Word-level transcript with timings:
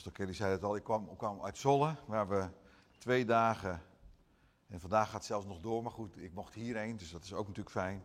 Pastor 0.00 0.24
Kelly 0.24 0.36
zei 0.36 0.52
het 0.52 0.62
al, 0.62 0.76
ik 0.76 0.84
kwam, 0.84 1.08
ik 1.10 1.18
kwam 1.18 1.42
uit 1.42 1.58
Zolle, 1.58 1.94
waar 2.06 2.28
we 2.28 2.48
twee 2.98 3.24
dagen, 3.24 3.82
en 4.68 4.80
vandaag 4.80 5.04
gaat 5.04 5.14
het 5.14 5.24
zelfs 5.24 5.46
nog 5.46 5.60
door, 5.60 5.82
maar 5.82 5.92
goed, 5.92 6.16
ik 6.16 6.32
mocht 6.32 6.54
hierheen, 6.54 6.96
dus 6.96 7.10
dat 7.10 7.24
is 7.24 7.32
ook 7.32 7.46
natuurlijk 7.46 7.76
fijn. 7.76 8.02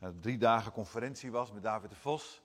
Uh, 0.00 0.08
drie 0.20 0.38
dagen 0.38 0.72
conferentie 0.72 1.30
was 1.30 1.52
met 1.52 1.62
David 1.62 1.90
de 1.90 1.96
Vos. 1.96 2.42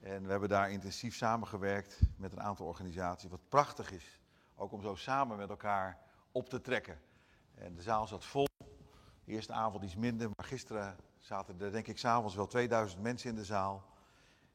En 0.00 0.24
we 0.24 0.30
hebben 0.30 0.48
daar 0.48 0.70
intensief 0.70 1.16
samengewerkt 1.16 2.00
met 2.16 2.32
een 2.32 2.40
aantal 2.40 2.66
organisaties, 2.66 3.30
wat 3.30 3.48
prachtig 3.48 3.92
is. 3.92 4.20
Ook 4.54 4.72
om 4.72 4.82
zo 4.82 4.94
samen 4.94 5.36
met 5.36 5.50
elkaar 5.50 5.98
op 6.32 6.48
te 6.48 6.60
trekken. 6.60 7.00
En 7.54 7.74
de 7.74 7.82
zaal 7.82 8.06
zat 8.06 8.24
vol. 8.24 8.46
De 9.24 9.32
eerste 9.32 9.52
avond 9.52 9.84
iets 9.84 9.96
minder, 9.96 10.26
maar 10.26 10.46
gisteren 10.46 10.96
zaten 11.18 11.60
er 11.60 11.72
denk 11.72 11.86
ik 11.86 11.98
s'avonds 11.98 12.34
wel 12.34 12.46
2000 12.46 13.02
mensen 13.02 13.30
in 13.30 13.36
de 13.36 13.44
zaal. 13.44 13.89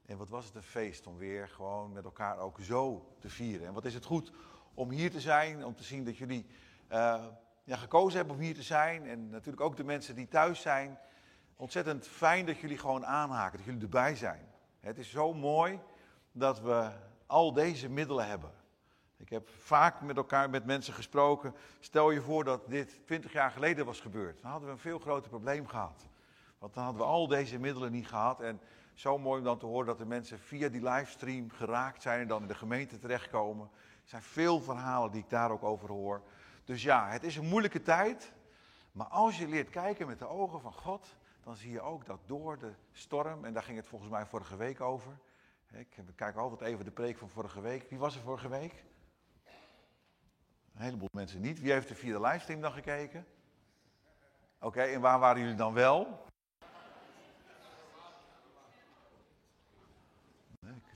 En 0.05 0.18
wat 0.18 0.30
was 0.30 0.45
het 0.45 0.55
een 0.55 0.64
feest 0.64 1.08
om 1.08 1.18
weer 1.18 1.50
gewoon 1.50 1.91
met 1.91 2.04
elkaar 2.04 2.38
ook 2.38 2.58
zo 2.62 3.14
te 3.20 3.30
vieren. 3.30 3.68
En 3.68 3.73
wat 3.73 3.86
is 3.86 3.94
het 3.94 4.05
goed 4.05 4.31
om 4.73 4.90
hier 4.90 5.12
te 5.12 5.22
zijn, 5.22 5.66
om 5.66 5.76
te 5.76 5.84
zien 5.84 6.05
dat 6.05 6.18
jullie 6.18 6.45
uh, 6.91 7.26
ja, 7.64 7.76
gekozen 7.76 8.18
hebben 8.18 8.36
om 8.36 8.41
hier 8.41 8.55
te 8.55 8.64
zijn. 8.64 9.08
En 9.08 9.30
natuurlijk 9.30 9.62
ook 9.62 9.78
de 9.78 9.84
mensen 9.84 10.16
die 10.16 10.28
thuis 10.28 10.62
zijn. 10.62 10.98
Ontzettend 11.55 12.08
fijn 12.08 12.45
dat 12.45 12.58
jullie 12.58 12.78
gewoon 12.78 13.05
aanhaken, 13.05 13.58
dat 13.58 13.66
jullie 13.66 13.81
erbij 13.81 14.16
zijn. 14.16 14.48
Het 14.80 14.98
is 14.98 15.09
zo 15.09 15.34
mooi 15.34 15.80
dat 16.31 16.62
we 16.62 16.92
al 17.26 17.53
deze 17.53 17.90
middelen 17.90 18.28
hebben. 18.28 18.52
Ik 19.17 19.30
heb 19.30 19.50
vaak 19.50 20.02
met 20.02 20.17
elkaar, 20.17 20.50
met 20.50 20.66
mensen 20.66 20.94
gesproken. 20.94 21.56
Stel 21.80 22.12
je 22.12 22.22
voor 22.22 22.44
dat 22.44 22.70
dit 22.70 23.00
20 23.06 23.31
jaar 23.31 23.52
geleden 23.52 23.86
was 23.86 24.00
gebeurd. 24.00 24.42
Dan 24.42 24.52
hadden 24.52 24.67
we 24.70 24.76
een 24.76 24.81
veel 24.81 25.00
groter 25.00 25.30
probleem 25.30 25.67
gehad. 25.67 26.08
Want 26.58 26.73
dan 26.73 26.84
hadden 26.84 27.02
we 27.02 27.08
al 27.08 27.28
deze 27.28 27.59
middelen 27.59 27.92
niet 27.92 28.08
gehad. 28.08 28.42
En 28.42 28.59
zo 28.96 29.18
mooi 29.18 29.40
om 29.40 29.46
dan 29.46 29.58
te 29.58 29.66
horen 29.66 29.86
dat 29.86 29.98
de 29.98 30.06
mensen 30.06 30.40
via 30.40 30.70
die 30.70 30.84
livestream 30.84 31.50
geraakt 31.50 32.02
zijn 32.02 32.22
en 32.22 32.28
dan 32.28 32.42
in 32.42 32.48
de 32.48 32.56
gemeente 32.56 33.00
terechtkomen. 33.00 33.70
Er 34.04 34.10
zijn 34.10 34.22
veel 34.22 34.62
verhalen 34.62 35.12
die 35.12 35.22
ik 35.22 35.30
daar 35.30 35.52
ook 35.52 35.64
over 35.64 35.90
hoor. 35.90 36.22
Dus 36.64 36.84
ja, 36.84 37.08
het 37.08 37.23
is 37.23 37.36
een 37.36 37.48
moeilijke 37.48 37.82
tijd. 37.82 38.34
Maar 38.92 39.08
als 39.08 39.38
je 39.38 39.48
leert 39.48 39.70
kijken 39.70 40.08
met 40.08 40.20
de 40.20 40.28
ogen 40.28 40.62
van 40.62 40.73
God, 40.73 41.16
dan 41.44 41.56
zie 41.56 41.72
je 41.72 41.82
ook 41.82 42.06
dat 42.06 42.20
door 42.26 42.60
de 42.60 42.73
storm, 42.92 43.46
en 43.46 43.54
daar 43.54 43.64
ging 43.64 43.78
het 43.78 43.88
volgens 43.88 44.12
mij 44.12 44.26
vorige 44.26 44.56
week 44.56 44.82
over. 44.82 45.18
Ik 45.72 45.98
kijk 46.16 46.36
altijd 46.36 46.62
even 46.62 46.86
de 46.86 46.92
preek 46.92 47.18
van 47.18 47.30
vorige 47.30 47.62
week. 47.62 47.90
Wie 47.90 48.00
was 48.00 48.16
er 48.16 48.22
vorige 48.22 48.50
week? 48.50 48.84
Een 50.73 50.82
heleboel 50.82 51.10
mensen 51.12 51.42
niet. 51.42 51.60
Wie 51.60 51.72
heeft 51.72 51.90
er 51.90 51.96
via 51.96 52.18
de 52.18 52.26
livestream 52.26 52.62
dan 52.62 52.72
gekeken? 52.72 53.26
Oké, 54.60 54.82
en 54.82 55.02
waar 55.02 55.20
waren 55.20 55.42
jullie 55.42 55.56
dan 55.56 55.73
wel? 55.73 56.25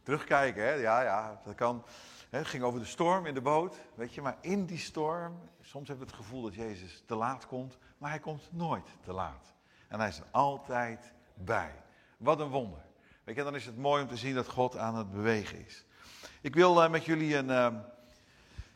Terugkijken, 0.09 0.63
hè? 0.63 0.73
ja, 0.73 1.01
ja, 1.01 1.39
dat 1.45 1.55
kan. 1.55 1.83
Het 2.29 2.47
ging 2.47 2.63
over 2.63 2.79
de 2.79 2.85
storm 2.85 3.25
in 3.25 3.33
de 3.33 3.41
boot, 3.41 3.75
weet 3.95 4.13
je, 4.13 4.21
maar 4.21 4.37
in 4.41 4.65
die 4.65 4.77
storm, 4.77 5.39
soms 5.61 5.87
hebben 5.87 6.05
we 6.05 6.11
het 6.11 6.21
gevoel 6.21 6.41
dat 6.41 6.55
Jezus 6.55 7.03
te 7.05 7.15
laat 7.15 7.47
komt, 7.47 7.77
maar 7.97 8.09
hij 8.09 8.19
komt 8.19 8.49
nooit 8.51 8.87
te 9.03 9.13
laat. 9.13 9.53
En 9.87 9.99
hij 9.99 10.07
is 10.07 10.17
er 10.17 10.25
altijd 10.31 11.13
bij. 11.33 11.71
Wat 12.17 12.39
een 12.39 12.49
wonder. 12.49 12.79
Weet 13.23 13.35
je, 13.35 13.43
dan 13.43 13.55
is 13.55 13.65
het 13.65 13.77
mooi 13.77 14.01
om 14.01 14.07
te 14.07 14.17
zien 14.17 14.35
dat 14.35 14.47
God 14.47 14.77
aan 14.77 14.95
het 14.95 15.11
bewegen 15.11 15.65
is. 15.65 15.85
Ik 16.41 16.55
wil 16.55 16.83
uh, 16.83 16.89
met 16.89 17.05
jullie 17.05 17.35
een, 17.35 17.49
uh, 17.49 17.79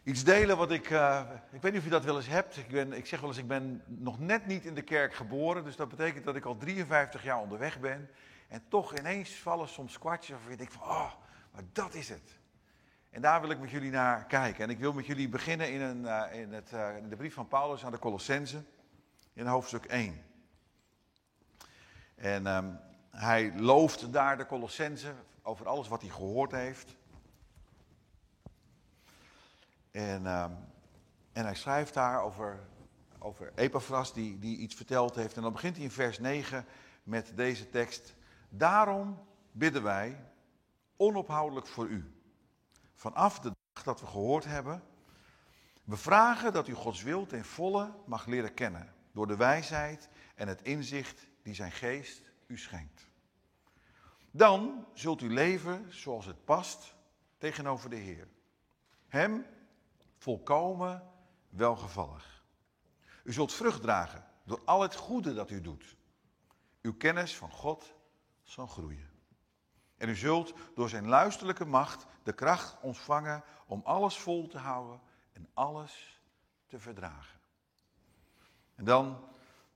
iets 0.04 0.24
delen 0.24 0.58
wat 0.58 0.72
ik, 0.72 0.90
uh, 0.90 1.22
ik 1.52 1.62
weet 1.62 1.72
niet 1.72 1.82
of 1.82 1.88
je 1.88 1.94
dat 1.94 2.04
wel 2.04 2.16
eens 2.16 2.28
hebt. 2.28 2.58
Ik, 2.58 2.68
ben, 2.68 2.94
ik 2.94 3.06
zeg 3.06 3.20
wel 3.20 3.30
eens, 3.30 3.38
ik 3.38 3.48
ben 3.48 3.84
nog 3.86 4.20
net 4.20 4.46
niet 4.46 4.66
in 4.66 4.76
de 4.76 4.82
kerk 4.82 5.14
geboren, 5.14 5.64
dus 5.64 5.76
dat 5.76 5.90
betekent 5.90 6.26
dat 6.26 6.36
ik 6.36 6.46
al 6.46 6.58
53 6.58 7.24
jaar 7.24 7.40
onderweg 7.40 7.80
ben. 7.80 8.10
En 8.48 8.64
toch 8.68 8.98
ineens 8.98 9.36
vallen 9.36 9.68
soms 9.68 10.00
kwartjes 10.00 10.38
of 10.38 10.50
je 10.50 10.58
denkt 10.58 10.74
van, 10.74 10.84
oh, 10.84 11.12
maar 11.54 11.64
dat 11.72 11.94
is 11.94 12.10
het. 12.10 12.40
En 13.10 13.22
daar 13.22 13.42
wil 13.42 13.50
ik 13.50 13.60
met 13.60 13.70
jullie 13.70 13.92
naar 13.92 14.26
kijken. 14.26 14.64
En 14.64 14.70
ik 14.70 14.80
wil 14.80 14.94
met 14.94 15.06
jullie 15.06 15.30
beginnen 15.30 15.72
in, 15.72 15.82
een, 15.82 16.02
uh, 16.02 16.42
in, 16.42 16.54
het, 16.54 16.72
in 16.98 17.10
de 17.10 17.16
brief 17.16 17.34
van 17.34 17.48
Paulus 17.48 17.86
aan 17.86 17.92
de 17.92 18.00
Colossense, 18.00 18.64
in 19.34 19.46
hoofdstuk 19.46 19.86
1. 19.86 20.22
En 22.16 22.48
um, 22.48 22.80
hij 23.10 23.54
looft 23.56 24.14
daar 24.14 24.38
de 24.38 24.46
Colossense 24.46 25.14
over 25.42 25.68
alles 25.68 25.88
wat 25.88 26.02
hij 26.02 26.10
gehoord 26.10 26.52
heeft. 26.52 26.96
En, 29.92 30.26
um, 30.26 30.58
en 31.32 31.46
hij 31.46 31.56
schrijft 31.56 31.94
daar 31.94 32.22
over, 32.22 32.60
over 33.20 33.52
Epaphras 33.56 34.14
die, 34.14 34.40
die 34.40 34.58
iets 34.58 34.76
verteld 34.76 35.16
heeft. 35.16 35.36
En 35.36 35.42
dan 35.42 35.54
begint 35.54 35.76
hij 35.76 35.86
in 35.86 35.92
vers 35.92 36.20
9 36.20 36.66
met 37.04 37.32
deze 37.36 37.70
tekst. 37.70 38.16
Daarom 38.50 39.26
bidden 39.52 39.84
wij 39.84 40.33
onophoudelijk 41.04 41.68
voor 41.68 41.88
u. 41.88 42.14
Vanaf 42.94 43.40
de 43.40 43.52
dag 43.74 43.84
dat 43.84 44.00
we 44.00 44.06
gehoord 44.06 44.46
hebben. 44.46 44.84
We 45.84 45.98
vragen 45.98 46.54
dat 46.54 46.68
u 46.68 46.74
Gods 46.74 47.04
wil 47.04 47.26
ten 47.26 47.46
volle 47.46 47.94
mag 48.06 48.26
leren 48.26 48.54
kennen. 48.54 48.94
Door 49.12 49.28
de 49.28 49.36
wijsheid 49.36 50.10
en 50.36 50.48
het 50.48 50.62
inzicht 50.62 51.28
die 51.42 51.54
zijn 51.54 51.72
geest 51.72 52.32
u 52.48 52.58
schenkt. 52.58 53.08
Dan 54.32 54.86
zult 54.94 55.22
u 55.22 55.34
leven 55.34 55.94
zoals 55.94 56.26
het 56.26 56.46
past 56.46 56.96
tegenover 57.38 57.90
de 57.90 57.96
Heer. 57.96 58.28
Hem 59.08 59.46
volkomen 60.18 61.10
welgevallig. 61.50 62.44
U 63.24 63.34
zult 63.34 63.54
vrucht 63.54 63.82
dragen 63.82 64.26
door 64.44 64.62
al 64.66 64.82
het 64.82 64.96
goede 64.96 65.34
dat 65.34 65.50
u 65.50 65.62
doet. 65.62 65.98
Uw 66.82 66.98
kennis 66.98 67.36
van 67.36 67.52
God 67.52 67.94
zal 68.44 68.68
groeien. 68.68 69.13
En 70.04 70.10
u 70.10 70.16
zult 70.16 70.54
door 70.76 70.90
zijn 70.90 71.08
luisterlijke 71.08 71.66
macht 71.66 72.06
de 72.24 72.34
kracht 72.34 72.78
ontvangen 72.82 73.44
om 73.66 73.82
alles 73.84 74.18
vol 74.18 74.48
te 74.48 74.58
houden 74.58 75.02
en 75.34 75.50
alles 75.54 76.22
te 76.68 76.80
verdragen. 76.80 77.40
En 78.76 78.86
dan 78.86 79.26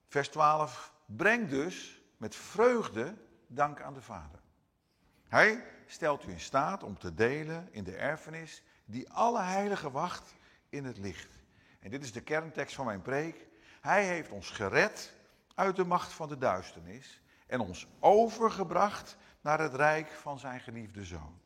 vers 0.07 0.29
12. 0.29 0.93
Breng 1.05 1.49
dus 1.49 2.01
met 2.17 2.35
vreugde 2.35 3.17
dank 3.47 3.81
aan 3.81 3.93
de 3.93 4.01
Vader. 4.01 4.39
Hij 5.27 5.65
stelt 5.85 6.25
u 6.25 6.31
in 6.31 6.39
staat 6.39 6.83
om 6.83 6.97
te 6.97 7.13
delen 7.13 7.67
in 7.71 7.83
de 7.83 7.95
erfenis 7.95 8.63
die 8.85 9.09
alle 9.11 9.41
heiligen 9.41 9.91
wacht 9.91 10.35
in 10.69 10.85
het 10.85 10.97
licht. 10.97 11.39
En 11.79 11.89
dit 11.89 12.03
is 12.03 12.11
de 12.11 12.21
kerntekst 12.21 12.75
van 12.75 12.85
mijn 12.85 13.01
preek. 13.01 13.47
Hij 13.81 14.05
heeft 14.05 14.31
ons 14.31 14.49
gered 14.49 15.13
uit 15.55 15.75
de 15.75 15.85
macht 15.85 16.13
van 16.13 16.27
de 16.27 16.37
duisternis 16.37 17.21
en 17.45 17.59
ons 17.59 17.87
overgebracht 17.99 19.17
naar 19.47 19.59
het 19.59 19.73
rijk 19.73 20.11
van 20.11 20.39
zijn 20.39 20.59
geliefde 20.59 21.05
zoon. 21.05 21.39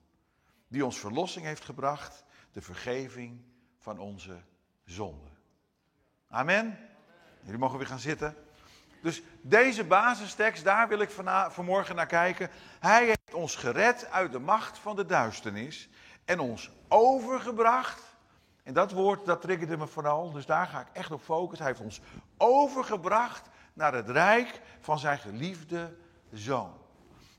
Die 0.67 0.85
ons 0.85 0.99
verlossing 0.99 1.45
heeft 1.45 1.63
gebracht, 1.63 2.23
de 2.51 2.61
vergeving 2.61 3.41
van 3.77 3.99
onze 3.99 4.41
zonden. 4.83 5.31
Amen. 6.29 6.77
Jullie 7.41 7.59
mogen 7.59 7.77
weer 7.77 7.87
gaan 7.87 7.99
zitten. 7.99 8.35
Dus 9.01 9.21
deze 9.41 9.83
basistekst, 9.83 10.63
daar 10.63 10.87
wil 10.87 10.99
ik 10.99 11.09
vanmorgen 11.49 11.95
naar 11.95 12.05
kijken. 12.05 12.49
Hij 12.79 13.05
heeft 13.05 13.33
ons 13.33 13.55
gered 13.55 14.09
uit 14.11 14.31
de 14.31 14.39
macht 14.39 14.77
van 14.77 14.95
de 14.95 15.05
duisternis 15.05 15.89
en 16.25 16.39
ons 16.39 16.71
overgebracht. 16.87 18.03
En 18.63 18.73
dat 18.73 18.91
woord, 18.91 19.25
dat 19.25 19.41
triggerde 19.41 19.77
me 19.77 19.87
vooral, 19.87 20.31
dus 20.31 20.45
daar 20.45 20.67
ga 20.67 20.79
ik 20.79 20.87
echt 20.93 21.11
op 21.11 21.21
focussen. 21.21 21.65
Hij 21.65 21.75
heeft 21.75 21.85
ons 21.85 22.01
overgebracht 22.37 23.49
naar 23.73 23.93
het 23.93 24.09
rijk 24.09 24.61
van 24.79 24.99
zijn 24.99 25.17
geliefde 25.17 25.97
zoon. 26.31 26.80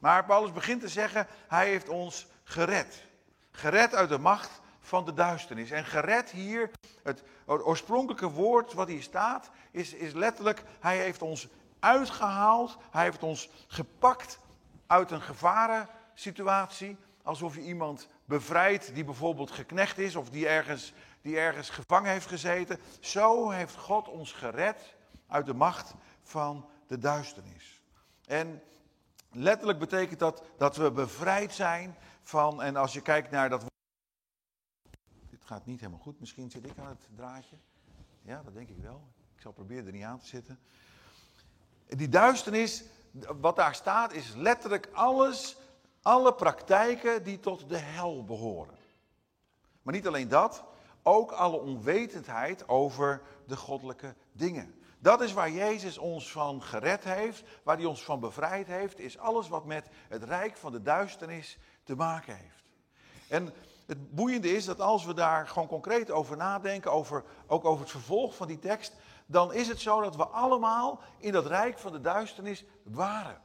Maar 0.03 0.25
Paulus 0.25 0.53
begint 0.53 0.81
te 0.81 0.89
zeggen, 0.89 1.27
hij 1.49 1.69
heeft 1.69 1.89
ons 1.89 2.27
gered. 2.45 3.07
Gered 3.51 3.95
uit 3.95 4.09
de 4.09 4.19
macht 4.19 4.61
van 4.81 5.05
de 5.05 5.15
duisternis. 5.15 5.71
En 5.71 5.85
gered 5.85 6.31
hier, 6.31 6.71
het 7.03 7.23
oorspronkelijke 7.47 8.31
woord 8.31 8.73
wat 8.73 8.89
hier 8.89 9.03
staat, 9.03 9.51
is, 9.71 9.93
is 9.93 10.13
letterlijk, 10.13 10.63
hij 10.81 10.99
heeft 10.99 11.23
ons 11.23 11.49
uitgehaald, 11.79 12.77
hij 12.91 13.03
heeft 13.03 13.23
ons 13.23 13.51
gepakt 13.67 14.39
uit 14.87 15.11
een 15.11 15.23
gevarensituatie. 15.23 16.97
Alsof 17.23 17.55
je 17.55 17.63
iemand 17.63 18.09
bevrijdt 18.25 18.95
die 18.95 19.05
bijvoorbeeld 19.05 19.51
geknecht 19.51 19.99
is 19.99 20.17
of 20.17 20.31
die 20.31 20.49
ergens, 20.49 20.93
die 21.21 21.39
ergens 21.39 21.71
gevangen 21.71 22.11
heeft 22.11 22.27
gezeten. 22.27 22.79
Zo 23.01 23.51
heeft 23.51 23.77
God 23.77 24.09
ons 24.09 24.33
gered 24.33 24.95
uit 25.29 25.47
de 25.47 25.55
macht 25.55 25.95
van 26.23 26.69
de 26.87 26.99
duisternis. 26.99 27.81
En 28.27 28.63
letterlijk 29.35 29.79
betekent 29.79 30.19
dat 30.19 30.43
dat 30.57 30.77
we 30.77 30.91
bevrijd 30.91 31.53
zijn 31.53 31.97
van, 32.23 32.63
en 32.63 32.77
als 32.77 32.93
je 32.93 33.01
kijkt 33.01 33.31
naar 33.31 33.49
dat 33.49 33.65
Dit 35.31 35.45
gaat 35.45 35.67
niet 35.67 35.81
helemaal 35.81 36.01
goed, 36.01 36.21
misschien 36.21 36.51
zit 36.51 36.67
ik 36.67 36.79
aan 36.79 36.89
het 36.89 37.09
draadje. 37.15 37.57
Ja, 38.23 38.43
dat 38.43 38.55
denk 38.55 38.69
ik 38.69 38.79
wel. 38.79 39.03
Ik 39.35 39.41
zal 39.41 39.53
proberen 39.53 39.87
er 39.87 39.93
niet 39.93 40.05
aan 40.05 40.19
te 40.19 40.27
zitten. 40.27 40.59
Die 41.87 42.09
duisternis, 42.09 42.85
wat 43.41 43.57
daar 43.57 43.75
staat, 43.75 44.13
is 44.13 44.35
letterlijk 44.35 44.89
alles, 44.93 45.57
alle 46.03 46.35
praktijken 46.35 47.25
die 47.25 47.41
tot 47.41 47.69
de 47.69 47.79
hel 47.79 48.25
behoren. 48.25 48.75
Maar 49.83 49.95
niet 49.95 50.07
alleen 50.07 50.29
dat, 50.29 50.65
ook 51.03 51.33
alle 51.33 51.61
onwetendheid 51.61 52.69
over 52.69 53.23
de 53.47 53.57
goddelijke 53.57 54.15
dingen. 54.33 54.82
Dat 55.03 55.21
is 55.21 55.33
waar 55.33 55.51
Jezus 55.51 55.99
ons 55.99 56.33
van 56.33 56.63
gered 56.63 57.05
heeft, 57.05 57.43
waar 57.63 57.77
hij 57.77 57.85
ons 57.85 58.05
van 58.05 58.21
bevrijd 58.21 58.67
heeft, 58.67 58.99
is 58.99 59.19
alles 59.19 59.49
wat 59.49 59.65
met 59.65 59.89
het 60.09 60.23
rijk 60.23 60.57
van 60.57 60.73
de 60.73 60.83
duisternis 60.83 61.59
te 61.85 61.97
maken 61.97 62.37
heeft. 62.37 62.65
En 63.29 63.53
het 63.87 64.15
boeiende 64.15 64.55
is 64.55 64.65
dat 64.65 64.81
als 64.81 65.05
we 65.05 65.15
daar 65.15 65.49
gewoon 65.49 65.69
concreet 65.69 66.11
over 66.11 66.37
nadenken, 66.37 66.93
over, 66.93 67.25
ook 67.47 67.65
over 67.65 67.81
het 67.81 67.91
vervolg 67.91 68.37
van 68.37 68.47
die 68.47 68.59
tekst, 68.59 68.95
dan 69.27 69.53
is 69.53 69.69
het 69.69 69.81
zo 69.81 70.01
dat 70.01 70.17
we 70.17 70.27
allemaal 70.27 71.01
in 71.19 71.33
dat 71.33 71.47
rijk 71.47 71.79
van 71.79 71.93
de 71.93 72.01
duisternis 72.01 72.65
waren. 72.83 73.41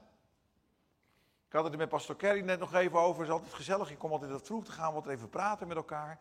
Ik 1.48 1.54
had 1.54 1.64
het 1.64 1.74
er 1.74 1.80
met 1.80 1.90
pastor 1.90 2.16
Kerry 2.16 2.42
net 2.42 2.60
nog 2.60 2.74
even 2.74 3.00
over. 3.00 3.20
Het 3.20 3.28
is 3.28 3.34
altijd 3.34 3.54
gezellig. 3.54 3.92
Ik 3.92 3.98
kom 3.98 4.12
altijd 4.12 4.32
wat 4.32 4.46
vroeg 4.46 4.66
te 4.66 4.72
gaan, 4.72 4.94
wat 4.94 5.08
even 5.08 5.30
praten 5.30 5.68
met 5.68 5.78
elkaar. 5.78 6.20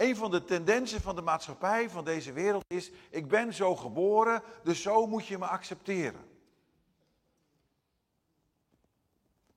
Een 0.00 0.16
van 0.16 0.30
de 0.30 0.44
tendensen 0.44 1.00
van 1.00 1.14
de 1.14 1.22
maatschappij, 1.22 1.90
van 1.90 2.04
deze 2.04 2.32
wereld 2.32 2.64
is: 2.66 2.90
ik 3.10 3.28
ben 3.28 3.54
zo 3.54 3.76
geboren, 3.76 4.42
dus 4.62 4.82
zo 4.82 5.06
moet 5.06 5.26
je 5.26 5.38
me 5.38 5.46
accepteren. 5.46 6.28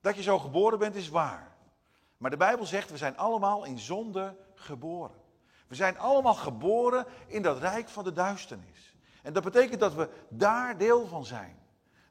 Dat 0.02 0.16
je 0.16 0.22
zo 0.22 0.40
geboren 0.40 0.80
bent 0.80 0.96
is 0.96 1.10
waar. 1.10 1.56
Maar 2.18 2.30
de 2.30 2.38
Bijbel 2.38 2.66
zegt, 2.66 2.90
we 2.90 2.98
zijn 2.98 3.18
allemaal 3.18 3.66
in 3.66 3.80
zonde 3.80 4.36
geboren. 4.56 5.16
We 5.68 5.76
zijn 5.76 5.98
allemaal 5.98 6.34
geboren 6.34 7.06
in 7.28 7.42
dat 7.42 7.60
rijk 7.60 7.90
van 7.90 8.04
de 8.04 8.14
duisternis. 8.14 8.96
En 9.22 9.34
dat 9.34 9.44
betekent 9.44 9.80
dat 9.80 9.94
we 9.94 10.10
daar 10.30 10.78
deel 10.78 11.08
van 11.08 11.26
zijn. 11.26 11.60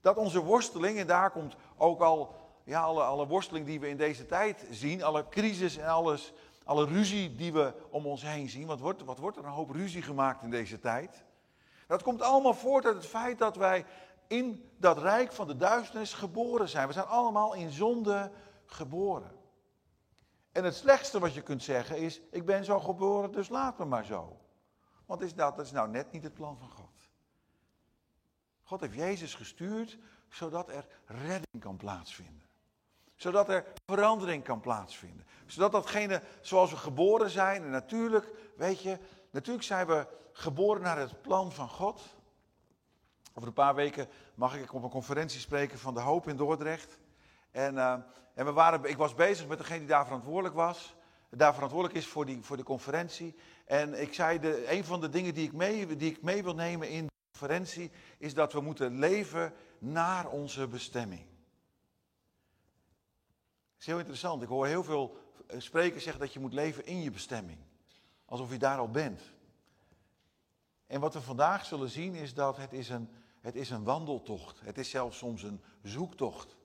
Dat 0.01 0.17
onze 0.17 0.43
worsteling, 0.43 0.99
en 0.99 1.07
daar 1.07 1.31
komt 1.31 1.57
ook 1.77 2.01
al 2.01 2.35
ja, 2.65 2.83
alle, 2.83 3.03
alle 3.03 3.27
worsteling 3.27 3.67
die 3.67 3.81
we 3.81 3.89
in 3.89 3.97
deze 3.97 4.27
tijd 4.27 4.67
zien, 4.71 5.03
alle 5.03 5.29
crisis 5.29 5.77
en 5.77 5.89
alles, 5.89 6.33
alle 6.65 6.85
ruzie 6.85 7.35
die 7.35 7.53
we 7.53 7.75
om 7.91 8.07
ons 8.07 8.23
heen 8.23 8.49
zien. 8.49 8.67
Wat 8.67 8.81
wordt, 8.81 9.05
wat 9.05 9.19
wordt 9.19 9.37
er 9.37 9.45
een 9.45 9.51
hoop 9.51 9.71
ruzie 9.71 10.03
gemaakt 10.03 10.43
in 10.43 10.51
deze 10.51 10.79
tijd? 10.79 11.25
Dat 11.87 12.03
komt 12.03 12.23
allemaal 12.23 12.55
voort 12.55 12.85
uit 12.85 12.95
het 12.95 13.07
feit 13.07 13.39
dat 13.39 13.57
wij 13.57 13.85
in 14.27 14.71
dat 14.79 14.99
rijk 14.99 15.33
van 15.33 15.47
de 15.47 15.57
duisternis 15.57 16.15
geboren 16.15 16.69
zijn. 16.69 16.87
We 16.87 16.93
zijn 16.93 17.07
allemaal 17.07 17.55
in 17.55 17.71
zonde 17.71 18.33
geboren. 18.67 19.41
En 20.53 20.65
het 20.65 20.75
slechtste 20.75 21.19
wat 21.19 21.35
je 21.35 21.43
kunt 21.43 21.63
zeggen 21.63 21.99
is, 21.99 22.21
ik 22.31 22.47
ben 22.47 22.65
zo 22.65 22.81
geboren, 22.81 23.33
dus 23.33 23.49
laat 23.49 23.79
me 23.79 23.85
maar 23.85 24.05
zo. 24.05 24.41
Want 25.07 25.23
is 25.23 25.35
dat, 25.35 25.57
dat 25.57 25.67
is 25.67 25.73
nou 25.73 25.89
net 25.89 26.13
niet 26.13 26.23
het 26.23 26.35
plan 26.35 26.59
van 26.59 26.71
God. 26.71 27.11
God 28.63 28.81
heeft 28.81 28.95
Jezus 28.95 29.35
gestuurd 29.35 29.99
zodat 30.29 30.69
er 30.69 30.87
redding 31.07 31.61
kan 31.61 31.77
plaatsvinden. 31.77 32.42
Zodat 33.23 33.49
er 33.49 33.65
verandering 33.87 34.45
kan 34.45 34.61
plaatsvinden. 34.61 35.27
Zodat 35.47 35.73
datgene 35.73 36.23
zoals 36.41 36.71
we 36.71 36.77
geboren 36.77 37.31
zijn, 37.31 37.63
en 37.63 37.71
natuurlijk, 37.71 38.33
weet 38.57 38.83
je, 38.83 38.99
natuurlijk 39.31 39.65
zijn 39.65 39.87
we 39.87 40.07
geboren 40.33 40.83
naar 40.83 40.99
het 40.99 41.23
plan 41.23 41.53
van 41.53 41.69
God. 41.69 42.01
Over 43.35 43.49
een 43.49 43.55
paar 43.55 43.75
weken 43.75 44.09
mag 44.35 44.57
ik 44.57 44.73
op 44.73 44.83
een 44.83 44.91
conferentie 44.91 45.41
spreken 45.41 45.79
van 45.79 45.95
de 45.95 46.01
Hoop 46.01 46.29
in 46.29 46.37
Dordrecht. 46.37 46.99
En, 47.51 47.75
uh, 47.75 47.93
en 48.35 48.45
we 48.45 48.53
waren, 48.53 48.85
ik 48.85 48.97
was 48.97 49.15
bezig 49.15 49.47
met 49.47 49.59
degene 49.59 49.79
die 49.79 49.89
daar 49.89 50.05
verantwoordelijk 50.05 50.55
was. 50.55 50.95
Daar 51.31 51.55
verantwoordelijk 51.55 51.99
is 51.99 52.07
voor, 52.07 52.27
die, 52.27 52.43
voor 52.43 52.57
de 52.57 52.63
conferentie. 52.63 53.35
En 53.65 54.01
ik 54.01 54.15
zei, 54.15 54.39
de, 54.39 54.73
een 54.73 54.85
van 54.85 55.01
de 55.01 55.09
dingen 55.09 55.35
die 55.35 55.47
ik, 55.47 55.53
mee, 55.53 55.97
die 55.97 56.11
ik 56.11 56.23
mee 56.23 56.43
wil 56.43 56.55
nemen 56.55 56.89
in 56.89 57.07
de 57.07 57.13
conferentie... 57.31 57.91
is 58.19 58.35
dat 58.35 58.53
we 58.53 58.61
moeten 58.61 58.99
leven 58.99 59.53
naar 59.79 60.29
onze 60.29 60.69
bestemming. 60.69 61.32
Is 63.83 63.89
heel 63.89 63.99
interessant. 63.99 64.43
Ik 64.43 64.49
hoor 64.49 64.67
heel 64.67 64.85
veel 64.85 65.17
eh, 65.47 65.61
sprekers 65.61 66.03
zeggen 66.03 66.21
dat 66.21 66.33
je 66.33 66.41
moet 66.41 66.53
leven 66.53 66.87
in 66.87 67.03
je 67.03 67.11
bestemming. 67.11 67.59
Alsof 68.25 68.51
je 68.51 68.59
daar 68.59 68.79
al 68.79 68.91
bent. 68.91 69.21
En 70.87 71.01
wat 71.01 71.15
we 71.15 71.21
vandaag 71.21 71.65
zullen 71.65 71.91
zien 71.91 72.15
is 72.15 72.35
dat 72.35 72.57
het 72.57 72.73
is 72.73 72.89
een, 72.89 73.09
het 73.41 73.55
is 73.55 73.71
een 73.71 73.85
wandeltocht. 73.85 74.61
Het 74.61 74.79
is 74.79 74.91
zelfs 74.91 75.19
soms 75.19 75.43
een 75.43 75.61
zoektocht 75.83 76.57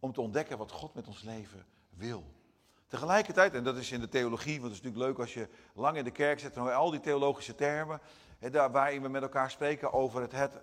om 0.00 0.12
te 0.12 0.20
ontdekken 0.20 0.58
wat 0.58 0.70
God 0.70 0.94
met 0.94 1.06
ons 1.06 1.22
leven 1.22 1.66
wil. 1.90 2.24
Tegelijkertijd, 2.86 3.54
en 3.54 3.64
dat 3.64 3.76
is 3.76 3.92
in 3.92 4.00
de 4.00 4.08
theologie, 4.08 4.60
want 4.60 4.72
het 4.72 4.72
is 4.72 4.80
natuurlijk 4.82 5.06
leuk 5.06 5.18
als 5.18 5.34
je 5.34 5.48
lang 5.74 5.96
in 5.96 6.04
de 6.04 6.10
kerk 6.10 6.40
zit 6.40 6.56
en 6.56 6.74
al 6.74 6.90
die 6.90 7.00
theologische 7.00 7.54
termen, 7.54 8.00
hè, 8.38 8.50
daar, 8.50 8.70
waarin 8.70 9.02
we 9.02 9.08
met 9.08 9.22
elkaar 9.22 9.50
spreken 9.50 9.92
over 9.92 10.20
het, 10.20 10.32
het, 10.32 10.60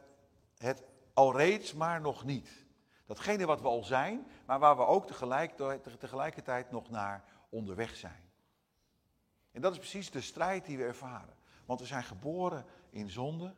het 0.57 0.84
alreeds, 1.13 1.74
maar 1.74 2.01
nog 2.01 2.25
niet. 2.25 2.68
Datgene 3.10 3.46
wat 3.46 3.62
we 3.62 3.68
al 3.68 3.84
zijn, 3.84 4.28
maar 4.46 4.60
waar 4.60 4.78
we 4.78 4.86
ook 4.86 5.08
tegelijkertijd, 5.08 6.00
tegelijkertijd 6.00 6.72
nog 6.72 6.90
naar 6.90 7.24
onderweg 7.50 7.96
zijn. 7.96 8.30
En 9.52 9.62
dat 9.62 9.72
is 9.72 9.78
precies 9.78 10.12
de 10.12 10.22
strijd 10.22 10.66
die 10.66 10.78
we 10.78 10.84
ervaren. 10.84 11.36
Want 11.66 11.80
we 11.80 11.86
zijn 11.86 12.04
geboren 12.04 12.66
in 12.90 13.10
zonde. 13.10 13.54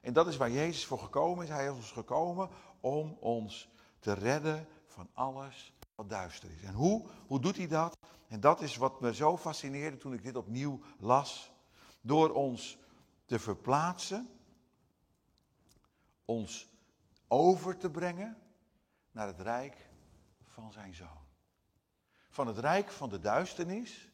En 0.00 0.12
dat 0.12 0.26
is 0.26 0.36
waar 0.36 0.50
Jezus 0.50 0.86
voor 0.86 0.98
gekomen 0.98 1.44
is. 1.44 1.50
Hij 1.50 1.64
is 1.64 1.72
ons 1.72 1.90
gekomen 1.90 2.48
om 2.80 3.16
ons 3.20 3.68
te 3.98 4.12
redden 4.12 4.68
van 4.86 5.08
alles 5.12 5.72
wat 5.94 6.10
duister 6.10 6.50
is. 6.50 6.62
En 6.62 6.74
hoe? 6.74 7.06
Hoe 7.26 7.40
doet 7.40 7.56
hij 7.56 7.68
dat? 7.68 7.96
En 8.28 8.40
dat 8.40 8.60
is 8.60 8.76
wat 8.76 9.00
me 9.00 9.14
zo 9.14 9.36
fascineerde 9.36 9.96
toen 9.96 10.12
ik 10.12 10.22
dit 10.22 10.36
opnieuw 10.36 10.80
las. 10.98 11.52
Door 12.00 12.30
ons 12.30 12.78
te 13.24 13.38
verplaatsen, 13.38 14.28
ons 16.24 16.68
over 17.28 17.76
te 17.76 17.90
brengen 17.90 18.41
naar 19.12 19.26
het 19.26 19.40
rijk 19.40 19.76
van 20.44 20.72
zijn 20.72 20.94
zoon. 20.94 21.20
Van 22.28 22.46
het 22.46 22.58
rijk 22.58 22.90
van 22.90 23.08
de 23.08 23.20
duisternis 23.20 24.10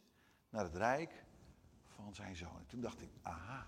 naar 0.51 0.65
het 0.65 0.75
rijk 0.75 1.25
van 1.87 2.15
zijn 2.15 2.37
zoon. 2.37 2.59
En 2.59 2.67
toen 2.67 2.81
dacht 2.81 3.03
ik, 3.03 3.11
aha. 3.23 3.67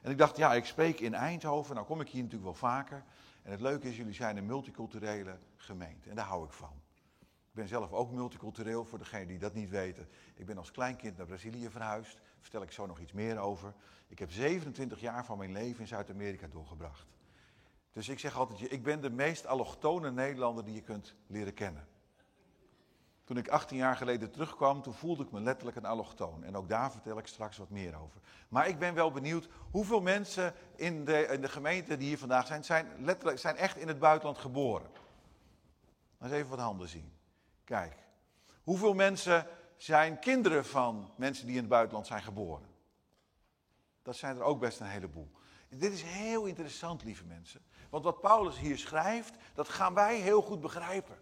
En 0.00 0.10
ik 0.10 0.18
dacht, 0.18 0.36
ja, 0.36 0.54
ik 0.54 0.64
spreek 0.64 1.00
in 1.00 1.14
Eindhoven, 1.14 1.74
nou 1.74 1.86
kom 1.86 2.00
ik 2.00 2.08
hier 2.08 2.22
natuurlijk 2.22 2.50
wel 2.50 2.70
vaker. 2.70 3.04
En 3.42 3.50
het 3.50 3.60
leuke 3.60 3.88
is, 3.88 3.96
jullie 3.96 4.14
zijn 4.14 4.36
een 4.36 4.46
multiculturele 4.46 5.38
gemeente. 5.56 6.10
En 6.10 6.16
daar 6.16 6.26
hou 6.26 6.44
ik 6.44 6.52
van. 6.52 6.82
Ik 7.20 7.56
ben 7.56 7.68
zelf 7.68 7.92
ook 7.92 8.10
multicultureel, 8.10 8.84
voor 8.84 8.98
degenen 8.98 9.26
die 9.26 9.38
dat 9.38 9.54
niet 9.54 9.70
weten. 9.70 10.08
Ik 10.34 10.46
ben 10.46 10.58
als 10.58 10.70
kleinkind 10.70 11.16
naar 11.16 11.26
Brazilië 11.26 11.70
verhuisd. 11.70 12.14
Daar 12.14 12.40
vertel 12.40 12.62
ik 12.62 12.72
zo 12.72 12.86
nog 12.86 13.00
iets 13.00 13.12
meer 13.12 13.38
over. 13.38 13.74
Ik 14.08 14.18
heb 14.18 14.30
27 14.30 15.00
jaar 15.00 15.24
van 15.24 15.38
mijn 15.38 15.52
leven 15.52 15.80
in 15.80 15.86
Zuid-Amerika 15.86 16.46
doorgebracht. 16.46 17.06
Dus 17.92 18.08
ik 18.08 18.18
zeg 18.18 18.36
altijd, 18.36 18.72
ik 18.72 18.82
ben 18.82 19.00
de 19.00 19.10
meest 19.10 19.46
allochtone 19.46 20.10
Nederlander 20.10 20.64
die 20.64 20.74
je 20.74 20.82
kunt 20.82 21.14
leren 21.26 21.54
kennen. 21.54 21.88
Toen 23.24 23.36
ik 23.36 23.48
18 23.48 23.76
jaar 23.76 23.96
geleden 23.96 24.30
terugkwam, 24.30 24.82
toen 24.82 24.94
voelde 24.94 25.22
ik 25.22 25.30
me 25.30 25.40
letterlijk 25.40 25.76
een 25.76 25.84
allochtoon. 25.84 26.44
En 26.44 26.56
ook 26.56 26.68
daar 26.68 26.92
vertel 26.92 27.18
ik 27.18 27.26
straks 27.26 27.56
wat 27.56 27.70
meer 27.70 28.00
over. 28.00 28.20
Maar 28.48 28.68
ik 28.68 28.78
ben 28.78 28.94
wel 28.94 29.10
benieuwd 29.10 29.48
hoeveel 29.70 30.00
mensen 30.00 30.54
in 30.76 31.04
de, 31.04 31.26
in 31.26 31.40
de 31.40 31.48
gemeente 31.48 31.96
die 31.96 32.08
hier 32.08 32.18
vandaag 32.18 32.46
zijn, 32.46 32.64
zijn, 32.64 32.86
letterlijk, 32.98 33.38
zijn 33.38 33.56
echt 33.56 33.76
in 33.76 33.88
het 33.88 33.98
buitenland 33.98 34.38
geboren. 34.38 34.90
Laat 36.18 36.30
eens 36.30 36.38
even 36.38 36.50
wat 36.50 36.58
handen 36.58 36.88
zien. 36.88 37.12
Kijk, 37.64 37.96
hoeveel 38.62 38.94
mensen 38.94 39.46
zijn 39.76 40.18
kinderen 40.18 40.64
van 40.64 41.12
mensen 41.16 41.46
die 41.46 41.54
in 41.54 41.60
het 41.60 41.70
buitenland 41.70 42.06
zijn 42.06 42.22
geboren? 42.22 42.68
Dat 44.02 44.16
zijn 44.16 44.36
er 44.36 44.42
ook 44.42 44.60
best 44.60 44.80
een 44.80 44.86
heleboel. 44.86 45.30
Dit 45.68 45.92
is 45.92 46.02
heel 46.02 46.44
interessant, 46.44 47.04
lieve 47.04 47.24
mensen. 47.24 47.60
Want 47.90 48.04
wat 48.04 48.20
Paulus 48.20 48.58
hier 48.58 48.78
schrijft, 48.78 49.34
dat 49.54 49.68
gaan 49.68 49.94
wij 49.94 50.16
heel 50.16 50.42
goed 50.42 50.60
begrijpen. 50.60 51.18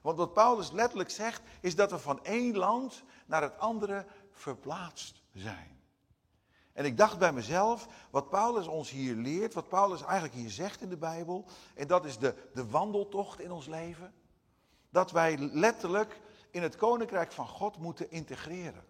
Want 0.00 0.18
wat 0.18 0.32
Paulus 0.32 0.70
letterlijk 0.70 1.10
zegt, 1.10 1.42
is 1.60 1.74
dat 1.74 1.90
we 1.90 1.98
van 1.98 2.24
één 2.24 2.56
land 2.56 3.02
naar 3.26 3.42
het 3.42 3.58
andere 3.58 4.06
verplaatst 4.30 5.22
zijn. 5.32 5.80
En 6.72 6.84
ik 6.84 6.96
dacht 6.96 7.18
bij 7.18 7.32
mezelf, 7.32 7.88
wat 8.10 8.30
Paulus 8.30 8.66
ons 8.66 8.90
hier 8.90 9.14
leert, 9.14 9.54
wat 9.54 9.68
Paulus 9.68 10.02
eigenlijk 10.02 10.34
hier 10.34 10.50
zegt 10.50 10.80
in 10.80 10.88
de 10.88 10.96
Bijbel, 10.96 11.44
en 11.74 11.86
dat 11.86 12.04
is 12.04 12.18
de, 12.18 12.34
de 12.54 12.68
wandeltocht 12.68 13.40
in 13.40 13.52
ons 13.52 13.66
leven, 13.66 14.14
dat 14.90 15.10
wij 15.10 15.38
letterlijk 15.38 16.20
in 16.50 16.62
het 16.62 16.76
koninkrijk 16.76 17.32
van 17.32 17.48
God 17.48 17.78
moeten 17.78 18.10
integreren. 18.10 18.84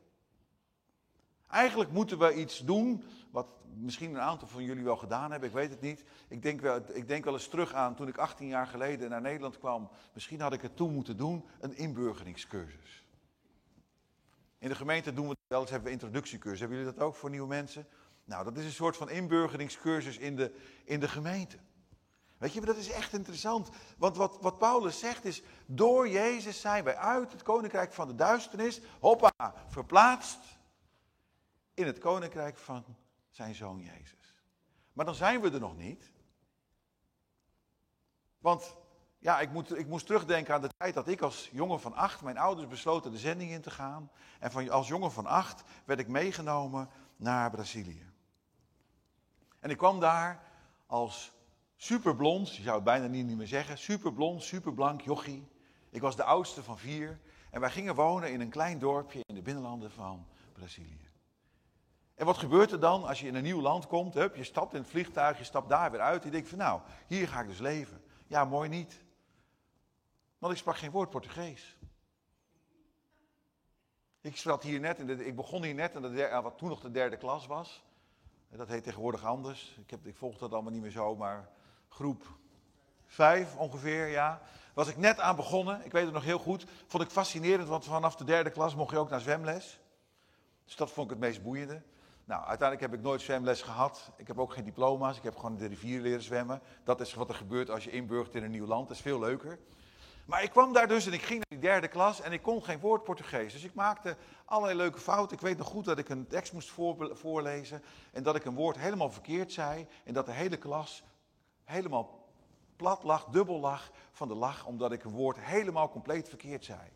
Eigenlijk 1.49 1.91
moeten 1.91 2.19
we 2.19 2.35
iets 2.35 2.59
doen, 2.59 3.05
wat 3.31 3.47
misschien 3.75 4.11
een 4.11 4.21
aantal 4.21 4.49
van 4.49 4.63
jullie 4.65 4.85
wel 4.85 4.97
gedaan 4.97 5.31
hebben, 5.31 5.49
ik 5.49 5.55
weet 5.55 5.71
het 5.71 5.81
niet. 5.81 6.05
Ik 6.29 6.43
denk, 6.43 6.61
wel, 6.61 6.81
ik 6.93 7.09
denk 7.09 7.25
wel 7.25 7.33
eens 7.33 7.49
terug 7.49 7.73
aan 7.73 7.95
toen 7.95 8.09
ik 8.09 8.19
18 8.19 8.47
jaar 8.47 8.67
geleden 8.67 9.11
naar 9.11 9.21
Nederland 9.21 9.59
kwam. 9.59 9.91
Misschien 10.13 10.41
had 10.41 10.53
ik 10.53 10.63
het 10.63 10.77
toen 10.77 10.93
moeten 10.93 11.17
doen, 11.17 11.45
een 11.61 11.77
inburgeringscursus. 11.77 13.05
In 14.59 14.69
de 14.69 14.75
gemeente 14.75 15.13
doen 15.13 15.25
we 15.25 15.31
het 15.31 15.39
wel 15.47 15.61
eens, 15.61 15.71
hebben 15.71 15.89
we 15.89 15.95
introductiecursus. 15.95 16.61
Hebben 16.61 16.79
jullie 16.79 16.93
dat 16.95 17.03
ook 17.05 17.15
voor 17.15 17.31
nieuwe 17.31 17.49
mensen? 17.49 17.87
Nou, 18.25 18.45
dat 18.45 18.57
is 18.57 18.65
een 18.65 18.71
soort 18.71 18.97
van 18.97 19.11
inburgeringscursus 19.11 20.19
in 20.19 20.37
de, 20.37 20.55
in 20.85 21.01
de 21.01 21.09
gemeente. 21.09 21.57
Weet 22.39 22.53
je, 22.53 22.59
maar 22.59 22.69
dat 22.69 22.79
is 22.79 22.91
echt 22.91 23.13
interessant. 23.13 23.71
Want 23.99 24.17
wat, 24.17 24.39
wat 24.41 24.59
Paulus 24.59 24.99
zegt 24.99 25.25
is, 25.25 25.43
door 25.67 26.09
Jezus 26.09 26.61
zijn 26.61 26.85
wij 26.85 26.97
uit 26.97 27.33
het 27.33 27.43
koninkrijk 27.43 27.93
van 27.93 28.09
de 28.09 28.15
duisternis, 28.15 28.81
hoppa, 29.01 29.55
verplaatst 29.69 30.39
in 31.77 31.87
het 31.87 31.99
koninkrijk 31.99 32.57
van 32.57 32.85
zijn 33.31 33.55
zoon 33.55 33.81
Jezus. 33.81 34.43
Maar 34.93 35.05
dan 35.05 35.15
zijn 35.15 35.41
we 35.41 35.51
er 35.51 35.61
nog 35.61 35.77
niet. 35.77 36.13
Want 38.39 38.77
ja, 39.19 39.41
ik, 39.41 39.51
moet, 39.51 39.79
ik 39.79 39.87
moest 39.87 40.07
terugdenken 40.07 40.55
aan 40.55 40.61
de 40.61 40.71
tijd 40.77 40.95
dat 40.95 41.09
ik 41.09 41.21
als 41.21 41.49
jongen 41.53 41.81
van 41.81 41.95
acht, 41.95 42.23
mijn 42.23 42.39
ouders 42.39 42.69
besloten 42.69 43.11
de 43.11 43.19
zending 43.19 43.51
in 43.51 43.61
te 43.61 43.71
gaan. 43.71 44.11
En 44.41 44.51
van, 44.51 44.71
als 44.71 44.89
jongen 44.89 45.13
van 45.13 45.27
acht 45.27 45.63
werd 45.85 46.01
ik 46.01 46.09
meegenomen 46.09 46.89
naar 47.17 47.51
Brazilië. 47.51 48.13
En 49.61 49.71
ik 49.71 49.77
kwam 49.77 50.01
daar 50.01 50.43
als 50.87 51.33
superblond, 51.77 52.57
je 52.57 52.63
zou 52.63 52.75
het 52.75 52.85
bijna 52.85 53.07
niet 53.07 53.37
meer 53.37 53.47
zeggen, 53.47 53.79
superblond, 53.79 54.43
superblank 54.43 55.01
jochie. 55.01 55.49
Ik 55.91 56.01
was 56.01 56.17
de 56.17 56.25
oudste 56.25 56.63
van 56.63 56.79
vier. 56.79 57.21
En 57.51 57.61
wij 57.61 57.71
gingen 57.71 57.95
wonen 57.95 58.33
in 58.33 58.41
een 58.41 58.51
klein 58.51 58.79
dorpje 58.79 59.21
in 59.27 59.35
de 59.35 59.43
binnenlanden 59.43 59.91
van 59.91 60.27
Brazilië. 60.53 61.06
En 62.17 62.27
wat 62.27 62.39
gebeurt 62.39 62.73
er 62.73 62.81
dan 62.81 63.05
als 63.05 63.21
je 63.21 63.27
in 63.27 63.35
een 63.35 63.43
nieuw 63.43 63.61
land 63.61 63.87
komt? 63.87 64.15
Je 64.15 64.45
stapt 64.45 64.75
in 64.75 64.81
het 64.81 64.91
vliegtuig, 64.91 65.39
je 65.39 65.45
stapt 65.45 65.69
daar 65.69 65.91
weer 65.91 66.01
uit. 66.01 66.21
En 66.21 66.27
je 66.27 66.33
denkt 66.33 66.49
van 66.49 66.59
nou, 66.59 66.81
hier 67.07 67.29
ga 67.29 67.41
ik 67.41 67.47
dus 67.47 67.59
leven. 67.59 68.03
Ja, 68.27 68.45
mooi 68.45 68.69
niet. 68.69 69.05
Want 70.39 70.53
ik 70.53 70.59
sprak 70.59 70.77
geen 70.77 70.91
woord 70.91 71.11
Portugees. 71.11 71.79
Ik, 74.21 74.37
zat 74.37 74.63
hier 74.63 74.81
net 74.81 75.21
ik 75.21 75.37
begon 75.37 75.63
hier 75.63 75.75
net 75.75 75.95
in 75.95 76.03
de 76.03 76.41
wat 76.43 76.59
toen 76.59 76.69
nog 76.69 76.81
de 76.81 76.91
derde 76.91 77.17
klas 77.17 77.47
was. 77.47 77.85
Dat 78.49 78.69
heet 78.69 78.83
tegenwoordig 78.83 79.25
anders. 79.25 79.77
Ik, 79.81 79.91
heb, 79.91 80.07
ik 80.07 80.17
volg 80.17 80.39
dat 80.39 80.53
allemaal 80.53 80.73
niet 80.73 80.83
meer 80.83 80.91
zo, 80.91 81.17
maar 81.17 81.49
groep 81.89 82.39
vijf 83.07 83.57
ongeveer, 83.57 84.07
ja. 84.07 84.41
Was 84.75 84.89
ik 84.89 84.97
net 84.97 85.21
aan 85.21 85.37
begonnen, 85.37 85.85
ik 85.85 85.93
weet 85.93 86.05
het 86.05 86.13
nog 86.13 86.25
heel 86.25 86.39
goed. 86.39 86.67
Vond 86.87 87.03
ik 87.03 87.11
fascinerend, 87.11 87.69
want 87.69 87.85
vanaf 87.85 88.17
de 88.17 88.25
derde 88.25 88.51
klas 88.51 88.75
mocht 88.75 88.91
je 88.91 88.99
ook 88.99 89.11
naar 89.11 89.21
zwemles. 89.21 89.81
Dus 90.65 90.77
dat 90.77 90.91
vond 90.91 91.07
ik 91.07 91.17
het 91.17 91.25
meest 91.25 91.43
boeiende. 91.43 91.83
Nou, 92.27 92.45
uiteindelijk 92.45 92.91
heb 92.91 92.99
ik 92.99 93.07
nooit 93.07 93.21
zwemles 93.21 93.63
gehad. 93.63 94.11
Ik 94.17 94.27
heb 94.27 94.39
ook 94.39 94.53
geen 94.53 94.65
diploma's. 94.65 95.17
Ik 95.17 95.23
heb 95.23 95.37
gewoon 95.37 95.57
de 95.57 95.67
rivier 95.67 96.01
leren 96.01 96.23
zwemmen. 96.23 96.61
Dat 96.85 97.01
is 97.01 97.15
wat 97.15 97.29
er 97.29 97.35
gebeurt 97.35 97.71
als 97.71 97.85
je 97.85 97.91
inburgt 97.91 98.35
in 98.35 98.43
een 98.43 98.51
nieuw 98.51 98.67
land. 98.67 98.89
Dat 98.89 98.97
is 98.97 99.03
veel 99.03 99.19
leuker. 99.19 99.59
Maar 100.25 100.43
ik 100.43 100.51
kwam 100.51 100.73
daar 100.73 100.89
dus 100.89 101.07
en 101.07 101.13
ik 101.13 101.23
ging 101.23 101.39
naar 101.39 101.61
die 101.61 101.69
derde 101.71 101.89
klas 101.89 102.21
en 102.21 102.33
ik 102.33 102.43
kon 102.43 102.65
geen 102.65 102.81
woord 102.81 103.05
Portugees. 103.05 103.53
Dus 103.53 103.65
ik 103.65 103.75
maakte 103.75 104.17
allerlei 104.45 104.79
leuke 104.79 104.99
fouten. 104.99 105.37
Ik 105.37 105.43
weet 105.43 105.59
nog 105.59 105.67
goed 105.67 105.85
dat 105.85 105.99
ik 105.99 106.09
een 106.09 106.27
tekst 106.27 106.53
moest 106.53 106.73
voorlezen 107.13 107.83
en 108.13 108.23
dat 108.23 108.37
ik 108.37 108.45
een 108.45 108.55
woord 108.55 108.79
helemaal 108.79 109.11
verkeerd 109.11 109.53
zei. 109.53 109.87
En 110.05 110.15
dat 110.15 110.27
de 110.27 110.33
hele 110.33 110.57
klas 110.57 111.03
helemaal 111.65 112.29
plat 112.77 113.03
lag, 113.03 113.25
dubbel 113.25 113.61
lag 113.61 113.91
van 114.13 114.29
de 114.29 114.35
lach, 114.35 114.67
omdat 114.67 114.93
ik 114.93 115.05
een 115.05 115.13
woord 115.13 115.39
helemaal 115.41 115.91
compleet 115.91 116.29
verkeerd 116.29 116.65
zei. 116.65 116.91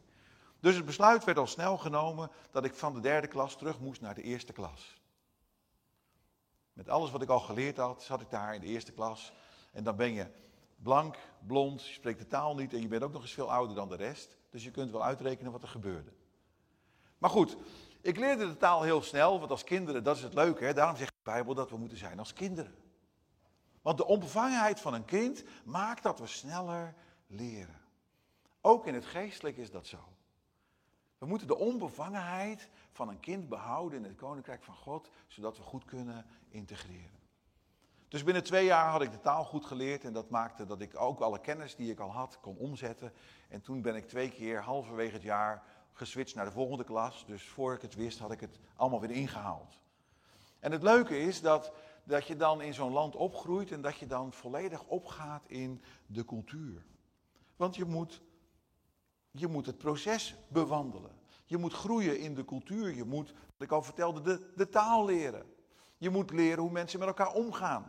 Dus 0.60 0.76
het 0.76 0.84
besluit 0.84 1.24
werd 1.24 1.38
al 1.38 1.46
snel 1.46 1.78
genomen 1.78 2.30
dat 2.50 2.64
ik 2.64 2.74
van 2.74 2.94
de 2.94 3.00
derde 3.00 3.26
klas 3.26 3.56
terug 3.56 3.80
moest 3.80 4.00
naar 4.00 4.14
de 4.14 4.22
eerste 4.22 4.52
klas. 4.52 4.99
Met 6.80 6.88
alles 6.88 7.10
wat 7.10 7.22
ik 7.22 7.28
al 7.28 7.40
geleerd 7.40 7.76
had, 7.76 8.02
zat 8.02 8.20
ik 8.20 8.30
daar 8.30 8.54
in 8.54 8.60
de 8.60 8.66
eerste 8.66 8.92
klas. 8.92 9.32
En 9.72 9.84
dan 9.84 9.96
ben 9.96 10.12
je 10.12 10.26
blank, 10.76 11.16
blond, 11.46 11.86
je 11.86 11.92
spreekt 11.92 12.18
de 12.18 12.26
taal 12.26 12.54
niet 12.54 12.72
en 12.72 12.80
je 12.80 12.88
bent 12.88 13.02
ook 13.02 13.12
nog 13.12 13.22
eens 13.22 13.32
veel 13.32 13.52
ouder 13.52 13.76
dan 13.76 13.88
de 13.88 13.96
rest. 13.96 14.36
Dus 14.50 14.64
je 14.64 14.70
kunt 14.70 14.90
wel 14.90 15.04
uitrekenen 15.04 15.52
wat 15.52 15.62
er 15.62 15.68
gebeurde. 15.68 16.10
Maar 17.18 17.30
goed, 17.30 17.56
ik 18.00 18.16
leerde 18.16 18.46
de 18.46 18.56
taal 18.56 18.82
heel 18.82 19.02
snel, 19.02 19.38
want 19.38 19.50
als 19.50 19.64
kinderen, 19.64 20.04
dat 20.04 20.16
is 20.16 20.22
het 20.22 20.34
leuke. 20.34 20.64
Hè? 20.64 20.74
Daarom 20.74 20.96
zegt 20.96 21.12
de 21.12 21.30
Bijbel 21.30 21.54
dat 21.54 21.70
we 21.70 21.76
moeten 21.76 21.98
zijn 21.98 22.18
als 22.18 22.32
kinderen. 22.32 22.74
Want 23.82 23.96
de 23.96 24.06
onbevangenheid 24.06 24.80
van 24.80 24.94
een 24.94 25.04
kind 25.04 25.44
maakt 25.64 26.02
dat 26.02 26.18
we 26.18 26.26
sneller 26.26 26.94
leren. 27.26 27.80
Ook 28.60 28.86
in 28.86 28.94
het 28.94 29.06
geestelijk 29.06 29.56
is 29.56 29.70
dat 29.70 29.86
zo. 29.86 29.98
We 31.20 31.26
moeten 31.26 31.46
de 31.46 31.56
onbevangenheid 31.56 32.68
van 32.92 33.08
een 33.08 33.20
kind 33.20 33.48
behouden 33.48 33.98
in 33.98 34.04
het 34.04 34.16
koninkrijk 34.16 34.62
van 34.62 34.74
God, 34.74 35.10
zodat 35.26 35.56
we 35.56 35.62
goed 35.62 35.84
kunnen 35.84 36.26
integreren. 36.48 37.18
Dus 38.08 38.24
binnen 38.24 38.44
twee 38.44 38.64
jaar 38.64 38.90
had 38.90 39.02
ik 39.02 39.12
de 39.12 39.20
taal 39.20 39.44
goed 39.44 39.66
geleerd 39.66 40.04
en 40.04 40.12
dat 40.12 40.30
maakte 40.30 40.66
dat 40.66 40.80
ik 40.80 41.00
ook 41.00 41.20
alle 41.20 41.40
kennis 41.40 41.76
die 41.76 41.90
ik 41.90 42.00
al 42.00 42.12
had 42.12 42.38
kon 42.40 42.56
omzetten. 42.56 43.12
En 43.48 43.60
toen 43.60 43.82
ben 43.82 43.94
ik 43.94 44.08
twee 44.08 44.30
keer 44.30 44.62
halverwege 44.62 45.12
het 45.12 45.22
jaar 45.22 45.62
geswitcht 45.92 46.34
naar 46.34 46.44
de 46.44 46.50
volgende 46.50 46.84
klas. 46.84 47.24
Dus 47.26 47.48
voor 47.48 47.74
ik 47.74 47.82
het 47.82 47.94
wist 47.94 48.18
had 48.18 48.32
ik 48.32 48.40
het 48.40 48.58
allemaal 48.76 49.00
weer 49.00 49.10
ingehaald. 49.10 49.78
En 50.58 50.72
het 50.72 50.82
leuke 50.82 51.18
is 51.18 51.40
dat, 51.40 51.72
dat 52.04 52.26
je 52.26 52.36
dan 52.36 52.60
in 52.60 52.74
zo'n 52.74 52.92
land 52.92 53.16
opgroeit 53.16 53.72
en 53.72 53.80
dat 53.80 53.96
je 53.96 54.06
dan 54.06 54.32
volledig 54.32 54.84
opgaat 54.84 55.46
in 55.46 55.82
de 56.06 56.24
cultuur. 56.24 56.84
Want 57.56 57.76
je 57.76 57.84
moet, 57.84 58.22
je 59.30 59.48
moet 59.48 59.66
het 59.66 59.78
proces 59.78 60.34
bewandelen. 60.48 61.10
Je 61.46 61.58
moet 61.58 61.72
groeien 61.72 62.18
in 62.18 62.34
de 62.34 62.44
cultuur. 62.44 62.94
Je 62.94 63.04
moet, 63.04 63.32
wat 63.32 63.66
ik 63.66 63.72
al 63.72 63.82
vertelde, 63.82 64.20
de, 64.20 64.50
de 64.56 64.68
taal 64.68 65.04
leren. 65.04 65.46
Je 65.96 66.10
moet 66.10 66.30
leren 66.30 66.62
hoe 66.62 66.70
mensen 66.70 66.98
met 66.98 67.08
elkaar 67.08 67.32
omgaan. 67.32 67.82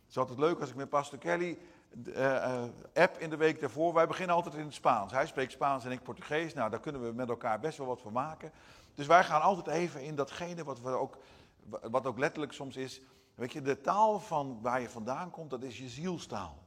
Het 0.00 0.10
is 0.10 0.18
altijd 0.18 0.38
leuk 0.38 0.60
als 0.60 0.70
ik 0.70 0.76
met 0.76 0.88
Pastor 0.88 1.18
Kelly 1.18 1.58
uh, 2.06 2.64
app 2.94 3.18
in 3.18 3.30
de 3.30 3.36
week 3.36 3.60
daarvoor. 3.60 3.94
Wij 3.94 4.06
beginnen 4.06 4.36
altijd 4.36 4.54
in 4.54 4.64
het 4.64 4.74
Spaans. 4.74 5.12
Hij 5.12 5.26
spreekt 5.26 5.52
Spaans 5.52 5.84
en 5.84 5.90
ik 5.90 6.02
Portugees. 6.02 6.54
Nou, 6.54 6.70
daar 6.70 6.80
kunnen 6.80 7.02
we 7.02 7.12
met 7.12 7.28
elkaar 7.28 7.60
best 7.60 7.78
wel 7.78 7.86
wat 7.86 8.00
van 8.00 8.12
maken. 8.12 8.52
Dus 8.94 9.06
wij 9.06 9.24
gaan 9.24 9.40
altijd 9.40 9.66
even 9.66 10.02
in 10.02 10.14
datgene 10.14 10.64
wat, 10.64 10.80
we 10.80 10.90
ook, 10.90 11.18
wat 11.90 12.06
ook 12.06 12.18
letterlijk 12.18 12.52
soms 12.52 12.76
is. 12.76 13.00
Weet 13.34 13.52
je, 13.52 13.62
de 13.62 13.80
taal 13.80 14.20
van 14.20 14.58
waar 14.62 14.80
je 14.80 14.88
vandaan 14.88 15.30
komt, 15.30 15.50
dat 15.50 15.62
is 15.62 15.78
je 15.78 15.88
zielstaal. 15.88 16.62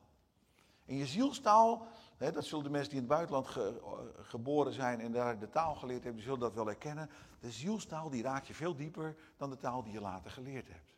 En 0.86 0.96
je 0.96 1.05
zielstaal, 1.05 1.88
dat 2.17 2.45
zullen 2.45 2.63
de 2.63 2.69
mensen 2.69 2.89
die 2.89 3.01
in 3.01 3.05
het 3.05 3.13
buitenland 3.13 3.47
geboren 4.21 4.74
zijn 4.74 5.00
en 5.00 5.12
daar 5.12 5.39
de 5.39 5.50
taal 5.50 5.75
geleerd 5.75 6.03
hebben, 6.03 6.15
die 6.15 6.24
zullen 6.24 6.39
dat 6.39 6.53
wel 6.53 6.65
herkennen. 6.65 7.09
De 7.39 7.51
zielstaal 7.51 8.09
die 8.09 8.24
raakt 8.24 8.47
je 8.47 8.53
veel 8.53 8.75
dieper 8.75 9.15
dan 9.38 9.50
de 9.50 9.57
taal 9.57 9.83
die 9.83 9.93
je 9.93 10.01
later 10.01 10.31
geleerd 10.31 10.67
hebt. 10.67 10.95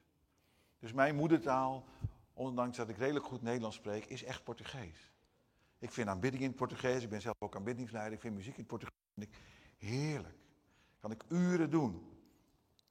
Dus 0.79 0.93
mijn 0.93 1.15
moedertaal, 1.15 1.85
ondanks 2.33 2.77
dat 2.77 2.89
ik 2.89 2.97
redelijk 2.97 3.25
goed 3.25 3.41
Nederlands 3.41 3.75
spreek, 3.75 4.05
is 4.05 4.23
echt 4.23 4.43
Portugees. 4.43 5.11
Ik 5.79 5.91
vind 5.91 6.07
aanbidding 6.07 6.43
in 6.43 6.49
het 6.49 6.57
Portugees, 6.57 7.03
ik 7.03 7.09
ben 7.09 7.21
zelf 7.21 7.35
ook 7.39 7.55
aanbiddingsleider, 7.55 8.13
ik 8.13 8.21
vind 8.21 8.35
muziek 8.35 8.53
in 8.53 8.59
het 8.59 8.67
Portugees 8.67 8.97
vind 9.13 9.27
ik 9.27 9.39
heerlijk. 9.77 10.38
Kan 10.99 11.11
ik 11.11 11.23
uren 11.27 11.69
doen. 11.69 12.07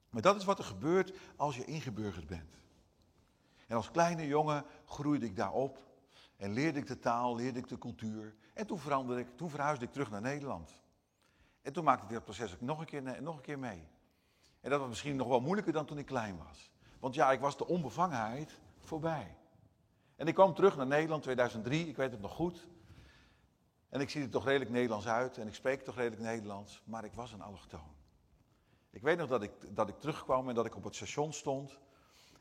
Maar 0.09 0.21
dat 0.21 0.35
is 0.35 0.45
wat 0.45 0.57
er 0.57 0.63
gebeurt 0.63 1.17
als 1.35 1.55
je 1.55 1.65
ingeburgerd 1.65 2.27
bent. 2.27 2.57
En 3.67 3.75
als 3.75 3.91
kleine 3.91 4.27
jongen 4.27 4.65
groeide 4.85 5.25
ik 5.25 5.35
daarop 5.35 5.88
en 6.39 6.51
leerde 6.51 6.79
ik 6.79 6.87
de 6.87 6.99
taal, 6.99 7.35
leerde 7.35 7.59
ik 7.59 7.67
de 7.67 7.77
cultuur. 7.77 8.35
En 8.53 8.67
toen, 8.67 8.79
veranderde 8.79 9.21
ik, 9.21 9.37
toen 9.37 9.49
verhuisde 9.49 9.85
ik 9.85 9.91
terug 9.91 10.09
naar 10.09 10.21
Nederland. 10.21 10.81
En 11.61 11.73
toen 11.73 11.83
maakte 11.83 12.05
ik 12.05 12.13
dat 12.13 12.23
proces 12.23 12.53
ook 12.53 12.61
nog 12.61 12.79
een, 12.79 12.85
keer, 12.85 13.21
nog 13.21 13.35
een 13.35 13.41
keer 13.41 13.59
mee. 13.59 13.87
En 14.61 14.69
dat 14.69 14.79
was 14.79 14.89
misschien 14.89 15.15
nog 15.15 15.27
wel 15.27 15.39
moeilijker 15.39 15.73
dan 15.73 15.85
toen 15.85 15.97
ik 15.97 16.05
klein 16.05 16.37
was. 16.37 16.71
Want 16.99 17.15
ja, 17.15 17.31
ik 17.31 17.39
was 17.39 17.57
de 17.57 17.67
onbevangenheid 17.67 18.59
voorbij. 18.79 19.35
En 20.15 20.27
ik 20.27 20.33
kwam 20.33 20.53
terug 20.53 20.77
naar 20.77 20.87
Nederland 20.87 21.23
2003, 21.23 21.87
ik 21.87 21.95
weet 21.95 22.11
het 22.11 22.21
nog 22.21 22.31
goed. 22.31 22.67
En 23.89 24.01
ik 24.01 24.09
zie 24.09 24.23
er 24.23 24.29
toch 24.29 24.45
redelijk 24.45 24.71
Nederlands 24.71 25.07
uit 25.07 25.37
en 25.37 25.47
ik 25.47 25.53
spreek 25.53 25.81
toch 25.81 25.95
redelijk 25.95 26.21
Nederlands, 26.21 26.81
maar 26.85 27.03
ik 27.03 27.13
was 27.13 27.31
een 27.31 27.41
allochtoon. 27.41 27.95
Ik 28.89 29.01
weet 29.01 29.17
nog 29.17 29.27
dat 29.27 29.43
ik, 29.43 29.51
dat 29.75 29.89
ik 29.89 29.99
terugkwam 29.99 30.49
en 30.49 30.55
dat 30.55 30.65
ik 30.65 30.75
op 30.75 30.83
het 30.83 30.95
station 30.95 31.33
stond. 31.33 31.79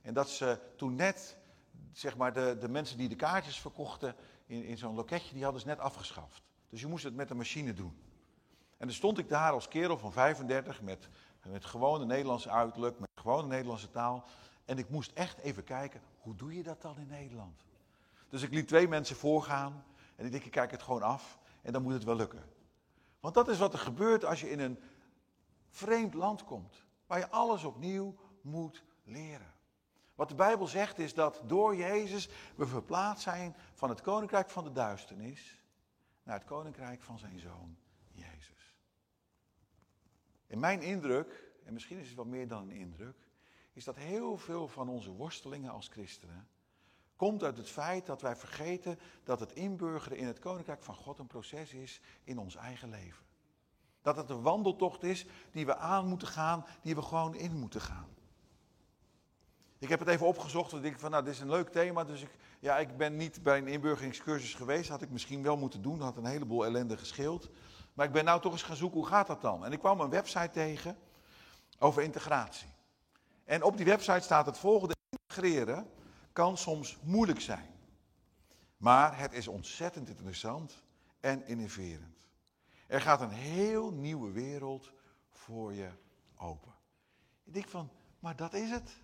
En 0.03 0.15
dat 0.15 0.29
ze 0.29 0.59
toen 0.77 0.95
net, 0.95 1.39
zeg 1.93 2.17
maar, 2.17 2.33
de, 2.33 2.57
de 2.61 2.69
mensen 2.69 2.99
die 2.99 3.09
de 3.09 3.17
kaartjes 3.17 3.61
verkochten 3.61 4.15
in, 4.47 4.65
in 4.65 4.79
zo'n 4.79 4.95
loketje, 4.95 5.35
die 5.35 5.43
hadden 5.43 5.61
ze 5.61 5.67
net 5.67 5.79
afgeschaft. 5.79 6.43
Dus 6.69 6.81
je 6.81 6.87
moest 6.87 7.05
het 7.05 7.15
met 7.15 7.31
een 7.31 7.37
machine 7.37 7.73
doen. 7.73 7.97
En 8.77 8.87
dan 8.87 8.97
stond 8.97 9.19
ik 9.19 9.29
daar 9.29 9.53
als 9.53 9.69
kerel 9.69 9.99
van 9.99 10.13
35 10.13 10.83
met, 10.83 11.09
met 11.47 11.65
gewone 11.65 12.05
Nederlandse 12.05 12.51
uiterlijk, 12.51 12.99
met 12.99 13.11
gewone 13.15 13.47
Nederlandse 13.47 13.91
taal. 13.91 14.25
En 14.65 14.79
ik 14.79 14.91
moest 14.91 15.13
echt 15.15 15.39
even 15.39 15.65
kijken, 15.65 16.01
hoe 16.19 16.35
doe 16.35 16.55
je 16.55 16.63
dat 16.63 16.83
dan 16.83 16.99
in 16.99 17.07
Nederland? 17.07 17.65
Dus 18.29 18.43
ik 18.43 18.53
liet 18.53 18.69
twee 18.69 18.89
mensen 18.89 19.17
voorgaan 19.17 19.85
en 20.17 20.25
ik 20.25 20.33
denk, 20.33 20.45
ik 20.45 20.51
kijk 20.51 20.71
het 20.71 20.83
gewoon 20.83 21.03
af 21.03 21.39
en 21.63 21.73
dan 21.73 21.83
moet 21.83 21.93
het 21.93 22.05
wel 22.05 22.17
lukken. 22.17 22.43
Want 23.21 23.35
dat 23.35 23.49
is 23.49 23.59
wat 23.59 23.73
er 23.73 23.79
gebeurt 23.79 24.25
als 24.25 24.41
je 24.41 24.51
in 24.51 24.61
een 24.61 24.79
vreemd 25.69 26.15
land 26.15 26.45
komt, 26.45 26.85
waar 27.07 27.19
je 27.19 27.31
alles 27.31 27.65
opnieuw 27.65 28.15
moet 28.41 28.85
leren. 29.05 29.53
Wat 30.19 30.29
de 30.29 30.35
Bijbel 30.35 30.67
zegt 30.67 30.99
is 30.99 31.15
dat 31.15 31.43
door 31.47 31.77
Jezus 31.77 32.29
we 32.57 32.67
verplaatst 32.67 33.23
zijn 33.23 33.57
van 33.75 33.89
het 33.89 34.01
koninkrijk 34.01 34.51
van 34.51 34.65
de 34.65 34.73
duisternis 34.73 35.63
naar 36.23 36.39
het 36.39 36.45
koninkrijk 36.45 37.03
van 37.03 37.19
zijn 37.19 37.39
zoon 37.39 37.77
Jezus. 38.11 38.77
In 40.47 40.59
mijn 40.59 40.83
indruk, 40.83 41.53
en 41.65 41.73
misschien 41.73 41.99
is 41.99 42.07
het 42.07 42.17
wel 42.17 42.25
meer 42.25 42.49
dan 42.49 42.63
een 42.63 42.77
indruk, 42.77 43.17
is 43.73 43.85
dat 43.85 43.97
heel 43.97 44.37
veel 44.37 44.69
van 44.69 44.89
onze 44.89 45.11
worstelingen 45.11 45.73
als 45.73 45.89
christenen 45.89 46.49
komt 47.17 47.43
uit 47.43 47.57
het 47.57 47.71
feit 47.71 48.07
dat 48.07 48.23
wij 48.23 48.37
vergeten 48.37 48.99
dat 49.25 49.41
het 49.41 49.53
inburgeren 49.53 50.19
in 50.19 50.27
het 50.27 50.39
koninkrijk 50.39 50.83
van 50.83 50.95
God 50.95 51.19
een 51.19 51.27
proces 51.27 51.73
is 51.73 52.01
in 52.25 52.39
ons 52.39 52.57
eigen 52.57 52.91
leven. 52.91 53.25
Dat 54.03 54.17
het 54.17 54.31
een 54.31 54.43
wandeltocht 54.43 55.03
is 55.03 55.27
die 55.51 55.67
we 55.67 55.77
aan 55.77 56.07
moeten 56.07 56.29
gaan, 56.29 56.67
die 56.83 56.95
we 56.95 57.03
gewoon 57.03 57.35
in 57.35 57.59
moeten 57.59 57.81
gaan. 57.81 58.17
Ik 59.79 59.89
heb 59.89 59.99
het 59.99 60.09
even 60.09 60.27
opgezocht, 60.27 60.71
want 60.71 60.85
ik 60.85 60.89
denk 60.89 61.01
van 61.01 61.11
nou, 61.11 61.25
dit 61.25 61.33
is 61.33 61.41
een 61.41 61.51
leuk 61.51 61.69
thema, 61.69 62.05
dus 62.05 62.23
ik, 62.23 62.31
ja, 62.61 62.79
ik 62.79 62.97
ben 62.97 63.17
niet 63.17 63.43
bij 63.43 63.59
een 63.59 63.69
inburgeringscursus 63.69 64.55
geweest, 64.55 64.89
had 64.89 65.03
ik 65.03 65.11
misschien 65.11 65.43
wel 65.43 65.57
moeten 65.57 65.83
doen, 65.83 66.01
had 66.01 66.17
een 66.17 66.25
heleboel 66.25 66.65
ellende 66.65 66.97
gescheeld. 66.97 67.51
Maar 67.95 68.07
ik 68.07 68.13
ben 68.13 68.25
nou 68.25 68.41
toch 68.41 68.53
eens 68.53 68.63
gaan 68.63 68.77
zoeken, 68.77 68.99
hoe 68.99 69.09
gaat 69.09 69.27
dat 69.27 69.41
dan? 69.41 69.65
En 69.65 69.73
ik 69.73 69.79
kwam 69.79 70.01
een 70.01 70.11
website 70.11 70.51
tegen 70.51 70.99
over 71.79 72.03
integratie. 72.03 72.69
En 73.45 73.63
op 73.63 73.77
die 73.77 73.87
website 73.87 74.21
staat 74.21 74.47
het 74.47 74.59
volgende: 74.59 74.95
integreren 75.11 75.91
kan 76.33 76.57
soms 76.57 76.99
moeilijk 77.03 77.41
zijn. 77.41 77.67
Maar 78.77 79.19
het 79.19 79.33
is 79.33 79.49
ontzettend 79.49 80.09
interessant 80.09 80.83
en 81.21 81.47
innoverend. 81.47 82.27
Er 82.87 83.01
gaat 83.01 83.21
een 83.21 83.31
heel 83.31 83.91
nieuwe 83.91 84.31
wereld 84.31 84.93
voor 85.31 85.75
je 85.75 85.89
open. 86.37 86.73
Ik 87.45 87.53
denk 87.53 87.69
van, 87.69 87.91
maar 88.19 88.37
dat 88.37 88.55
is 88.55 88.71
het. 88.71 89.01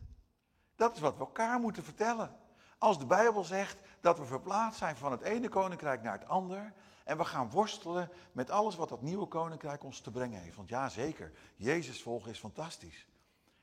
Dat 0.76 0.94
is 0.94 1.00
wat 1.00 1.14
we 1.14 1.20
elkaar 1.20 1.60
moeten 1.60 1.84
vertellen. 1.84 2.36
Als 2.78 2.98
de 2.98 3.06
Bijbel 3.06 3.44
zegt 3.44 3.76
dat 4.00 4.18
we 4.18 4.24
verplaatst 4.24 4.78
zijn 4.78 4.96
van 4.96 5.12
het 5.12 5.22
ene 5.22 5.48
koninkrijk 5.48 6.02
naar 6.02 6.18
het 6.18 6.28
ander. 6.28 6.72
En 7.04 7.16
we 7.16 7.24
gaan 7.24 7.50
worstelen 7.50 8.10
met 8.32 8.50
alles 8.50 8.76
wat 8.76 8.88
dat 8.88 9.02
nieuwe 9.02 9.26
koninkrijk 9.26 9.84
ons 9.84 10.00
te 10.00 10.10
brengen 10.10 10.40
heeft. 10.40 10.56
Want 10.56 10.68
ja, 10.68 10.88
zeker, 10.88 11.32
Jezus 11.56 12.02
volgen 12.02 12.30
is 12.30 12.38
fantastisch. 12.38 13.06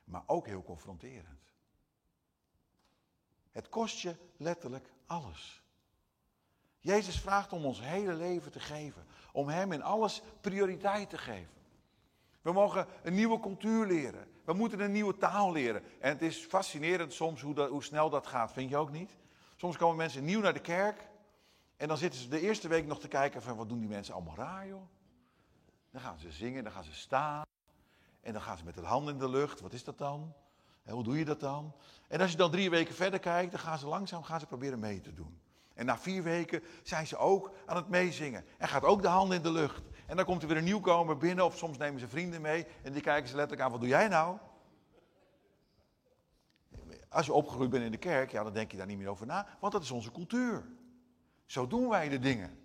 Maar 0.03 0.23
ook 0.25 0.45
heel 0.45 0.63
confronterend. 0.63 1.39
Het 3.51 3.69
kost 3.69 3.99
je 3.99 4.15
letterlijk 4.37 4.91
alles. 5.05 5.63
Jezus 6.79 7.19
vraagt 7.19 7.53
om 7.53 7.65
ons 7.65 7.81
hele 7.81 8.13
leven 8.13 8.51
te 8.51 8.59
geven. 8.59 9.05
Om 9.31 9.47
Hem 9.47 9.71
in 9.71 9.83
alles 9.83 10.21
prioriteit 10.41 11.09
te 11.09 11.17
geven. 11.17 11.59
We 12.41 12.51
mogen 12.51 12.87
een 13.03 13.13
nieuwe 13.13 13.39
cultuur 13.39 13.85
leren. 13.85 14.30
We 14.43 14.53
moeten 14.53 14.79
een 14.79 14.91
nieuwe 14.91 15.17
taal 15.17 15.51
leren. 15.51 15.83
En 15.99 16.09
het 16.09 16.21
is 16.21 16.37
fascinerend 16.37 17.13
soms 17.13 17.41
hoe, 17.41 17.53
dat, 17.53 17.69
hoe 17.69 17.83
snel 17.83 18.09
dat 18.09 18.27
gaat, 18.27 18.53
vind 18.53 18.69
je 18.69 18.77
ook 18.77 18.91
niet? 18.91 19.15
Soms 19.55 19.77
komen 19.77 19.95
mensen 19.95 20.23
nieuw 20.23 20.41
naar 20.41 20.53
de 20.53 20.59
kerk. 20.59 21.09
En 21.77 21.87
dan 21.87 21.97
zitten 21.97 22.19
ze 22.19 22.27
de 22.27 22.39
eerste 22.39 22.67
week 22.67 22.85
nog 22.85 22.99
te 22.99 23.07
kijken 23.07 23.41
van 23.41 23.55
wat 23.55 23.69
doen 23.69 23.79
die 23.79 23.89
mensen 23.89 24.13
allemaal 24.13 24.35
raar 24.35 24.67
joh. 24.67 24.89
Dan 25.91 26.01
gaan 26.01 26.19
ze 26.19 26.31
zingen, 26.31 26.63
dan 26.63 26.71
gaan 26.71 26.83
ze 26.83 26.93
staan. 26.93 27.43
En 28.21 28.33
dan 28.33 28.41
gaan 28.41 28.57
ze 28.57 28.63
met 28.63 28.73
de 28.73 28.81
handen 28.81 29.13
in 29.13 29.19
de 29.19 29.29
lucht. 29.29 29.61
Wat 29.61 29.73
is 29.73 29.83
dat 29.83 29.97
dan? 29.97 30.33
En 30.83 30.93
hoe 30.93 31.03
doe 31.03 31.17
je 31.17 31.25
dat 31.25 31.39
dan? 31.39 31.75
En 32.07 32.21
als 32.21 32.31
je 32.31 32.37
dan 32.37 32.51
drie 32.51 32.69
weken 32.69 32.95
verder 32.95 33.19
kijkt, 33.19 33.51
dan 33.51 33.59
gaan 33.59 33.77
ze 33.77 33.87
langzaam 33.87 34.23
gaan 34.23 34.39
ze 34.39 34.45
proberen 34.45 34.79
mee 34.79 35.01
te 35.01 35.13
doen. 35.13 35.41
En 35.73 35.85
na 35.85 35.97
vier 35.97 36.23
weken 36.23 36.63
zijn 36.83 37.07
ze 37.07 37.17
ook 37.17 37.51
aan 37.65 37.75
het 37.75 37.89
meezingen. 37.89 38.45
En 38.57 38.67
gaat 38.67 38.83
ook 38.83 39.01
de 39.01 39.07
handen 39.07 39.37
in 39.37 39.43
de 39.43 39.51
lucht. 39.51 39.81
En 40.11 40.17
dan 40.17 40.25
komt 40.25 40.41
er 40.41 40.47
weer 40.47 40.57
een 40.57 40.63
nieuwkomer 40.63 41.17
binnen, 41.17 41.45
of 41.45 41.57
soms 41.57 41.77
nemen 41.77 41.99
ze 41.99 42.07
vrienden 42.07 42.41
mee. 42.41 42.65
En 42.83 42.93
die 42.93 43.01
kijken 43.01 43.29
ze 43.29 43.35
letterlijk 43.35 43.61
aan, 43.61 43.71
wat 43.71 43.79
doe 43.79 43.89
jij 43.89 44.07
nou? 44.07 44.37
Als 47.09 47.25
je 47.25 47.33
opgegroeid 47.33 47.69
bent 47.69 47.83
in 47.83 47.91
de 47.91 47.97
kerk, 47.97 48.31
ja, 48.31 48.43
dan 48.43 48.53
denk 48.53 48.71
je 48.71 48.77
daar 48.77 48.85
niet 48.85 48.97
meer 48.97 49.07
over 49.07 49.25
na. 49.25 49.47
Want 49.59 49.73
dat 49.73 49.81
is 49.81 49.91
onze 49.91 50.11
cultuur. 50.11 50.65
Zo 51.45 51.67
doen 51.67 51.89
wij 51.89 52.09
de 52.09 52.19
dingen. 52.19 52.59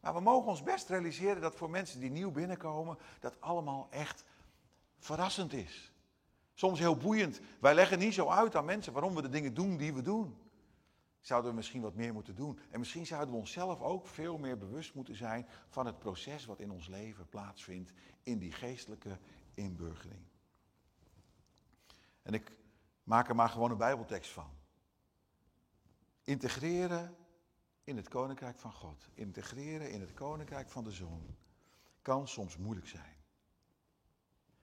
Maar 0.00 0.14
we 0.14 0.20
mogen 0.20 0.48
ons 0.48 0.62
best 0.62 0.88
realiseren 0.88 1.40
dat 1.40 1.54
voor 1.54 1.70
mensen 1.70 2.00
die 2.00 2.10
nieuw 2.10 2.30
binnenkomen, 2.30 2.98
dat 3.20 3.40
allemaal 3.40 3.86
echt 3.90 4.24
verrassend 4.98 5.52
is. 5.52 5.92
Soms 6.54 6.78
heel 6.78 6.96
boeiend. 6.96 7.40
Wij 7.60 7.74
leggen 7.74 7.98
niet 7.98 8.14
zo 8.14 8.28
uit 8.28 8.56
aan 8.56 8.64
mensen 8.64 8.92
waarom 8.92 9.14
we 9.14 9.22
de 9.22 9.28
dingen 9.28 9.54
doen 9.54 9.76
die 9.76 9.94
we 9.94 10.02
doen. 10.02 10.43
Zouden 11.24 11.50
we 11.50 11.56
misschien 11.56 11.80
wat 11.80 11.94
meer 11.94 12.12
moeten 12.12 12.34
doen. 12.34 12.58
En 12.70 12.78
misschien 12.78 13.06
zouden 13.06 13.30
we 13.30 13.40
onszelf 13.40 13.80
ook 13.80 14.06
veel 14.06 14.38
meer 14.38 14.58
bewust 14.58 14.94
moeten 14.94 15.16
zijn 15.16 15.46
van 15.68 15.86
het 15.86 15.98
proces 15.98 16.44
wat 16.44 16.60
in 16.60 16.70
ons 16.70 16.88
leven 16.88 17.28
plaatsvindt 17.28 17.92
in 18.22 18.38
die 18.38 18.52
geestelijke 18.52 19.18
inburgering. 19.54 20.24
En 22.22 22.34
ik 22.34 22.56
maak 23.02 23.28
er 23.28 23.34
maar 23.34 23.48
gewoon 23.48 23.70
een 23.70 23.76
Bijbeltekst 23.76 24.30
van. 24.30 24.50
Integreren 26.22 27.16
in 27.84 27.96
het 27.96 28.08
koninkrijk 28.08 28.58
van 28.58 28.72
God. 28.72 29.08
Integreren 29.14 29.90
in 29.90 30.00
het 30.00 30.14
koninkrijk 30.14 30.70
van 30.70 30.84
de 30.84 30.92
Zoon. 30.92 31.36
Kan 32.02 32.28
soms 32.28 32.56
moeilijk 32.56 32.88
zijn. 32.88 33.16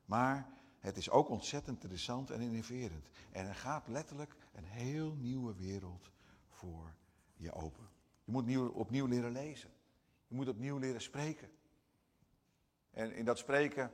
Maar 0.06 0.50
het 0.80 0.98
is 0.98 1.10
ook 1.10 1.30
ontzettend 1.30 1.82
interessant 1.82 2.30
en 2.30 2.41
innoverend. 2.41 3.10
En 3.32 3.48
er 3.48 3.56
gaat 3.56 3.88
letterlijk 3.88 4.36
een 4.51 4.65
heel 4.65 5.13
nieuwe 5.13 5.56
wereld 5.56 6.12
voor 6.62 6.94
je 7.36 7.51
open. 7.51 7.89
Je 8.24 8.32
moet 8.32 8.46
nieuw, 8.46 8.70
opnieuw 8.70 9.06
leren 9.06 9.32
lezen. 9.32 9.70
Je 10.27 10.36
moet 10.36 10.48
opnieuw 10.48 10.77
leren 10.77 11.01
spreken. 11.01 11.51
En 12.91 13.13
in 13.13 13.25
dat 13.25 13.38
spreken, 13.38 13.91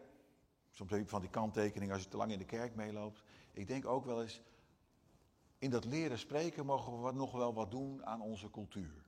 soms 0.71 0.91
heb 0.91 0.99
je 0.99 1.07
van 1.07 1.21
die 1.21 1.29
kanttekening 1.29 1.91
als 1.91 2.03
je 2.03 2.07
te 2.07 2.17
lang 2.17 2.31
in 2.31 2.37
de 2.37 2.45
kerk 2.45 2.75
meeloopt. 2.75 3.23
Ik 3.51 3.67
denk 3.67 3.85
ook 3.85 4.05
wel 4.05 4.21
eens, 4.21 4.41
in 5.57 5.69
dat 5.69 5.85
leren 5.85 6.19
spreken 6.19 6.65
mogen 6.65 7.03
we 7.03 7.11
nog 7.11 7.31
wel 7.31 7.53
wat 7.53 7.71
doen 7.71 8.05
aan 8.05 8.21
onze 8.21 8.49
cultuur. 8.49 9.05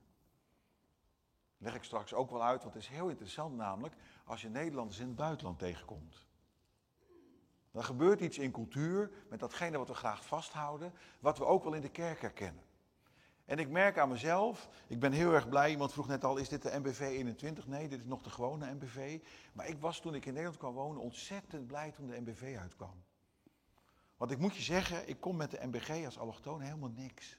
leg 1.58 1.74
ik 1.74 1.82
straks 1.82 2.14
ook 2.14 2.30
wel 2.30 2.44
uit, 2.44 2.62
want 2.62 2.74
het 2.74 2.82
is 2.82 2.88
heel 2.88 3.08
interessant 3.08 3.56
namelijk 3.56 3.94
als 4.24 4.42
je 4.42 4.48
Nederlanders 4.48 4.98
in 4.98 5.06
het 5.06 5.16
buitenland 5.16 5.58
tegenkomt. 5.58 6.26
Dan 7.70 7.84
gebeurt 7.84 8.20
iets 8.20 8.38
in 8.38 8.52
cultuur 8.52 9.10
met 9.28 9.40
datgene 9.40 9.78
wat 9.78 9.88
we 9.88 9.94
graag 9.94 10.24
vasthouden, 10.26 10.92
wat 11.20 11.38
we 11.38 11.44
ook 11.44 11.64
wel 11.64 11.74
in 11.74 11.80
de 11.80 11.90
kerk 11.90 12.20
herkennen. 12.20 12.68
En 13.50 13.58
ik 13.58 13.68
merk 13.68 13.98
aan 13.98 14.08
mezelf, 14.08 14.68
ik 14.86 14.98
ben 14.98 15.12
heel 15.12 15.32
erg 15.32 15.48
blij, 15.48 15.70
iemand 15.70 15.92
vroeg 15.92 16.08
net 16.08 16.24
al, 16.24 16.36
is 16.36 16.48
dit 16.48 16.62
de 16.62 16.78
MBV 16.78 17.00
21? 17.00 17.66
Nee, 17.66 17.88
dit 17.88 18.00
is 18.00 18.06
nog 18.06 18.22
de 18.22 18.30
gewone 18.30 18.74
MBV. 18.74 19.20
Maar 19.52 19.68
ik 19.68 19.80
was 19.80 20.00
toen 20.00 20.14
ik 20.14 20.26
in 20.26 20.32
Nederland 20.32 20.58
kwam 20.58 20.74
wonen 20.74 21.02
ontzettend 21.02 21.66
blij 21.66 21.90
toen 21.90 22.06
de 22.06 22.20
MBV 22.20 22.56
uitkwam. 22.60 23.04
Want 24.16 24.30
ik 24.30 24.38
moet 24.38 24.56
je 24.56 24.62
zeggen, 24.62 25.08
ik 25.08 25.20
kom 25.20 25.36
met 25.36 25.50
de 25.50 25.66
MBG 25.66 26.04
als 26.04 26.18
allochtoon 26.18 26.60
helemaal 26.60 26.92
niks. 26.94 27.38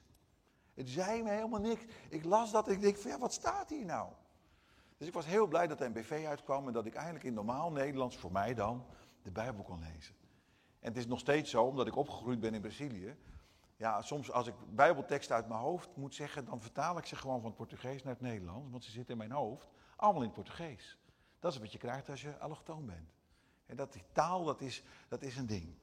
Het 0.74 0.88
zei 0.88 1.22
me 1.22 1.30
helemaal 1.30 1.60
niks. 1.60 1.82
Ik 2.08 2.24
las 2.24 2.50
dat 2.52 2.66
en 2.68 2.72
ik 2.72 2.80
denk 2.80 2.96
ja, 2.96 3.18
wat 3.18 3.32
staat 3.32 3.70
hier 3.70 3.84
nou? 3.84 4.12
Dus 4.96 5.06
ik 5.06 5.14
was 5.14 5.26
heel 5.26 5.46
blij 5.46 5.66
dat 5.66 5.78
de 5.78 5.88
MBV 5.88 6.24
uitkwam 6.28 6.66
en 6.66 6.72
dat 6.72 6.86
ik 6.86 6.94
eindelijk 6.94 7.24
in 7.24 7.34
normaal 7.34 7.72
Nederlands, 7.72 8.16
voor 8.16 8.32
mij 8.32 8.54
dan, 8.54 8.86
de 9.22 9.30
Bijbel 9.30 9.62
kon 9.62 9.80
lezen. 9.92 10.14
En 10.80 10.88
het 10.88 10.96
is 10.96 11.06
nog 11.06 11.18
steeds 11.18 11.50
zo, 11.50 11.62
omdat 11.62 11.86
ik 11.86 11.96
opgegroeid 11.96 12.40
ben 12.40 12.54
in 12.54 12.60
Brazilië. 12.60 13.16
Ja, 13.82 14.02
soms 14.02 14.30
als 14.30 14.46
ik 14.46 14.54
bijbelteksten 14.74 15.36
uit 15.36 15.48
mijn 15.48 15.60
hoofd 15.60 15.96
moet 15.96 16.14
zeggen, 16.14 16.44
dan 16.44 16.60
vertaal 16.60 16.98
ik 16.98 17.06
ze 17.06 17.16
gewoon 17.16 17.40
van 17.40 17.46
het 17.46 17.56
Portugees 17.56 18.02
naar 18.02 18.12
het 18.12 18.22
Nederlands. 18.22 18.70
Want 18.70 18.84
ze 18.84 18.90
zitten 18.90 19.12
in 19.12 19.18
mijn 19.18 19.32
hoofd, 19.32 19.68
allemaal 19.96 20.22
in 20.22 20.28
het 20.28 20.36
Portugees. 20.36 20.98
Dat 21.38 21.52
is 21.52 21.58
wat 21.58 21.72
je 21.72 21.78
krijgt 21.78 22.08
als 22.08 22.22
je 22.22 22.38
allochtoon 22.38 22.86
bent. 22.86 23.14
En 23.66 23.76
dat 23.76 23.92
die 23.92 24.02
taal, 24.12 24.44
dat 24.44 24.60
is, 24.60 24.84
dat 25.08 25.22
is 25.22 25.36
een 25.36 25.46
ding. 25.46 25.74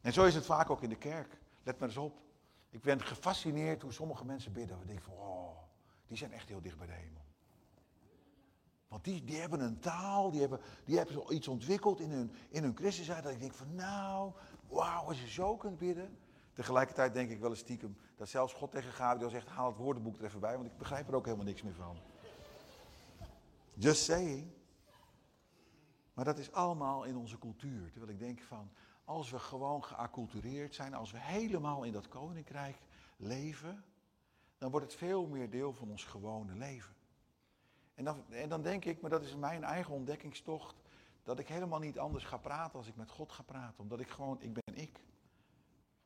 En 0.00 0.12
zo 0.12 0.24
is 0.24 0.34
het 0.34 0.46
vaak 0.46 0.70
ook 0.70 0.82
in 0.82 0.88
de 0.88 0.96
kerk. 0.96 1.38
Let 1.62 1.78
maar 1.78 1.88
eens 1.88 1.96
op. 1.96 2.20
Ik 2.70 2.82
ben 2.82 3.02
gefascineerd 3.02 3.82
hoe 3.82 3.92
sommige 3.92 4.24
mensen 4.24 4.52
bidden. 4.52 4.78
We 4.78 4.86
denken 4.86 5.04
van, 5.04 5.14
oh, 5.14 5.58
die 6.06 6.16
zijn 6.16 6.32
echt 6.32 6.48
heel 6.48 6.60
dicht 6.60 6.78
bij 6.78 6.86
de 6.86 6.92
hemel. 6.92 7.24
Want 8.88 9.04
die, 9.04 9.24
die 9.24 9.36
hebben 9.36 9.60
een 9.60 9.78
taal, 9.78 10.30
die 10.30 10.40
hebben, 10.40 10.60
die 10.84 10.96
hebben 10.96 11.34
iets 11.34 11.48
ontwikkeld 11.48 12.00
in 12.00 12.10
hun, 12.10 12.32
in 12.48 12.62
hun 12.62 12.76
christenheid. 12.76 13.22
Dat 13.22 13.32
ik 13.32 13.40
denk 13.40 13.54
van 13.54 13.74
nou, 13.74 14.32
wauw, 14.68 15.04
als 15.04 15.20
je 15.20 15.28
zo 15.28 15.56
kunt 15.56 15.78
bidden. 15.78 16.18
Tegelijkertijd 16.60 17.14
denk 17.14 17.30
ik 17.30 17.40
wel 17.40 17.50
eens 17.50 17.58
stiekem 17.58 17.96
dat 18.16 18.28
zelfs 18.28 18.52
God 18.52 18.70
tegen 18.70 18.92
Gabriel 18.92 19.30
zegt, 19.30 19.48
haal 19.48 19.68
het 19.68 19.76
woordenboek 19.76 20.18
er 20.18 20.24
even 20.24 20.40
bij, 20.40 20.54
want 20.54 20.66
ik 20.66 20.78
begrijp 20.78 21.08
er 21.08 21.14
ook 21.14 21.24
helemaal 21.24 21.46
niks 21.46 21.62
meer 21.62 21.74
van. 21.74 21.96
Just 23.74 24.02
saying. 24.02 24.50
Maar 26.14 26.24
dat 26.24 26.38
is 26.38 26.52
allemaal 26.52 27.04
in 27.04 27.16
onze 27.16 27.38
cultuur. 27.38 27.90
Terwijl 27.90 28.12
ik 28.12 28.18
denk 28.18 28.40
van, 28.40 28.70
als 29.04 29.30
we 29.30 29.38
gewoon 29.38 29.84
geaccultureerd 29.84 30.74
zijn, 30.74 30.94
als 30.94 31.12
we 31.12 31.18
helemaal 31.20 31.82
in 31.84 31.92
dat 31.92 32.08
koninkrijk 32.08 32.76
leven, 33.16 33.84
dan 34.58 34.70
wordt 34.70 34.86
het 34.86 34.94
veel 34.94 35.26
meer 35.26 35.50
deel 35.50 35.72
van 35.72 35.90
ons 35.90 36.04
gewone 36.04 36.54
leven. 36.54 36.94
En 37.94 38.04
dan, 38.04 38.24
en 38.30 38.48
dan 38.48 38.62
denk 38.62 38.84
ik, 38.84 39.00
maar 39.00 39.10
dat 39.10 39.22
is 39.22 39.36
mijn 39.36 39.64
eigen 39.64 39.94
ontdekkingstocht, 39.94 40.76
dat 41.22 41.38
ik 41.38 41.48
helemaal 41.48 41.80
niet 41.80 41.98
anders 41.98 42.24
ga 42.24 42.36
praten 42.36 42.78
als 42.78 42.88
ik 42.88 42.96
met 42.96 43.10
God 43.10 43.32
ga 43.32 43.42
praten. 43.42 43.82
Omdat 43.82 44.00
ik 44.00 44.08
gewoon, 44.08 44.42
ik 44.42 44.52
ben 44.52 44.74
ik. 44.74 45.00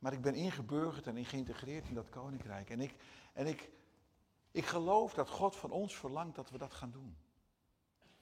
Maar 0.05 0.13
ik 0.13 0.21
ben 0.21 0.35
ingeburgerd 0.35 1.07
en 1.07 1.25
geïntegreerd 1.25 1.87
in 1.87 1.93
dat 1.93 2.09
koninkrijk. 2.09 2.69
En, 2.69 2.81
ik, 2.81 2.95
en 3.33 3.47
ik, 3.47 3.69
ik 4.51 4.65
geloof 4.65 5.13
dat 5.13 5.29
God 5.29 5.55
van 5.55 5.71
ons 5.71 5.95
verlangt 5.95 6.35
dat 6.35 6.49
we 6.49 6.57
dat 6.57 6.73
gaan 6.73 6.91
doen. 6.91 7.17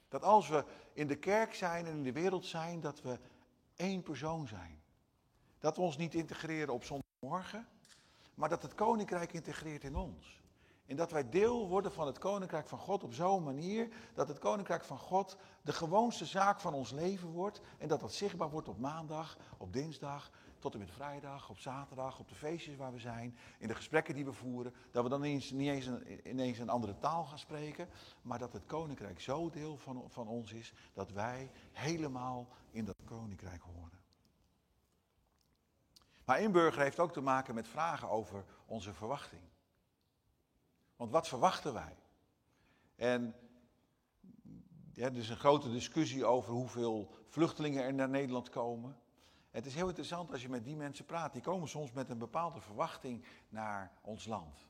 Dat 0.08 0.22
als 0.22 0.48
we 0.48 0.64
in 0.92 1.06
de 1.06 1.16
kerk 1.16 1.54
zijn 1.54 1.86
en 1.86 1.92
in 1.92 2.02
de 2.02 2.12
wereld 2.12 2.46
zijn, 2.46 2.80
dat 2.80 3.02
we 3.02 3.18
één 3.74 4.02
persoon 4.02 4.48
zijn. 4.48 4.82
Dat 5.58 5.76
we 5.76 5.82
ons 5.82 5.96
niet 5.96 6.14
integreren 6.14 6.74
op 6.74 6.84
zondagmorgen, 6.84 7.68
maar 8.34 8.48
dat 8.48 8.62
het 8.62 8.74
koninkrijk 8.74 9.32
integreert 9.32 9.84
in 9.84 9.96
ons. 9.96 10.42
En 10.86 10.96
dat 10.96 11.10
wij 11.10 11.28
deel 11.28 11.68
worden 11.68 11.92
van 11.92 12.06
het 12.06 12.18
koninkrijk 12.18 12.68
van 12.68 12.78
God 12.78 13.04
op 13.04 13.12
zo'n 13.12 13.42
manier 13.42 13.88
dat 14.14 14.28
het 14.28 14.38
koninkrijk 14.38 14.84
van 14.84 14.98
God 14.98 15.36
de 15.62 15.72
gewoonste 15.72 16.24
zaak 16.24 16.60
van 16.60 16.74
ons 16.74 16.90
leven 16.90 17.28
wordt. 17.28 17.60
En 17.78 17.88
dat 17.88 18.00
dat 18.00 18.12
zichtbaar 18.12 18.50
wordt 18.50 18.68
op 18.68 18.78
maandag, 18.78 19.36
op 19.58 19.72
dinsdag, 19.72 20.30
tot 20.64 20.72
en 20.72 20.78
met 20.78 20.90
vrijdag, 20.90 21.48
op 21.50 21.58
zaterdag, 21.58 22.18
op 22.18 22.28
de 22.28 22.34
feestjes 22.34 22.76
waar 22.76 22.92
we 22.92 22.98
zijn, 22.98 23.38
in 23.58 23.68
de 23.68 23.74
gesprekken 23.74 24.14
die 24.14 24.24
we 24.24 24.32
voeren. 24.32 24.74
Dat 24.90 25.02
we 25.02 25.08
dan 25.08 25.20
niet 25.20 25.52
eens 25.52 25.86
een, 25.86 26.28
ineens 26.28 26.58
een 26.58 26.68
andere 26.68 26.98
taal 26.98 27.24
gaan 27.24 27.38
spreken, 27.38 27.88
maar 28.22 28.38
dat 28.38 28.52
het 28.52 28.66
koninkrijk 28.66 29.20
zo 29.20 29.50
deel 29.50 29.76
van, 29.76 30.04
van 30.08 30.28
ons 30.28 30.52
is 30.52 30.72
dat 30.92 31.10
wij 31.10 31.50
helemaal 31.72 32.48
in 32.70 32.84
dat 32.84 32.96
koninkrijk 33.04 33.62
horen. 33.62 34.00
Maar 36.24 36.40
inburger 36.40 36.82
heeft 36.82 37.00
ook 37.00 37.12
te 37.12 37.20
maken 37.20 37.54
met 37.54 37.68
vragen 37.68 38.08
over 38.08 38.44
onze 38.66 38.92
verwachting. 38.92 39.42
Want 40.96 41.10
wat 41.10 41.28
verwachten 41.28 41.72
wij? 41.72 41.96
En 42.96 43.34
ja, 44.92 45.06
er 45.06 45.16
is 45.16 45.28
een 45.28 45.36
grote 45.36 45.70
discussie 45.70 46.24
over 46.24 46.52
hoeveel 46.52 47.14
vluchtelingen 47.28 47.84
er 47.84 47.94
naar 47.94 48.08
Nederland 48.08 48.48
komen. 48.48 49.02
Het 49.54 49.66
is 49.66 49.74
heel 49.74 49.86
interessant 49.86 50.32
als 50.32 50.42
je 50.42 50.48
met 50.48 50.64
die 50.64 50.76
mensen 50.76 51.04
praat. 51.04 51.32
Die 51.32 51.42
komen 51.42 51.68
soms 51.68 51.92
met 51.92 52.10
een 52.10 52.18
bepaalde 52.18 52.60
verwachting 52.60 53.24
naar 53.48 53.92
ons 54.00 54.26
land. 54.26 54.66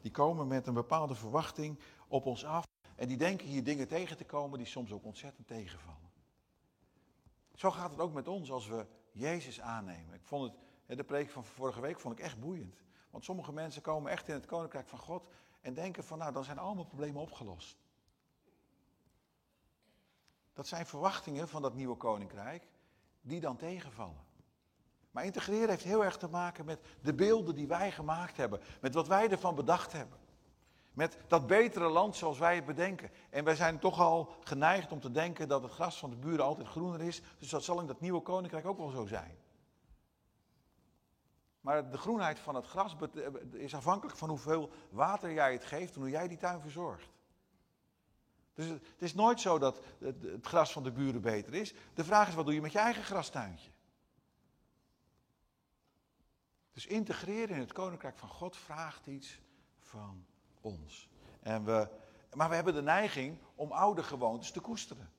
Die 0.00 0.10
komen 0.10 0.46
met 0.46 0.66
een 0.66 0.74
bepaalde 0.74 1.14
verwachting 1.14 1.78
op 2.08 2.26
ons 2.26 2.44
af. 2.44 2.66
En 2.96 3.08
die 3.08 3.16
denken 3.16 3.46
hier 3.46 3.64
dingen 3.64 3.88
tegen 3.88 4.16
te 4.16 4.24
komen 4.24 4.58
die 4.58 4.66
soms 4.66 4.92
ook 4.92 5.04
ontzettend 5.04 5.46
tegenvallen. 5.46 6.10
Zo 7.54 7.70
gaat 7.70 7.90
het 7.90 8.00
ook 8.00 8.12
met 8.12 8.28
ons 8.28 8.50
als 8.50 8.66
we 8.66 8.86
Jezus 9.12 9.60
aannemen. 9.60 10.14
Ik 10.14 10.24
vond 10.24 10.52
het, 10.86 10.96
de 10.96 11.04
preek 11.04 11.30
van 11.30 11.44
vorige 11.44 11.80
week 11.80 12.00
vond 12.00 12.18
ik 12.18 12.24
echt 12.24 12.40
boeiend. 12.40 12.82
Want 13.10 13.24
sommige 13.24 13.52
mensen 13.52 13.82
komen 13.82 14.10
echt 14.10 14.28
in 14.28 14.34
het 14.34 14.46
koninkrijk 14.46 14.88
van 14.88 14.98
God 14.98 15.28
en 15.60 15.74
denken 15.74 16.04
van 16.04 16.18
nou, 16.18 16.32
dan 16.32 16.44
zijn 16.44 16.58
al 16.58 16.74
mijn 16.74 16.86
problemen 16.86 17.22
opgelost. 17.22 17.78
Dat 20.52 20.66
zijn 20.66 20.86
verwachtingen 20.86 21.48
van 21.48 21.62
dat 21.62 21.74
nieuwe 21.74 21.96
koninkrijk 21.96 22.72
die 23.24 23.40
dan 23.40 23.56
tegenvallen. 23.56 24.22
Maar 25.10 25.24
integreren 25.24 25.68
heeft 25.68 25.84
heel 25.84 26.04
erg 26.04 26.16
te 26.16 26.28
maken 26.28 26.64
met 26.64 26.80
de 27.00 27.14
beelden 27.14 27.54
die 27.54 27.66
wij 27.66 27.92
gemaakt 27.92 28.36
hebben. 28.36 28.60
Met 28.80 28.94
wat 28.94 29.08
wij 29.08 29.30
ervan 29.30 29.54
bedacht 29.54 29.92
hebben. 29.92 30.18
Met 30.92 31.18
dat 31.28 31.46
betere 31.46 31.88
land 31.88 32.16
zoals 32.16 32.38
wij 32.38 32.54
het 32.54 32.66
bedenken. 32.66 33.10
En 33.30 33.44
wij 33.44 33.54
zijn 33.54 33.78
toch 33.78 34.00
al 34.00 34.34
geneigd 34.40 34.92
om 34.92 35.00
te 35.00 35.10
denken 35.10 35.48
dat 35.48 35.62
het 35.62 35.72
gras 35.72 35.98
van 35.98 36.10
de 36.10 36.16
buren 36.16 36.44
altijd 36.44 36.68
groener 36.68 37.00
is. 37.00 37.22
Dus 37.38 37.48
dat 37.50 37.64
zal 37.64 37.80
in 37.80 37.86
dat 37.86 38.00
nieuwe 38.00 38.20
koninkrijk 38.20 38.66
ook 38.66 38.78
wel 38.78 38.90
zo 38.90 39.06
zijn. 39.06 39.36
Maar 41.60 41.90
de 41.90 41.98
groenheid 41.98 42.38
van 42.38 42.54
het 42.54 42.66
gras 42.66 42.96
is 43.52 43.74
afhankelijk 43.74 44.16
van 44.18 44.28
hoeveel 44.28 44.70
water 44.90 45.32
jij 45.32 45.52
het 45.52 45.64
geeft 45.64 45.94
en 45.94 46.00
hoe 46.00 46.10
jij 46.10 46.28
die 46.28 46.38
tuin 46.38 46.60
verzorgt. 46.60 47.13
Dus 48.54 48.66
het 48.66 49.02
is 49.02 49.14
nooit 49.14 49.40
zo 49.40 49.58
dat 49.58 49.80
het 49.98 50.46
gras 50.46 50.72
van 50.72 50.82
de 50.82 50.92
buren 50.92 51.20
beter 51.20 51.54
is. 51.54 51.74
De 51.94 52.04
vraag 52.04 52.28
is, 52.28 52.34
wat 52.34 52.44
doe 52.44 52.54
je 52.54 52.60
met 52.60 52.72
je 52.72 52.78
eigen 52.78 53.02
grastuintje? 53.02 53.70
Dus 56.72 56.86
integreren 56.86 57.54
in 57.54 57.60
het 57.60 57.72
koninkrijk 57.72 58.18
van 58.18 58.28
God 58.28 58.56
vraagt 58.56 59.06
iets 59.06 59.40
van 59.78 60.26
ons. 60.60 61.08
En 61.40 61.64
we, 61.64 61.88
maar 62.34 62.48
we 62.48 62.54
hebben 62.54 62.74
de 62.74 62.82
neiging 62.82 63.38
om 63.54 63.72
oude 63.72 64.02
gewoontes 64.02 64.50
te 64.50 64.60
koesteren. 64.60 65.12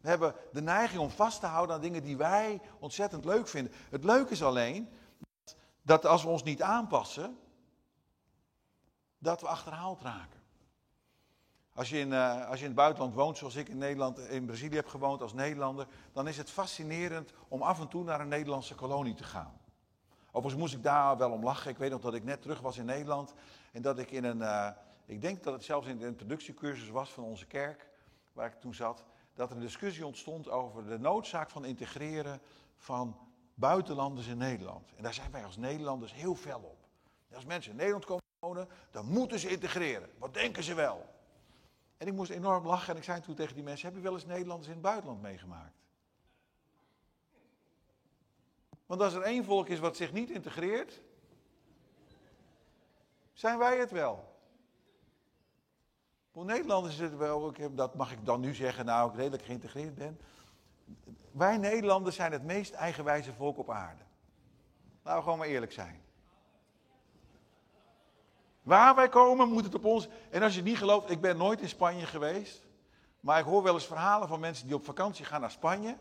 We 0.00 0.08
hebben 0.08 0.34
de 0.52 0.62
neiging 0.62 1.00
om 1.00 1.10
vast 1.10 1.40
te 1.40 1.46
houden 1.46 1.74
aan 1.74 1.80
dingen 1.80 2.02
die 2.02 2.16
wij 2.16 2.60
ontzettend 2.78 3.24
leuk 3.24 3.48
vinden. 3.48 3.72
Het 3.90 4.04
leuke 4.04 4.32
is 4.32 4.42
alleen 4.42 4.88
dat, 5.18 5.56
dat 5.82 6.06
als 6.06 6.22
we 6.22 6.28
ons 6.28 6.42
niet 6.42 6.62
aanpassen, 6.62 7.38
dat 9.18 9.40
we 9.40 9.46
achterhaald 9.46 10.00
raken. 10.00 10.41
Als 11.74 11.90
je, 11.90 11.98
in, 11.98 12.10
uh, 12.12 12.48
als 12.48 12.58
je 12.58 12.64
in 12.64 12.70
het 12.70 12.80
buitenland 12.80 13.14
woont, 13.14 13.38
zoals 13.38 13.56
ik 13.56 13.68
in 13.68 13.78
Nederland, 13.78 14.18
in 14.18 14.46
Brazilië 14.46 14.74
heb 14.74 14.86
gewoond 14.86 15.22
als 15.22 15.32
Nederlander, 15.32 15.86
dan 16.12 16.28
is 16.28 16.36
het 16.36 16.50
fascinerend 16.50 17.32
om 17.48 17.62
af 17.62 17.80
en 17.80 17.88
toe 17.88 18.04
naar 18.04 18.20
een 18.20 18.28
Nederlandse 18.28 18.74
kolonie 18.74 19.14
te 19.14 19.24
gaan. 19.24 19.60
Overigens 20.26 20.62
moest 20.62 20.74
ik 20.74 20.82
daar 20.82 21.16
wel 21.16 21.30
om 21.30 21.44
lachen. 21.44 21.70
Ik 21.70 21.78
weet 21.78 21.90
nog 21.90 22.00
dat 22.00 22.14
ik 22.14 22.24
net 22.24 22.42
terug 22.42 22.60
was 22.60 22.78
in 22.78 22.84
Nederland 22.84 23.34
en 23.72 23.82
dat 23.82 23.98
ik 23.98 24.10
in 24.10 24.24
een, 24.24 24.38
uh, 24.38 24.68
ik 25.06 25.20
denk 25.20 25.42
dat 25.42 25.52
het 25.52 25.64
zelfs 25.64 25.86
in 25.86 25.98
de 25.98 26.06
introductiecursus 26.06 26.88
was 26.88 27.10
van 27.10 27.24
onze 27.24 27.46
kerk, 27.46 27.88
waar 28.32 28.46
ik 28.46 28.60
toen 28.60 28.74
zat, 28.74 29.04
dat 29.34 29.50
er 29.50 29.56
een 29.56 29.62
discussie 29.62 30.06
ontstond 30.06 30.48
over 30.48 30.86
de 30.86 30.98
noodzaak 30.98 31.50
van 31.50 31.64
integreren 31.64 32.40
van 32.76 33.16
buitenlanders 33.54 34.26
in 34.26 34.38
Nederland. 34.38 34.92
En 34.96 35.02
daar 35.02 35.14
zijn 35.14 35.30
wij 35.30 35.44
als 35.44 35.56
Nederlanders 35.56 36.12
heel 36.12 36.34
fel 36.34 36.60
op. 36.60 36.86
als 37.34 37.44
mensen 37.44 37.70
in 37.70 37.76
Nederland 37.76 38.04
komen 38.04 38.22
wonen, 38.38 38.68
dan 38.90 39.06
moeten 39.06 39.38
ze 39.38 39.48
integreren. 39.48 40.10
Wat 40.18 40.34
denken 40.34 40.62
ze 40.62 40.74
wel? 40.74 41.11
En 42.02 42.08
ik 42.08 42.14
moest 42.14 42.30
enorm 42.30 42.66
lachen 42.66 42.92
en 42.92 42.96
ik 42.96 43.04
zei 43.04 43.20
toen 43.20 43.34
tegen 43.34 43.54
die 43.54 43.64
mensen, 43.64 43.86
heb 43.86 43.96
je 43.96 44.02
wel 44.02 44.12
eens 44.12 44.26
Nederlanders 44.26 44.68
in 44.68 44.72
het 44.72 44.82
buitenland 44.82 45.22
meegemaakt? 45.22 45.76
Want 48.86 49.00
als 49.00 49.14
er 49.14 49.22
één 49.22 49.44
volk 49.44 49.68
is 49.68 49.78
wat 49.78 49.96
zich 49.96 50.12
niet 50.12 50.30
integreert, 50.30 51.00
zijn 53.32 53.58
wij 53.58 53.78
het 53.78 53.90
wel. 53.90 54.36
Voor 56.32 56.44
Nederlanders 56.44 56.94
is 56.94 57.00
het 57.00 57.16
wel, 57.16 57.54
dat 57.70 57.94
mag 57.94 58.12
ik 58.12 58.26
dan 58.26 58.40
nu 58.40 58.54
zeggen, 58.54 58.84
nou 58.84 59.10
ik 59.10 59.16
redelijk 59.16 59.44
geïntegreerd 59.44 59.94
ben. 59.94 60.20
Wij 61.30 61.56
Nederlanders 61.56 62.16
zijn 62.16 62.32
het 62.32 62.44
meest 62.44 62.72
eigenwijze 62.72 63.32
volk 63.32 63.58
op 63.58 63.70
aarde. 63.70 64.02
Laten 65.02 65.18
we 65.18 65.24
gewoon 65.24 65.38
maar 65.38 65.48
eerlijk 65.48 65.72
zijn. 65.72 66.02
Waar 68.62 68.94
wij 68.94 69.08
komen, 69.08 69.48
moet 69.48 69.64
het 69.64 69.74
op 69.74 69.84
ons. 69.84 70.08
En 70.30 70.42
als 70.42 70.54
je 70.54 70.62
niet 70.62 70.78
gelooft, 70.78 71.10
ik 71.10 71.20
ben 71.20 71.36
nooit 71.36 71.60
in 71.60 71.68
Spanje 71.68 72.06
geweest. 72.06 72.66
Maar 73.20 73.38
ik 73.38 73.44
hoor 73.44 73.62
wel 73.62 73.74
eens 73.74 73.86
verhalen 73.86 74.28
van 74.28 74.40
mensen 74.40 74.66
die 74.66 74.74
op 74.74 74.84
vakantie 74.84 75.24
gaan 75.24 75.40
naar 75.40 75.50
Spanje. 75.50 75.96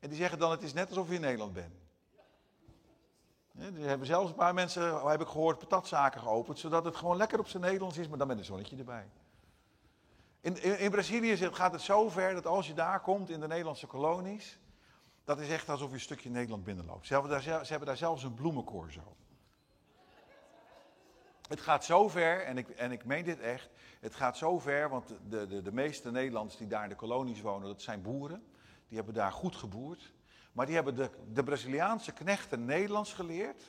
En 0.00 0.08
die 0.08 0.18
zeggen 0.18 0.38
dan: 0.38 0.50
het 0.50 0.62
is 0.62 0.72
net 0.72 0.88
alsof 0.88 1.08
je 1.08 1.14
in 1.14 1.20
Nederland 1.20 1.52
bent. 1.52 1.74
Er 3.58 3.88
hebben 3.88 4.06
zelfs 4.06 4.30
een 4.30 4.36
paar 4.36 4.54
mensen, 4.54 5.08
heb 5.08 5.20
ik 5.20 5.26
gehoord, 5.26 5.58
patatzaken 5.58 6.20
geopend. 6.20 6.58
Zodat 6.58 6.84
het 6.84 6.96
gewoon 6.96 7.16
lekker 7.16 7.38
op 7.38 7.48
zijn 7.48 7.62
Nederlands 7.62 7.98
is, 7.98 8.08
maar 8.08 8.18
dan 8.18 8.26
met 8.26 8.38
een 8.38 8.44
zonnetje 8.44 8.76
erbij. 8.76 9.08
In, 10.40 10.62
in, 10.78 10.90
Brazilië 10.90 11.36
gaat 11.36 11.72
het 11.72 11.80
zo 11.80 12.08
ver 12.08 12.34
dat 12.34 12.46
als 12.46 12.66
je 12.66 12.74
daar 12.74 13.00
komt 13.00 13.30
in 13.30 13.40
de 13.40 13.46
Nederlandse 13.46 13.86
kolonies. 13.86 14.58
Dat 15.24 15.40
is 15.40 15.48
echt 15.48 15.68
alsof 15.68 15.88
je 15.88 15.94
een 15.94 16.00
stukje 16.00 16.30
Nederland 16.30 16.64
binnenloopt. 16.64 17.06
Ze 17.06 17.12
hebben 17.12 17.30
daar, 17.30 17.42
ze 17.42 17.70
hebben 17.70 17.88
daar 17.88 17.96
zelfs 17.96 18.22
een 18.22 18.34
bloemenkoor 18.34 18.92
zo. 18.92 19.16
Het 21.48 21.60
gaat 21.60 21.84
zo 21.84 22.08
ver, 22.08 22.44
en 22.44 22.58
ik, 22.58 22.68
en 22.68 22.92
ik 22.92 23.04
meen 23.04 23.24
dit 23.24 23.40
echt, 23.40 23.70
het 24.00 24.14
gaat 24.14 24.36
zo 24.36 24.58
ver, 24.58 24.88
want 24.88 25.08
de, 25.28 25.46
de, 25.46 25.62
de 25.62 25.72
meeste 25.72 26.10
Nederlanders 26.10 26.56
die 26.56 26.66
daar 26.66 26.82
in 26.82 26.88
de 26.88 26.94
kolonies 26.94 27.40
wonen, 27.40 27.68
dat 27.68 27.82
zijn 27.82 28.02
boeren. 28.02 28.46
Die 28.88 28.96
hebben 28.96 29.14
daar 29.14 29.32
goed 29.32 29.56
geboerd. 29.56 30.12
Maar 30.52 30.66
die 30.66 30.74
hebben 30.74 30.94
de, 30.94 31.10
de 31.32 31.42
Braziliaanse 31.42 32.12
knechten 32.12 32.64
Nederlands 32.64 33.12
geleerd, 33.12 33.62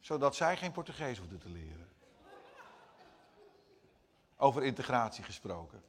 zodat 0.00 0.36
zij 0.36 0.56
geen 0.56 0.72
Portugees 0.72 1.18
hoefden 1.18 1.38
te 1.38 1.48
leren. 1.48 1.88
Over 4.36 4.64
integratie 4.64 5.24
gesproken. 5.24 5.82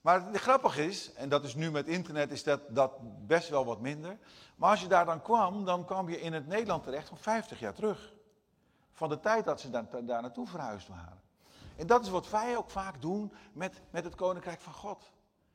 Maar 0.00 0.26
het 0.26 0.36
grappige 0.36 0.86
is, 0.86 1.12
en 1.12 1.28
dat 1.28 1.44
is 1.44 1.54
nu 1.54 1.70
met 1.70 1.86
internet 1.86 2.30
is 2.30 2.42
dat, 2.42 2.60
dat 2.68 2.92
best 3.26 3.48
wel 3.48 3.64
wat 3.64 3.80
minder. 3.80 4.18
Maar 4.56 4.70
als 4.70 4.80
je 4.80 4.86
daar 4.86 5.04
dan 5.04 5.22
kwam, 5.22 5.64
dan 5.64 5.84
kwam 5.84 6.08
je 6.08 6.20
in 6.20 6.32
het 6.32 6.46
Nederland 6.46 6.82
terecht 6.82 7.08
van 7.08 7.18
50 7.18 7.60
jaar 7.60 7.74
terug. 7.74 8.12
Van 8.92 9.08
de 9.08 9.20
tijd 9.20 9.44
dat 9.44 9.60
ze 9.60 9.70
daar, 9.70 9.86
daar 10.04 10.22
naartoe 10.22 10.46
verhuisd 10.46 10.88
waren. 10.88 11.20
En 11.76 11.86
dat 11.86 12.02
is 12.02 12.08
wat 12.08 12.30
wij 12.30 12.56
ook 12.56 12.70
vaak 12.70 13.00
doen 13.00 13.32
met, 13.52 13.80
met 13.90 14.04
het 14.04 14.14
Koninkrijk 14.14 14.60
van 14.60 14.72
God. 14.72 15.10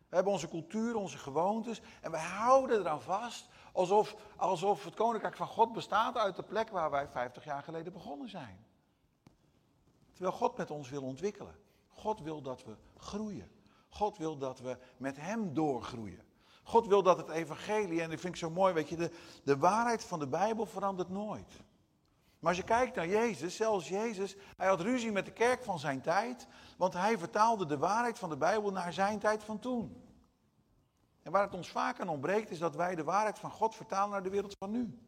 We 0.10 0.16
hebben 0.16 0.34
onze 0.34 0.50
cultuur, 0.50 0.96
onze 0.96 1.18
gewoontes 1.18 1.82
en 2.02 2.12
wij 2.12 2.22
houden 2.22 2.80
eraan 2.80 3.02
vast 3.02 3.48
alsof, 3.72 4.16
alsof 4.36 4.84
het 4.84 4.94
Koninkrijk 4.94 5.36
van 5.36 5.48
God 5.48 5.74
bestaat 5.74 6.18
uit 6.18 6.36
de 6.36 6.44
plek 6.44 6.70
waar 6.70 6.92
wij 6.92 7.08
50 7.08 7.44
jaar 7.44 7.64
geleden 7.64 7.94
begonnen 7.94 8.30
zijn. 8.30 8.66
Terwijl 10.14 10.36
God 10.36 10.58
met 10.58 10.72
ons 10.72 10.90
wil 10.90 11.04
ontwikkelen. 11.04 11.56
God 11.88 12.20
wil 12.20 12.42
dat 12.42 12.64
we 12.64 12.76
groeien. 12.98 13.55
God 13.96 14.18
wil 14.18 14.38
dat 14.38 14.60
we 14.60 14.78
met 14.98 15.18
Hem 15.18 15.54
doorgroeien. 15.54 16.24
God 16.64 16.88
wil 16.88 17.04
dat 17.04 17.18
het 17.18 17.30
evangelie, 17.30 18.02
en 18.02 18.10
dat 18.10 18.20
vind 18.20 18.34
ik 18.34 18.40
zo 18.40 18.50
mooi, 18.50 18.74
weet 18.74 18.90
je, 18.90 18.96
de, 18.96 19.12
de 19.44 19.58
waarheid 19.58 20.04
van 20.04 20.20
de 20.20 20.28
Bijbel 20.28 20.66
verandert 20.66 21.10
nooit. 21.10 21.64
Maar 22.40 22.50
als 22.50 22.58
je 22.58 22.64
kijkt 22.64 22.96
naar 22.96 23.08
Jezus, 23.08 23.56
zelfs 23.56 23.88
Jezus, 23.88 24.36
hij 24.58 24.68
had 24.68 24.82
ruzie 24.82 25.12
met 25.12 25.26
de 25.26 25.32
kerk 25.32 25.64
van 25.64 25.80
zijn 25.80 26.02
tijd, 26.02 26.48
want 26.78 26.94
hij 26.94 27.18
vertaalde 27.18 27.66
de 27.66 27.78
waarheid 27.78 28.20
van 28.20 28.30
de 28.30 28.38
Bijbel 28.38 28.72
naar 28.72 28.94
zijn 28.94 29.20
tijd 29.20 29.44
van 29.44 29.60
toen. 29.60 30.04
En 31.24 31.32
waar 31.32 31.44
het 31.44 31.54
ons 31.54 31.70
vaak 31.70 32.00
aan 32.00 32.10
ontbreekt, 32.10 32.50
is 32.50 32.60
dat 32.60 32.76
wij 32.76 32.96
de 32.96 33.04
waarheid 33.04 33.40
van 33.40 33.52
God 33.52 33.76
vertalen 33.76 34.10
naar 34.10 34.24
de 34.24 34.30
wereld 34.30 34.56
van 34.60 34.72
nu. 34.72 35.00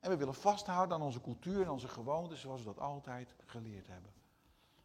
En 0.00 0.10
we 0.10 0.16
willen 0.16 0.34
vasthouden 0.34 0.96
aan 0.96 1.02
onze 1.02 1.20
cultuur 1.20 1.62
en 1.62 1.70
onze 1.70 1.88
gewoonten 1.88 2.38
zoals 2.38 2.60
we 2.60 2.66
dat 2.66 2.80
altijd 2.80 3.34
geleerd 3.46 3.86
hebben. 3.86 4.21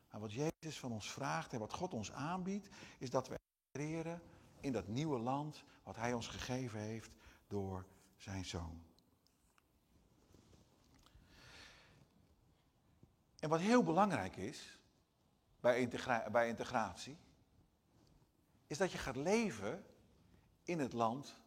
En 0.09 0.19
wat 0.19 0.31
Jezus 0.31 0.79
van 0.79 0.91
ons 0.91 1.11
vraagt 1.11 1.53
en 1.53 1.59
wat 1.59 1.73
God 1.73 1.93
ons 1.93 2.11
aanbiedt, 2.11 2.69
is 2.97 3.09
dat 3.09 3.27
we 3.27 3.39
creëren 3.71 4.21
in 4.59 4.71
dat 4.71 4.87
nieuwe 4.87 5.19
land 5.19 5.63
wat 5.83 5.95
Hij 5.95 6.13
ons 6.13 6.27
gegeven 6.27 6.79
heeft 6.79 7.11
door 7.47 7.85
zijn 8.15 8.45
Zoon. 8.45 8.81
En 13.39 13.49
wat 13.49 13.59
heel 13.59 13.83
belangrijk 13.83 14.35
is 14.35 14.79
bij, 15.59 15.89
bij 16.31 16.47
integratie, 16.47 17.17
is 18.67 18.77
dat 18.77 18.91
je 18.91 18.97
gaat 18.97 19.15
leven 19.15 19.85
in 20.63 20.79
het 20.79 20.93
land 20.93 21.39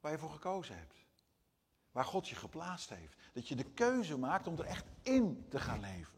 waar 0.00 0.12
je 0.12 0.18
voor 0.18 0.30
gekozen 0.30 0.76
hebt. 0.76 1.06
Waar 1.92 2.04
God 2.04 2.28
je 2.28 2.34
geplaatst 2.34 2.88
heeft. 2.88 3.16
Dat 3.32 3.48
je 3.48 3.56
de 3.56 3.72
keuze 3.72 4.18
maakt 4.18 4.46
om 4.46 4.58
er 4.58 4.64
echt 4.64 4.86
in 5.02 5.46
te 5.48 5.60
gaan 5.60 5.80
leven. 5.80 6.17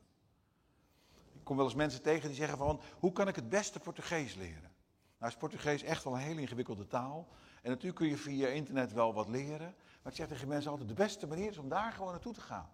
Kom 1.50 1.58
wel 1.58 1.68
eens 1.68 1.78
mensen 1.78 2.02
tegen 2.02 2.28
die 2.28 2.36
zeggen 2.36 2.58
van, 2.58 2.80
hoe 2.98 3.12
kan 3.12 3.28
ik 3.28 3.36
het 3.36 3.48
beste 3.48 3.80
Portugees 3.80 4.34
leren? 4.34 4.70
Nou 5.18 5.32
is 5.32 5.38
Portugees 5.38 5.82
echt 5.82 6.04
wel 6.04 6.12
een 6.12 6.18
hele 6.18 6.40
ingewikkelde 6.40 6.86
taal. 6.86 7.28
En 7.62 7.70
natuurlijk 7.70 7.96
kun 7.96 8.08
je 8.08 8.16
via 8.16 8.48
internet 8.48 8.92
wel 8.92 9.14
wat 9.14 9.28
leren. 9.28 9.74
Maar 10.02 10.12
ik 10.12 10.18
zeg 10.18 10.28
tegen 10.28 10.48
mensen 10.48 10.70
altijd, 10.70 10.88
de 10.88 10.94
beste 10.94 11.26
manier 11.26 11.50
is 11.50 11.58
om 11.58 11.68
daar 11.68 11.92
gewoon 11.92 12.10
naartoe 12.10 12.32
te 12.32 12.40
gaan. 12.40 12.70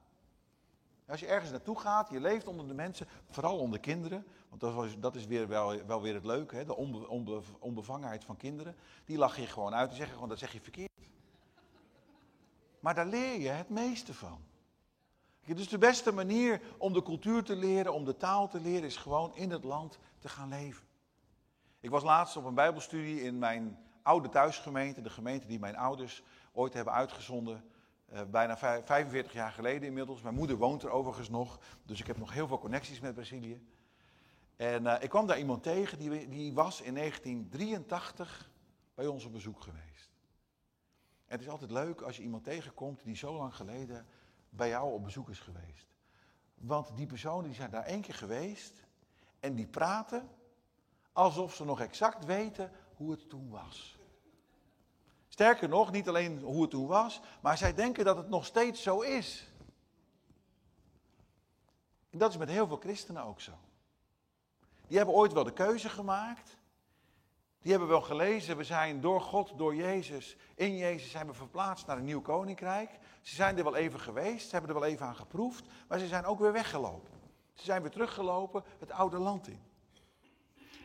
Als 1.06 1.20
je 1.20 1.26
ergens 1.26 1.50
naartoe 1.50 1.78
gaat, 1.78 2.10
je 2.10 2.20
leeft 2.20 2.46
onder 2.46 2.68
de 2.68 2.74
mensen, 2.74 3.06
vooral 3.30 3.58
onder 3.58 3.80
kinderen. 3.80 4.26
Want 4.48 4.60
dat 4.60 4.84
is, 4.84 4.98
dat 4.98 5.14
is 5.14 5.26
weer 5.26 5.48
wel, 5.48 5.84
wel 5.86 6.02
weer 6.02 6.14
het 6.14 6.24
leuke, 6.24 6.56
hè? 6.56 6.64
de 6.64 6.76
onbe, 6.76 7.42
onbevangenheid 7.58 8.24
van 8.24 8.36
kinderen. 8.36 8.76
Die 9.04 9.18
lachen 9.18 9.42
je 9.42 9.48
gewoon 9.48 9.74
uit 9.74 9.90
en 9.90 9.96
zeggen 9.96 10.14
gewoon, 10.14 10.28
dat 10.28 10.38
zeg 10.38 10.52
je 10.52 10.60
verkeerd. 10.60 10.90
Maar 12.80 12.94
daar 12.94 13.06
leer 13.06 13.40
je 13.40 13.48
het 13.48 13.68
meeste 13.68 14.14
van. 14.14 14.38
Dus 15.54 15.68
de 15.68 15.78
beste 15.78 16.12
manier 16.12 16.61
om 16.78 16.92
de 16.92 17.02
cultuur 17.02 17.42
te 17.42 17.56
leren, 17.56 17.92
om 17.92 18.04
de 18.04 18.16
taal 18.16 18.48
te 18.48 18.61
leren, 18.61 18.85
is 18.85 18.96
gewoon 18.96 19.37
in 19.37 19.50
het 19.50 19.64
land 19.64 19.98
te 20.18 20.28
gaan 20.28 20.48
leven. 20.48 20.87
Ik 21.80 21.90
was 21.90 22.02
laatst 22.02 22.37
op 22.37 22.44
een 22.44 22.54
bijbelstudie 22.54 23.22
in 23.22 23.38
mijn 23.38 23.78
oude 24.02 24.28
thuisgemeente, 24.28 25.00
de 25.00 25.11
gemeente 25.11 25.46
die 25.46 25.59
mijn 25.59 25.76
ouders 25.76 26.22
ooit 26.52 26.74
hebben 26.74 26.92
uitgezonden 26.92 27.64
Uh, 28.12 28.20
bijna 28.30 28.56
45 28.56 29.32
jaar 29.32 29.52
geleden 29.52 29.88
inmiddels. 29.88 30.22
Mijn 30.22 30.35
moeder 30.35 30.56
woont 30.56 30.82
er 30.82 30.90
overigens 30.90 31.28
nog, 31.28 31.59
dus 31.85 32.00
ik 32.00 32.06
heb 32.06 32.16
nog 32.16 32.32
heel 32.32 32.46
veel 32.46 32.59
connecties 32.59 33.00
met 33.00 33.14
Brazilië. 33.14 33.66
En 34.56 34.85
uh, 34.85 34.94
ik 35.00 35.09
kwam 35.09 35.26
daar 35.26 35.38
iemand 35.38 35.62
tegen, 35.62 35.98
die, 35.98 36.28
die 36.28 36.52
was 36.52 36.80
in 36.80 36.94
1983 36.94 38.50
bij 38.94 39.06
ons 39.06 39.24
op 39.24 39.32
bezoek 39.32 39.61
geweest. 39.61 40.11
Het 41.24 41.40
is 41.40 41.48
altijd 41.48 41.70
leuk 41.70 42.00
als 42.00 42.16
je 42.16 42.22
iemand 42.22 42.44
tegenkomt 42.44 43.04
die 43.04 43.16
zo 43.16 43.37
lang 43.37 43.56
geleden 43.56 44.06
bij 44.57 44.69
jou 44.69 44.92
op 44.92 45.05
bezoek 45.05 45.29
is 45.29 45.40
geweest. 45.40 45.87
Want 46.55 46.97
die 46.97 47.07
personen 47.07 47.45
die 47.45 47.55
zijn 47.55 47.71
daar 47.71 47.85
één 47.85 48.01
keer 48.01 48.14
geweest 48.14 48.85
en 49.40 49.55
die 49.55 49.66
praten 49.66 50.29
alsof 51.12 51.55
ze 51.55 51.64
nog 51.64 51.81
exact 51.81 52.25
weten 52.25 52.71
hoe 52.97 53.11
het 53.11 53.29
toen 53.29 53.51
was. 53.51 53.99
Sterker 55.29 55.69
nog, 55.69 55.92
niet 55.92 56.09
alleen 56.09 56.40
hoe 56.40 56.62
het 56.62 56.71
toen 56.71 56.87
was, 56.87 57.21
maar 57.40 57.59
zij 57.59 57.75
denken 57.75 58.05
dat 58.05 58.16
het 58.16 58.29
nog 58.29 58.45
steeds 58.45 58.83
zo 58.83 59.01
is. 59.01 59.49
En 62.11 62.19
dat 62.19 62.31
is 62.31 62.37
met 62.37 62.49
heel 62.49 62.66
veel 62.66 62.77
christenen 62.77 63.23
ook 63.23 63.40
zo. 63.40 63.53
Die 64.87 64.97
hebben 64.97 65.14
ooit 65.14 65.33
wel 65.33 65.45
de 65.45 65.53
keuze 65.53 65.88
gemaakt. 65.88 66.57
Die 67.66 67.74
hebben 67.74 67.94
wel 67.94 68.02
gelezen, 68.07 68.57
we 68.57 68.64
zijn 68.64 69.00
door 69.00 69.20
God, 69.20 69.59
door 69.59 69.74
Jezus, 69.74 70.37
in 70.55 70.76
Jezus 70.76 71.11
zijn 71.11 71.26
we 71.26 71.33
verplaatst 71.33 71.87
naar 71.87 71.96
een 71.96 72.05
nieuw 72.05 72.20
koninkrijk. 72.20 72.98
Ze 73.20 73.35
zijn 73.35 73.59
er 73.59 73.64
wel 73.64 73.76
even 73.76 74.00
geweest, 74.00 74.44
ze 74.48 74.50
hebben 74.50 74.74
er 74.74 74.81
wel 74.81 74.88
even 74.88 75.07
aan 75.07 75.16
geproefd, 75.16 75.66
maar 75.88 75.98
ze 75.98 76.07
zijn 76.07 76.24
ook 76.24 76.38
weer 76.38 76.52
weggelopen. 76.52 77.12
Ze 77.55 77.64
zijn 77.64 77.83
weer 77.83 77.90
teruggelopen 77.90 78.64
het 78.79 78.90
oude 78.90 79.18
land 79.18 79.48
in. 79.48 79.62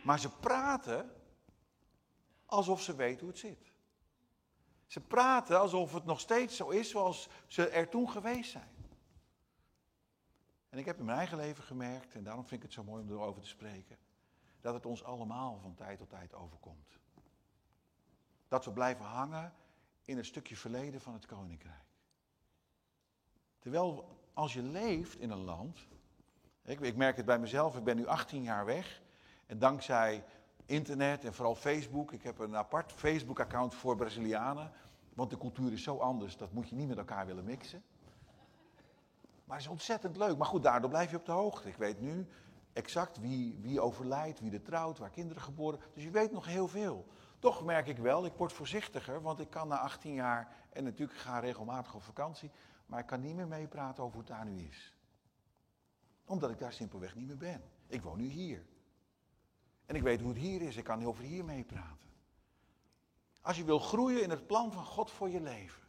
Maar 0.04 0.20
ze 0.20 0.30
praten 0.30 1.12
alsof 2.46 2.82
ze 2.82 2.96
weten 2.96 3.20
hoe 3.20 3.30
het 3.30 3.40
zit. 3.40 3.72
Ze 4.86 5.00
praten 5.00 5.60
alsof 5.60 5.94
het 5.94 6.06
nog 6.06 6.20
steeds 6.20 6.56
zo 6.56 6.70
is 6.70 6.90
zoals 6.90 7.30
ze 7.48 7.70
er 7.70 7.90
toen 7.90 8.10
geweest 8.10 8.52
zijn. 8.52 8.76
En 10.70 10.78
ik 10.78 10.86
heb 10.86 11.00
in 11.00 11.06
mijn 11.06 11.18
eigen 11.18 11.38
leven 11.38 11.64
gemerkt, 11.64 12.14
en 12.14 12.24
daarom 12.24 12.46
vind 12.48 12.64
ik 12.64 12.68
het 12.68 12.76
zo 12.76 12.84
mooi 12.84 13.04
om 13.04 13.12
erover 13.12 13.42
te 13.42 13.48
spreken, 13.48 13.98
dat 14.62 14.74
het 14.74 14.86
ons 14.86 15.04
allemaal 15.04 15.60
van 15.62 15.74
tijd 15.74 15.98
tot 15.98 16.10
tijd 16.10 16.34
overkomt. 16.34 17.00
Dat 18.48 18.66
we 18.66 18.72
blijven 18.72 19.06
hangen 19.06 19.54
in 20.04 20.18
een 20.18 20.26
stukje 20.26 20.56
verleden 20.56 21.02
van 21.02 21.14
het 21.14 21.26
koninkrijk. 21.26 21.86
Terwijl 23.60 24.20
als 24.34 24.54
je 24.54 24.62
leeft 24.62 25.20
in 25.20 25.30
een 25.30 25.44
land, 25.44 25.88
ik, 26.64 26.80
ik 26.80 26.96
merk 26.96 27.18
het 27.18 27.26
bij 27.26 27.40
mezelf, 27.40 27.78
ik 27.78 27.84
ben 27.84 27.96
nu 27.96 28.08
18 28.08 28.44
jaar 28.44 28.66
weg 28.66 29.02
en 29.46 29.60
dankzij 29.60 30.24
internet 30.66 31.26
en 31.26 31.34
vooral 31.34 31.56
Facebook. 31.56 32.12
Ik 32.12 32.24
heb 32.24 32.40
een 32.40 32.56
apart 32.56 32.92
Facebook-account 32.92 33.76
voor 33.76 33.96
Brazilianen. 33.96 34.72
Want 35.14 35.30
de 35.30 35.38
cultuur 35.38 35.72
is 35.72 35.84
zo 35.84 35.98
anders, 35.98 36.38
dat 36.38 36.52
moet 36.52 36.70
je 36.70 36.76
niet 36.76 36.88
met 36.88 36.98
elkaar 36.98 37.26
willen 37.26 37.44
mixen. 37.44 37.84
Maar 39.46 39.58
het 39.58 39.66
is 39.66 39.72
ontzettend 39.72 40.18
leuk. 40.18 40.38
Maar 40.38 40.48
goed, 40.48 40.64
daardoor 40.64 40.90
blijf 40.90 41.12
je 41.12 41.18
op 41.18 41.26
de 41.26 41.32
hoogte. 41.32 41.68
Ik 41.68 41.76
weet 41.76 42.02
nu 42.02 42.28
exact 42.74 43.20
wie, 43.20 43.58
wie 43.62 43.82
overlijdt, 43.82 44.40
wie 44.40 44.52
er 44.52 44.62
trouwt, 44.62 44.98
waar 44.98 45.10
kinderen 45.10 45.42
geboren. 45.42 45.80
Dus 45.94 46.04
je 46.04 46.12
weet 46.12 46.32
nog 46.32 46.46
heel 46.46 46.68
veel. 46.68 47.06
Toch 47.40 47.64
merk 47.64 47.88
ik 47.88 47.98
wel, 47.98 48.26
ik 48.26 48.34
word 48.34 48.54
voorzichtiger, 48.54 49.22
want 49.22 49.40
ik 49.40 49.50
kan 49.50 49.68
na 49.68 49.78
18 49.78 50.14
jaar, 50.14 50.56
en 50.70 50.84
natuurlijk 50.84 51.20
ga 51.20 51.40
regelmatig 51.40 51.96
op 51.96 52.04
vakantie, 52.04 52.52
maar 52.86 53.00
ik 53.00 53.06
kan 53.06 53.20
niet 53.20 53.36
meer 53.36 53.48
meepraten 53.48 54.04
over 54.04 54.16
hoe 54.16 54.28
het 54.28 54.38
daar 54.38 54.46
nu 54.46 54.68
is. 54.68 54.96
Omdat 56.26 56.50
ik 56.50 56.60
daar 56.60 56.74
simpelweg 56.74 57.16
niet 57.16 57.28
meer 57.28 57.38
ben. 57.38 57.64
Ik 57.88 58.02
woon 58.02 58.18
nu 58.18 58.28
hier. 58.28 58.66
En 59.86 59.96
ik 59.96 60.02
weet 60.02 60.20
hoe 60.20 60.30
het 60.30 60.38
hier 60.38 60.62
is. 60.62 60.76
Ik 60.76 60.84
kan 60.84 61.06
over 61.06 61.24
hier 61.24 61.46
meepraten. 61.46 62.10
Als 63.42 63.58
je 63.58 63.64
wil 63.64 63.80
groeien 63.80 64.24
in 64.24 64.30
het 64.30 64.48
plan 64.48 64.72
van 64.72 64.86
God 64.86 65.12
voor 65.12 65.30
je 65.30 65.42
leven. 65.42 65.82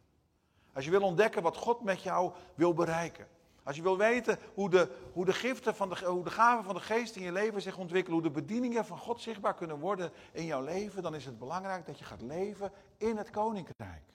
Als 0.73 0.85
je 0.85 0.91
wil 0.91 1.03
ontdekken 1.03 1.43
wat 1.43 1.57
God 1.57 1.83
met 1.83 2.03
jou 2.03 2.33
wil 2.55 2.75
bereiken. 2.75 3.29
Als 3.65 3.77
je 3.77 3.83
wil 3.83 3.97
weten 3.97 4.39
hoe 4.55 4.71
de, 4.71 4.97
hoe 5.13 5.25
de 5.25 5.33
giften 5.33 5.75
van 5.75 5.89
de, 5.89 6.05
hoe 6.07 6.25
de 6.25 6.31
gaven 6.31 6.65
van 6.65 6.75
de 6.75 6.81
geest 6.81 7.17
in 7.17 7.23
je 7.23 7.33
leven 7.33 7.63
zich 7.63 7.77
ontwikkelen. 7.77 8.21
Hoe 8.21 8.29
de 8.29 8.41
bedieningen 8.41 8.85
van 8.85 8.99
God 8.99 9.21
zichtbaar 9.21 9.55
kunnen 9.55 9.79
worden 9.79 10.13
in 10.33 10.45
jouw 10.45 10.63
leven. 10.63 11.03
Dan 11.03 11.15
is 11.15 11.25
het 11.25 11.39
belangrijk 11.39 11.87
dat 11.87 11.99
je 11.99 12.05
gaat 12.05 12.23
leven 12.23 12.73
in 12.97 13.17
het 13.17 13.31
koninkrijk. 13.31 14.13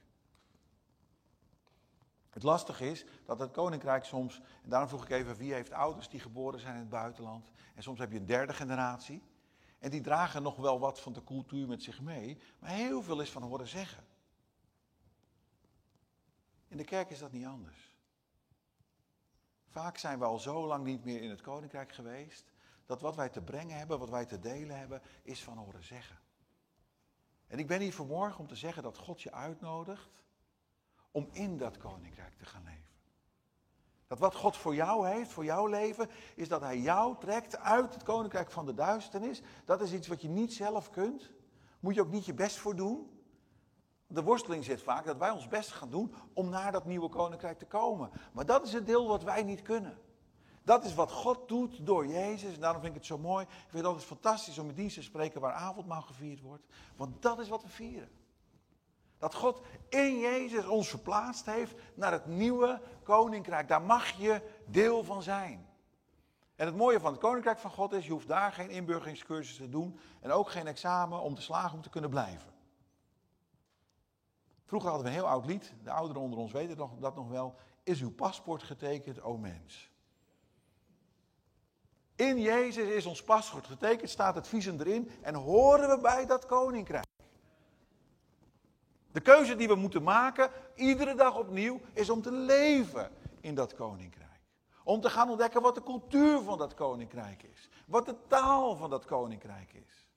Het 2.30 2.44
lastige 2.46 2.90
is 2.90 3.06
dat 3.26 3.40
het 3.40 3.52
koninkrijk 3.52 4.06
soms, 4.06 4.42
en 4.64 4.70
daarom 4.70 4.90
vroeg 4.90 5.04
ik 5.04 5.10
even 5.10 5.36
wie 5.36 5.54
heeft 5.54 5.72
ouders 5.72 6.10
die 6.10 6.20
geboren 6.20 6.60
zijn 6.60 6.74
in 6.74 6.80
het 6.80 6.90
buitenland. 6.90 7.52
En 7.76 7.84
soms 7.84 8.00
heb 8.00 8.12
je 8.12 8.18
een 8.18 8.26
derde 8.26 8.54
generatie. 8.54 9.22
En 9.80 9.90
die 9.90 10.02
dragen 10.02 10.44
nog 10.44 10.56
wel 10.56 10.80
wat 10.80 11.00
van 11.00 11.14
de 11.14 11.24
cultuur 11.24 11.68
met 11.68 11.84
zich 11.84 12.02
mee, 12.02 12.38
maar 12.60 12.70
heel 12.70 13.02
veel 13.02 13.22
is 13.22 13.32
van 13.32 13.44
horen 13.44 13.68
zeggen. 13.68 14.06
In 16.68 16.78
de 16.78 16.84
kerk 16.84 17.10
is 17.10 17.20
dat 17.20 17.32
niet 17.32 17.46
anders. 17.46 17.87
Vaak 19.78 19.98
zijn 19.98 20.20
we 20.20 20.26
al 20.26 20.40
zo 20.40 20.68
lang 20.68 20.84
niet 20.86 21.06
meer 21.06 21.22
in 21.22 21.30
het 21.30 21.42
koninkrijk 21.42 21.92
geweest, 21.92 22.52
dat 22.86 23.02
wat 23.02 23.16
wij 23.16 23.30
te 23.30 23.42
brengen 23.42 23.78
hebben, 23.78 24.00
wat 24.00 24.10
wij 24.10 24.26
te 24.26 24.40
delen 24.40 24.78
hebben, 24.78 25.02
is 25.24 25.44
van 25.44 25.58
horen 25.58 25.84
zeggen. 25.84 26.20
En 27.48 27.60
ik 27.60 27.68
ben 27.68 27.82
hier 27.82 27.94
vanmorgen 27.94 28.40
om 28.40 28.48
te 28.48 28.56
zeggen 28.56 28.84
dat 28.84 28.98
God 28.98 29.22
je 29.22 29.32
uitnodigt 29.32 30.24
om 31.12 31.28
in 31.32 31.58
dat 31.58 31.78
koninkrijk 31.78 32.36
te 32.38 32.46
gaan 32.46 32.64
leven. 32.64 32.90
Dat 34.08 34.20
wat 34.20 34.36
God 34.36 34.58
voor 34.58 34.76
jou 34.76 35.08
heeft, 35.08 35.32
voor 35.32 35.46
jouw 35.46 35.68
leven, 35.68 36.10
is 36.36 36.48
dat 36.48 36.62
Hij 36.62 36.80
jou 36.80 37.20
trekt 37.20 37.58
uit 37.58 37.94
het 37.94 38.04
koninkrijk 38.04 38.52
van 38.52 38.66
de 38.66 38.74
duisternis. 38.74 39.42
Dat 39.66 39.82
is 39.82 39.94
iets 39.94 40.08
wat 40.08 40.22
je 40.22 40.30
niet 40.30 40.54
zelf 40.54 40.90
kunt. 40.90 41.32
Moet 41.80 41.96
je 41.96 42.02
ook 42.02 42.12
niet 42.12 42.26
je 42.26 42.34
best 42.34 42.58
voor 42.58 42.76
doen. 42.76 43.17
De 44.08 44.24
worsteling 44.24 44.64
zit 44.64 44.82
vaak 44.82 45.06
dat 45.06 45.18
wij 45.18 45.30
ons 45.30 45.48
best 45.48 45.72
gaan 45.72 45.90
doen 45.90 46.14
om 46.34 46.50
naar 46.50 46.72
dat 46.72 46.86
nieuwe 46.86 47.10
koninkrijk 47.10 47.60
te 47.60 47.66
komen. 47.66 48.12
Maar 48.34 48.46
dat 48.46 48.66
is 48.66 48.74
het 48.74 48.86
deel 48.86 49.08
wat 49.08 49.24
wij 49.24 49.44
niet 49.44 49.62
kunnen. 49.62 49.98
Dat 50.64 50.86
is 50.86 50.94
wat 50.94 51.12
God 51.12 51.48
doet 51.48 51.86
door 51.86 52.08
Jezus. 52.08 52.54
En 52.54 52.60
daarom 52.60 52.82
vind 52.82 52.94
ik 52.94 53.00
het 53.00 53.08
zo 53.08 53.18
mooi. 53.18 53.44
Ik 53.44 53.50
vind 53.50 53.74
het 53.74 53.86
altijd 53.86 54.06
fantastisch 54.06 54.58
om 54.58 54.70
in 54.70 54.76
dienst 54.76 54.96
te 54.96 55.02
spreken 55.02 55.42
waar 55.42 55.54
avondmaal 55.54 56.02
gevierd 56.02 56.42
wordt. 56.42 56.64
Want 56.96 57.22
dat 57.22 57.40
is 57.40 57.50
wat 57.50 57.64
we 57.64 57.70
vieren. 57.70 58.10
Dat 59.18 59.34
God 59.34 59.62
in 59.90 60.20
Jezus 60.20 60.66
ons 60.66 60.90
verplaatst 60.90 61.46
heeft 61.46 61.76
naar 61.96 62.12
het 62.12 62.26
nieuwe 62.26 62.82
koninkrijk. 63.04 63.68
Daar 63.68 63.82
mag 63.82 64.10
je 64.10 64.42
deel 64.66 65.04
van 65.04 65.24
zijn. 65.24 65.68
En 66.56 66.66
het 66.66 66.76
mooie 66.76 67.00
van 67.00 67.12
het 67.12 67.22
koninkrijk 67.22 67.60
van 67.60 67.72
God 67.72 67.94
is, 67.94 68.06
je 68.06 68.12
hoeft 68.12 68.28
daar 68.28 68.52
geen 68.52 68.70
inburgeringscursus 68.70 69.58
te 69.58 69.70
doen 69.70 70.00
en 70.22 70.32
ook 70.32 70.50
geen 70.50 70.68
examen 70.68 71.22
om 71.22 71.36
te 71.36 71.42
slagen 71.42 71.76
om 71.76 71.82
te 71.82 71.90
kunnen 71.90 72.10
blijven. 72.10 72.57
Vroeger 74.68 74.90
hadden 74.90 75.08
we 75.08 75.14
een 75.14 75.22
heel 75.22 75.30
oud 75.30 75.46
lied, 75.46 75.74
de 75.84 75.92
ouderen 75.92 76.22
onder 76.22 76.40
ons 76.40 76.52
weten 76.52 76.78
dat 77.00 77.16
nog 77.16 77.30
wel. 77.30 77.56
Is 77.84 78.02
uw 78.02 78.12
paspoort 78.12 78.64
getekend, 78.64 79.22
o 79.22 79.38
mens? 79.38 79.92
In 82.16 82.42
Jezus 82.42 82.88
is 82.88 83.06
ons 83.06 83.24
paspoort 83.24 83.68
getekend, 83.68 84.10
staat 84.10 84.36
het 84.36 84.48
visum 84.48 84.80
erin 84.80 85.10
en 85.22 85.36
horen 85.36 85.90
we 85.90 86.02
bij 86.02 86.26
dat 86.26 86.46
koninkrijk. 86.46 87.06
De 89.12 89.22
keuze 89.22 89.56
die 89.56 89.68
we 89.68 89.76
moeten 89.76 90.04
maken, 90.04 90.52
iedere 90.76 91.16
dag 91.16 91.38
opnieuw, 91.38 91.80
is 91.94 92.10
om 92.10 92.22
te 92.22 92.32
leven 92.32 93.12
in 93.40 93.56
dat 93.56 93.76
koninkrijk. 93.76 94.42
Om 94.84 95.02
te 95.02 95.10
gaan 95.10 95.30
ontdekken 95.30 95.62
wat 95.62 95.76
de 95.76 95.84
cultuur 95.84 96.42
van 96.42 96.58
dat 96.58 96.74
koninkrijk 96.74 97.44
is. 97.44 97.70
Wat 97.86 98.06
de 98.06 98.16
taal 98.28 98.76
van 98.76 98.90
dat 98.90 99.06
koninkrijk 99.06 99.74
is. 99.74 100.08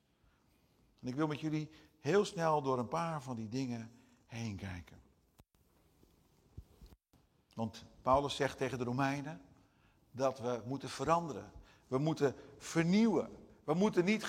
En 1.01 1.07
ik 1.07 1.15
wil 1.15 1.27
met 1.27 1.39
jullie 1.39 1.69
heel 1.99 2.25
snel 2.25 2.61
door 2.61 2.79
een 2.79 2.87
paar 2.87 3.21
van 3.21 3.35
die 3.35 3.47
dingen 3.47 4.00
heen 4.31 4.55
kijken. 4.55 5.01
Want 7.53 7.85
Paulus 8.01 8.35
zegt 8.35 8.57
tegen 8.57 8.77
de 8.77 8.83
Romeinen 8.83 9.41
dat 10.11 10.39
we 10.39 10.61
moeten 10.65 10.89
veranderen. 10.89 11.51
We 11.87 11.97
moeten 11.97 12.35
vernieuwen. 12.57 13.37
We 13.63 13.73
moeten 13.73 14.05
niet 14.05 14.23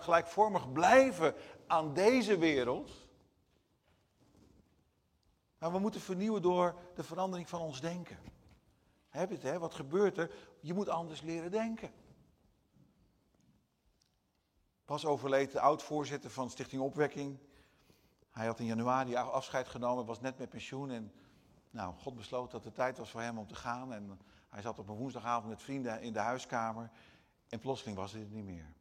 gelijkvormig 0.00 0.72
blijven 0.72 1.34
aan 1.66 1.94
deze 1.94 2.38
wereld. 2.38 2.90
Maar 5.58 5.72
we 5.72 5.78
moeten 5.78 6.00
vernieuwen 6.00 6.42
door 6.42 6.74
de 6.94 7.02
verandering 7.02 7.48
van 7.48 7.60
ons 7.60 7.80
denken. 7.80 8.18
Heb 9.08 9.28
je 9.28 9.34
het, 9.34 9.44
hè? 9.44 9.58
Wat 9.58 9.74
gebeurt 9.74 10.18
er? 10.18 10.30
Je 10.60 10.74
moet 10.74 10.88
anders 10.88 11.20
leren 11.20 11.50
denken. 11.50 11.92
Pas 14.84 15.04
overleed 15.04 15.52
de 15.52 15.60
oud-voorzitter 15.60 16.30
van 16.30 16.50
Stichting 16.50 16.82
Opwekking. 16.82 17.38
Hij 18.30 18.46
had 18.46 18.58
in 18.58 18.66
januari 18.66 19.14
afscheid 19.14 19.68
genomen, 19.68 20.06
was 20.06 20.20
net 20.20 20.38
met 20.38 20.48
pensioen. 20.48 20.90
En 20.90 21.12
nou, 21.70 21.94
God 21.94 22.16
besloot 22.16 22.50
dat 22.50 22.64
het 22.64 22.74
tijd 22.74 22.98
was 22.98 23.10
voor 23.10 23.20
hem 23.20 23.38
om 23.38 23.46
te 23.46 23.54
gaan. 23.54 23.92
En 23.92 24.20
hij 24.48 24.62
zat 24.62 24.78
op 24.78 24.88
een 24.88 24.96
woensdagavond 24.96 25.48
met 25.48 25.62
vrienden 25.62 26.02
in 26.02 26.12
de 26.12 26.18
huiskamer. 26.18 26.90
En 27.48 27.58
plotseling 27.58 27.96
was 27.96 28.12
hij 28.12 28.20
het 28.20 28.30
niet 28.30 28.44
meer. 28.44 28.74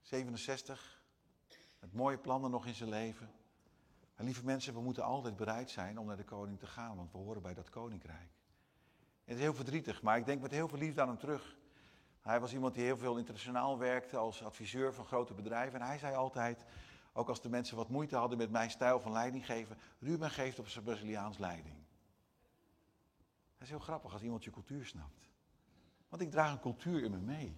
67, 0.00 1.02
met 1.80 1.92
mooie 1.92 2.18
plannen 2.18 2.50
nog 2.50 2.66
in 2.66 2.74
zijn 2.74 2.88
leven. 2.88 3.30
En 4.14 4.24
lieve 4.24 4.44
mensen, 4.44 4.74
we 4.74 4.80
moeten 4.80 5.02
altijd 5.02 5.36
bereid 5.36 5.70
zijn 5.70 5.98
om 5.98 6.06
naar 6.06 6.16
de 6.16 6.24
koning 6.24 6.58
te 6.58 6.66
gaan, 6.66 6.96
want 6.96 7.12
we 7.12 7.18
horen 7.18 7.42
bij 7.42 7.54
dat 7.54 7.70
koninkrijk. 7.70 8.30
Het 9.24 9.36
is 9.36 9.42
heel 9.42 9.54
verdrietig, 9.54 10.02
maar 10.02 10.16
ik 10.16 10.26
denk 10.26 10.40
met 10.40 10.50
heel 10.50 10.68
veel 10.68 10.78
liefde 10.78 11.00
aan 11.00 11.08
hem 11.08 11.18
terug. 11.18 11.56
Hij 12.20 12.40
was 12.40 12.52
iemand 12.52 12.74
die 12.74 12.84
heel 12.84 12.96
veel 12.96 13.16
internationaal 13.16 13.78
werkte 13.78 14.16
als 14.16 14.44
adviseur 14.44 14.94
van 14.94 15.04
grote 15.04 15.34
bedrijven. 15.34 15.80
En 15.80 15.86
hij 15.86 15.98
zei 15.98 16.14
altijd, 16.14 16.64
Ook 17.18 17.28
als 17.28 17.42
de 17.42 17.48
mensen 17.48 17.76
wat 17.76 17.88
moeite 17.88 18.16
hadden 18.16 18.38
met 18.38 18.50
mijn 18.50 18.70
stijl 18.70 19.00
van 19.00 19.12
leiding 19.12 19.46
geven. 19.46 19.76
Ruben 19.98 20.30
geeft 20.30 20.58
op 20.58 20.68
zijn 20.68 20.84
Braziliaans 20.84 21.38
leiding. 21.38 21.76
Dat 23.52 23.62
is 23.62 23.68
heel 23.68 23.78
grappig 23.78 24.12
als 24.12 24.22
iemand 24.22 24.44
je 24.44 24.50
cultuur 24.50 24.86
snapt. 24.86 25.28
Want 26.08 26.22
ik 26.22 26.30
draag 26.30 26.52
een 26.52 26.60
cultuur 26.60 27.04
in 27.04 27.10
me 27.10 27.18
mee. 27.18 27.56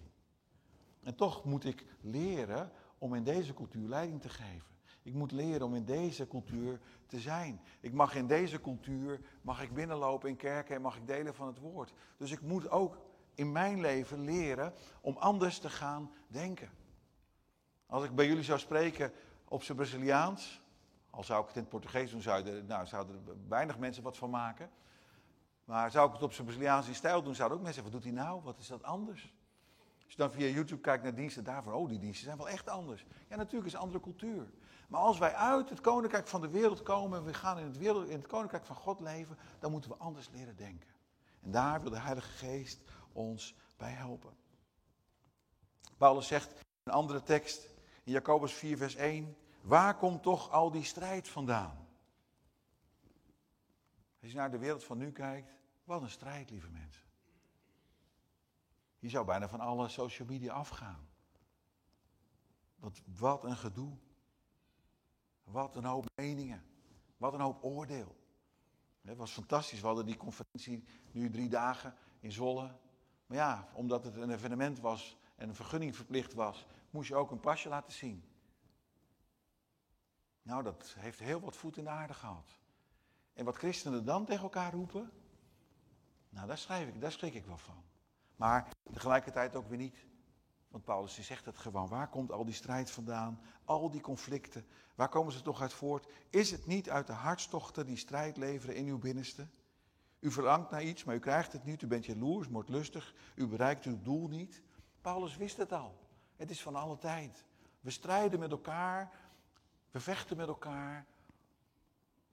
En 1.03 1.15
toch 1.15 1.45
moet 1.45 1.65
ik 1.65 1.85
leren 1.99 2.71
om 2.97 3.15
in 3.15 3.23
deze 3.23 3.53
cultuur 3.53 3.87
leiding 3.87 4.21
te 4.21 4.29
geven. 4.29 4.71
Ik 5.01 5.13
moet 5.13 5.31
leren 5.31 5.65
om 5.65 5.75
in 5.75 5.85
deze 5.85 6.27
cultuur 6.27 6.79
te 7.07 7.19
zijn. 7.19 7.61
Ik 7.79 7.93
mag 7.93 8.15
in 8.15 8.27
deze 8.27 8.61
cultuur, 8.61 9.19
mag 9.41 9.61
ik 9.61 9.73
binnenlopen 9.73 10.29
in 10.29 10.35
kerken 10.35 10.75
en 10.75 10.81
mag 10.81 10.97
ik 10.97 11.07
delen 11.07 11.35
van 11.35 11.47
het 11.47 11.59
woord. 11.59 11.93
Dus 12.17 12.31
ik 12.31 12.41
moet 12.41 12.69
ook 12.69 12.97
in 13.35 13.51
mijn 13.51 13.81
leven 13.81 14.21
leren 14.21 14.73
om 15.01 15.17
anders 15.17 15.59
te 15.59 15.69
gaan 15.69 16.11
denken. 16.27 16.69
Als 17.85 18.03
ik 18.03 18.15
bij 18.15 18.27
jullie 18.27 18.43
zou 18.43 18.59
spreken 18.59 19.13
op 19.51 19.63
zijn 19.63 19.77
Braziliaans, 19.77 20.61
al 21.09 21.23
zou 21.23 21.41
ik 21.41 21.47
het 21.47 21.55
in 21.55 21.61
het 21.61 21.71
Portugees 21.71 22.11
doen, 22.11 22.21
zouden, 22.21 22.65
nou, 22.65 22.85
zouden 22.85 23.23
er 23.27 23.35
weinig 23.47 23.77
mensen 23.77 24.03
wat 24.03 24.17
van 24.17 24.29
maken. 24.29 24.69
Maar 25.65 25.91
zou 25.91 26.07
ik 26.07 26.13
het 26.13 26.23
op 26.23 26.33
zijn 26.33 26.45
Braziliaanse 26.47 26.93
stijl 26.93 27.23
doen, 27.23 27.35
zouden 27.35 27.57
ook 27.57 27.63
mensen 27.63 27.83
zeggen, 27.83 27.99
wat 27.99 28.13
doet 28.13 28.17
hij 28.17 28.25
nou? 28.25 28.43
Wat 28.43 28.59
is 28.59 28.67
dat 28.67 28.83
anders? 28.83 29.33
Als 30.03 30.13
je 30.13 30.17
dan 30.17 30.31
via 30.31 30.47
YouTube 30.47 30.81
kijkt 30.81 31.03
naar 31.03 31.15
diensten 31.15 31.43
daarvan, 31.43 31.73
oh 31.73 31.89
die 31.89 31.99
diensten 31.99 32.25
zijn 32.25 32.37
wel 32.37 32.49
echt 32.49 32.69
anders. 32.69 33.05
Ja, 33.29 33.35
natuurlijk 33.35 33.65
is 33.65 33.73
een 33.73 33.79
andere 33.79 33.99
cultuur. 33.99 34.51
Maar 34.87 35.01
als 35.01 35.17
wij 35.17 35.33
uit 35.33 35.69
het 35.69 35.81
koninkrijk 35.81 36.27
van 36.27 36.41
de 36.41 36.49
wereld 36.49 36.83
komen 36.83 37.19
en 37.19 37.25
we 37.25 37.33
gaan 37.33 37.59
in 37.59 37.65
het, 37.65 37.77
wereld, 37.77 38.07
in 38.07 38.17
het 38.17 38.27
koninkrijk 38.27 38.65
van 38.65 38.75
God 38.75 38.99
leven, 38.99 39.37
dan 39.59 39.71
moeten 39.71 39.89
we 39.89 39.97
anders 39.97 40.29
leren 40.29 40.55
denken. 40.55 40.89
En 41.41 41.51
daar 41.51 41.81
wil 41.81 41.91
de 41.91 41.99
Heilige 41.99 42.31
Geest 42.31 42.81
ons 43.11 43.55
bij 43.77 43.91
helpen. 43.91 44.33
Paulus 45.97 46.27
zegt 46.27 46.51
in 46.51 46.57
een 46.83 46.93
andere 46.93 47.23
tekst, 47.23 47.69
in 48.03 48.11
Jacobus 48.11 48.53
4, 48.53 48.77
vers 48.77 48.95
1, 48.95 49.35
waar 49.61 49.97
komt 49.97 50.23
toch 50.23 50.49
al 50.49 50.71
die 50.71 50.83
strijd 50.83 51.27
vandaan? 51.27 51.87
Als 54.21 54.31
je 54.31 54.37
naar 54.37 54.51
de 54.51 54.57
wereld 54.57 54.83
van 54.83 54.97
nu 54.97 55.11
kijkt, 55.11 55.53
wat 55.83 56.01
een 56.01 56.09
strijd, 56.09 56.49
lieve 56.49 56.69
mensen. 56.69 57.05
Je 58.99 59.09
zou 59.09 59.25
bijna 59.25 59.49
van 59.49 59.59
alle 59.59 59.89
social 59.89 60.27
media 60.27 60.53
afgaan. 60.53 61.09
Wat 63.05 63.43
een 63.43 63.57
gedoe. 63.57 63.97
Wat 65.43 65.75
een 65.75 65.85
hoop 65.85 66.05
meningen. 66.15 66.63
Wat 67.17 67.33
een 67.33 67.39
hoop 67.39 67.63
oordeel. 67.63 68.15
Het 69.01 69.17
was 69.17 69.31
fantastisch. 69.31 69.81
We 69.81 69.87
hadden 69.87 70.05
die 70.05 70.17
conferentie 70.17 70.83
nu 71.11 71.29
drie 71.29 71.49
dagen 71.49 71.95
in 72.19 72.31
Zwolle. 72.31 72.75
Maar 73.25 73.37
ja, 73.37 73.69
omdat 73.73 74.03
het 74.03 74.15
een 74.15 74.31
evenement 74.31 74.79
was 74.79 75.17
en 75.35 75.49
een 75.49 75.55
vergunning 75.55 75.95
verplicht 75.95 76.33
was, 76.33 76.65
moest 76.89 77.07
je 77.07 77.15
ook 77.15 77.31
een 77.31 77.39
pasje 77.39 77.69
laten 77.69 77.93
zien. 77.93 78.30
Nou, 80.51 80.63
dat 80.63 80.95
heeft 80.97 81.19
heel 81.19 81.39
wat 81.39 81.55
voet 81.55 81.77
in 81.77 81.83
de 81.83 81.89
aarde 81.89 82.13
gehad. 82.13 82.57
En 83.33 83.45
wat 83.45 83.55
christenen 83.55 84.05
dan 84.05 84.25
tegen 84.25 84.43
elkaar 84.43 84.73
roepen, 84.73 85.11
nou, 86.29 86.47
daar, 86.47 86.57
schrijf 86.57 86.87
ik, 86.87 87.01
daar 87.01 87.11
schrik 87.11 87.33
ik 87.33 87.45
wel 87.45 87.57
van. 87.57 87.83
Maar 88.35 88.67
tegelijkertijd 88.93 89.55
ook 89.55 89.67
weer 89.67 89.77
niet. 89.77 90.05
Want 90.67 90.83
Paulus 90.83 91.15
die 91.15 91.23
zegt 91.23 91.45
het 91.45 91.57
gewoon. 91.57 91.87
Waar 91.87 92.09
komt 92.09 92.31
al 92.31 92.45
die 92.45 92.53
strijd 92.53 92.91
vandaan? 92.91 93.41
Al 93.65 93.89
die 93.89 94.01
conflicten. 94.01 94.65
Waar 94.95 95.09
komen 95.09 95.33
ze 95.33 95.41
toch 95.41 95.61
uit 95.61 95.73
voort? 95.73 96.07
Is 96.29 96.51
het 96.51 96.65
niet 96.65 96.89
uit 96.89 97.07
de 97.07 97.13
hartstochten 97.13 97.85
die 97.85 97.97
strijd 97.97 98.37
leveren 98.37 98.75
in 98.75 98.87
uw 98.87 98.99
binnenste? 98.99 99.47
U 100.19 100.31
verlangt 100.31 100.71
naar 100.71 100.83
iets, 100.83 101.03
maar 101.03 101.15
u 101.15 101.19
krijgt 101.19 101.53
het 101.53 101.63
niet. 101.63 101.81
U 101.81 101.87
bent 101.87 102.05
jaloers, 102.05 102.47
lustig. 102.65 103.15
U 103.35 103.47
bereikt 103.47 103.85
uw 103.85 104.01
doel 104.01 104.27
niet. 104.27 104.61
Paulus 105.01 105.37
wist 105.37 105.57
het 105.57 105.71
al. 105.71 105.99
Het 106.35 106.49
is 106.49 106.61
van 106.61 106.75
alle 106.75 106.97
tijd. 106.97 107.45
We 107.79 107.89
strijden 107.89 108.39
met 108.39 108.51
elkaar. 108.51 109.20
We 109.91 109.99
vechten 109.99 110.37
met 110.37 110.47
elkaar. 110.47 111.05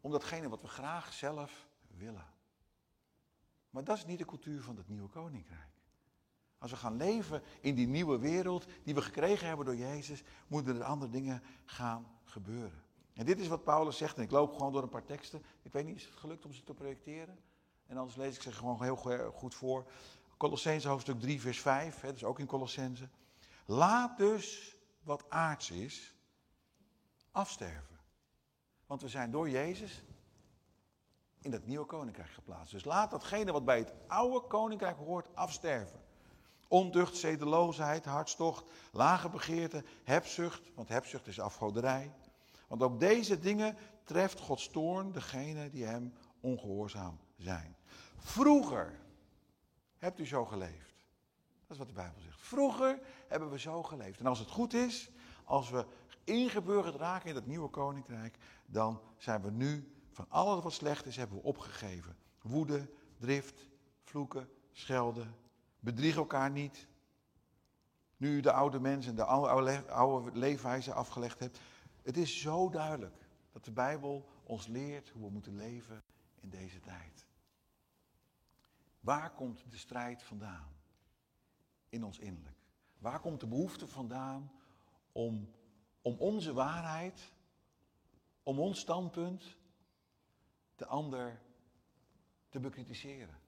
Om 0.00 0.10
datgene 0.10 0.48
wat 0.48 0.62
we 0.62 0.68
graag 0.68 1.12
zelf 1.12 1.68
willen. 1.86 2.26
Maar 3.70 3.84
dat 3.84 3.96
is 3.96 4.06
niet 4.06 4.18
de 4.18 4.24
cultuur 4.24 4.62
van 4.62 4.76
het 4.76 4.88
nieuwe 4.88 5.08
koninkrijk. 5.08 5.68
Als 6.58 6.70
we 6.70 6.76
gaan 6.76 6.96
leven 6.96 7.42
in 7.60 7.74
die 7.74 7.86
nieuwe 7.86 8.18
wereld 8.18 8.66
die 8.84 8.94
we 8.94 9.02
gekregen 9.02 9.46
hebben 9.46 9.66
door 9.66 9.76
Jezus, 9.76 10.22
moeten 10.46 10.76
er 10.76 10.84
andere 10.84 11.10
dingen 11.10 11.42
gaan 11.64 12.06
gebeuren. 12.24 12.82
En 13.14 13.26
dit 13.26 13.38
is 13.38 13.48
wat 13.48 13.64
Paulus 13.64 13.96
zegt, 13.96 14.16
en 14.16 14.22
ik 14.22 14.30
loop 14.30 14.52
gewoon 14.52 14.72
door 14.72 14.82
een 14.82 14.88
paar 14.88 15.04
teksten. 15.04 15.44
Ik 15.62 15.72
weet 15.72 15.84
niet, 15.84 15.96
is 15.96 16.04
het 16.04 16.14
gelukt 16.14 16.44
om 16.44 16.52
ze 16.52 16.64
te 16.64 16.74
projecteren? 16.74 17.38
En 17.86 17.96
anders 17.96 18.16
lees 18.16 18.36
ik 18.36 18.42
ze 18.42 18.52
gewoon 18.52 18.82
heel 18.82 19.30
goed 19.32 19.54
voor. 19.54 19.90
Colossense 20.36 20.88
hoofdstuk 20.88 21.20
3, 21.20 21.40
vers 21.40 21.60
5, 21.60 22.00
hè, 22.00 22.12
dus 22.12 22.24
ook 22.24 22.38
in 22.38 22.46
Colossense. 22.46 23.08
Laat 23.64 24.16
dus 24.16 24.76
wat 25.02 25.30
aards 25.30 25.70
is 25.70 26.17
afsterven. 27.32 27.98
Want 28.86 29.02
we 29.02 29.08
zijn 29.08 29.30
door 29.30 29.50
Jezus 29.50 30.02
in 31.40 31.52
het 31.52 31.66
nieuwe 31.66 31.86
koninkrijk 31.86 32.30
geplaatst. 32.30 32.72
Dus 32.72 32.84
laat 32.84 33.10
datgene 33.10 33.52
wat 33.52 33.64
bij 33.64 33.78
het 33.78 33.92
oude 34.06 34.46
koninkrijk 34.46 34.96
hoort 34.96 35.36
afsterven. 35.36 36.00
Ontucht, 36.68 37.16
zedeloosheid, 37.16 38.04
hartstocht, 38.04 38.70
lage 38.92 39.28
begeerte, 39.28 39.84
hebzucht, 40.04 40.70
want 40.74 40.88
hebzucht 40.88 41.26
is 41.26 41.40
afgoderij. 41.40 42.14
Want 42.68 42.82
ook 42.82 43.00
deze 43.00 43.38
dingen 43.38 43.76
treft 44.04 44.40
Gods 44.40 44.68
toorn 44.68 45.12
degene 45.12 45.70
die 45.70 45.84
hem 45.84 46.14
ongehoorzaam 46.40 47.18
zijn. 47.36 47.76
Vroeger 48.16 49.00
hebt 49.98 50.18
u 50.18 50.26
zo 50.26 50.44
geleefd. 50.44 51.06
Dat 51.66 51.70
is 51.70 51.78
wat 51.78 51.86
de 51.86 51.92
Bijbel 51.92 52.20
zegt. 52.20 52.40
Vroeger 52.40 53.00
hebben 53.28 53.50
we 53.50 53.58
zo 53.58 53.82
geleefd. 53.82 54.20
En 54.20 54.26
als 54.26 54.38
het 54.38 54.50
goed 54.50 54.74
is, 54.74 55.10
als 55.44 55.70
we 55.70 55.86
ingeburgerd 56.28 56.94
raken 56.94 57.28
in 57.28 57.34
het 57.34 57.46
nieuwe 57.46 57.68
koninkrijk, 57.68 58.38
dan 58.66 59.00
zijn 59.16 59.42
we 59.42 59.50
nu 59.50 59.92
van 60.10 60.26
alles 60.28 60.62
wat 60.62 60.72
slecht 60.72 61.06
is, 61.06 61.16
hebben 61.16 61.36
we 61.36 61.42
opgegeven. 61.42 62.16
Woede, 62.42 62.90
drift, 63.18 63.68
vloeken, 64.02 64.48
schelden, 64.72 65.34
bedrieg 65.80 66.16
elkaar 66.16 66.50
niet. 66.50 66.86
Nu 68.16 68.36
u 68.36 68.40
de 68.40 68.52
oude 68.52 68.80
mensen 68.80 69.10
en 69.10 69.16
de 69.16 69.24
oude, 69.24 69.90
oude 69.90 70.38
leefwijze 70.38 70.92
afgelegd 70.92 71.38
hebt. 71.38 71.60
Het 72.02 72.16
is 72.16 72.40
zo 72.40 72.70
duidelijk 72.70 73.28
dat 73.52 73.64
de 73.64 73.72
Bijbel 73.72 74.28
ons 74.44 74.66
leert 74.66 75.08
hoe 75.08 75.24
we 75.24 75.30
moeten 75.30 75.56
leven 75.56 76.02
in 76.40 76.48
deze 76.48 76.80
tijd. 76.80 77.26
Waar 79.00 79.30
komt 79.30 79.64
de 79.70 79.76
strijd 79.76 80.22
vandaan? 80.22 80.76
In 81.88 82.04
ons 82.04 82.18
innerlijk. 82.18 82.58
Waar 82.98 83.20
komt 83.20 83.40
de 83.40 83.46
behoefte 83.46 83.86
vandaan 83.86 84.52
om, 85.12 85.50
om 86.02 86.16
onze 86.18 86.52
waarheid, 86.52 87.32
om 88.42 88.60
ons 88.60 88.80
standpunt, 88.80 89.56
de 90.76 90.86
ander 90.86 91.40
te 92.48 92.60
bekritiseren, 92.60 93.38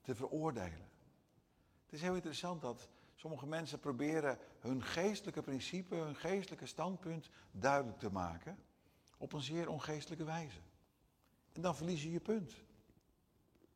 te 0.00 0.14
veroordelen? 0.14 0.88
Het 1.82 1.92
is 1.92 2.02
heel 2.02 2.14
interessant 2.14 2.60
dat 2.60 2.88
sommige 3.14 3.46
mensen 3.46 3.80
proberen 3.80 4.38
hun 4.58 4.82
geestelijke 4.82 5.42
principe, 5.42 5.94
hun 5.94 6.16
geestelijke 6.16 6.66
standpunt 6.66 7.30
duidelijk 7.50 7.98
te 7.98 8.10
maken 8.10 8.58
op 9.18 9.32
een 9.32 9.42
zeer 9.42 9.68
ongeestelijke 9.68 10.24
wijze. 10.24 10.60
En 11.52 11.62
dan 11.62 11.76
verlies 11.76 12.02
je 12.02 12.10
je 12.10 12.20
punt. 12.20 12.54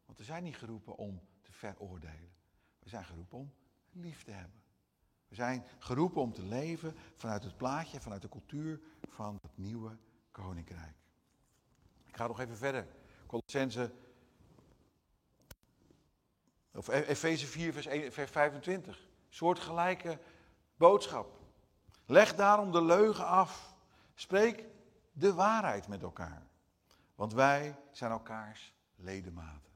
Want 0.04 0.18
we 0.18 0.24
zijn 0.24 0.42
niet 0.42 0.56
geroepen 0.56 0.96
om 0.96 1.20
te 1.40 1.52
veroordelen. 1.52 2.32
We 2.78 2.88
zijn 2.88 3.04
geroepen 3.04 3.38
om 3.38 3.52
lief 3.90 4.22
te 4.22 4.30
hebben. 4.30 4.61
We 5.32 5.38
zijn 5.38 5.64
geroepen 5.78 6.22
om 6.22 6.32
te 6.32 6.42
leven 6.42 6.96
vanuit 7.16 7.44
het 7.44 7.56
plaatje, 7.56 8.00
vanuit 8.00 8.22
de 8.22 8.28
cultuur 8.28 8.80
van 9.08 9.38
het 9.42 9.58
nieuwe 9.58 9.96
koninkrijk. 10.30 10.96
Ik 12.06 12.16
ga 12.16 12.26
nog 12.26 12.40
even 12.40 12.56
verder. 12.56 12.86
Colossense, 13.26 13.92
of 16.74 16.88
e- 16.88 17.02
Efeze 17.02 17.46
4, 17.46 17.72
vers, 17.72 17.86
vers 18.14 18.30
25. 18.30 19.06
Soortgelijke 19.28 20.18
boodschap. 20.76 21.40
Leg 22.06 22.34
daarom 22.34 22.72
de 22.72 22.82
leugen 22.82 23.26
af. 23.26 23.74
Spreek 24.14 24.64
de 25.12 25.34
waarheid 25.34 25.88
met 25.88 26.02
elkaar. 26.02 26.46
Want 27.14 27.32
wij 27.32 27.76
zijn 27.90 28.10
elkaars 28.10 28.74
ledematen. 28.96 29.72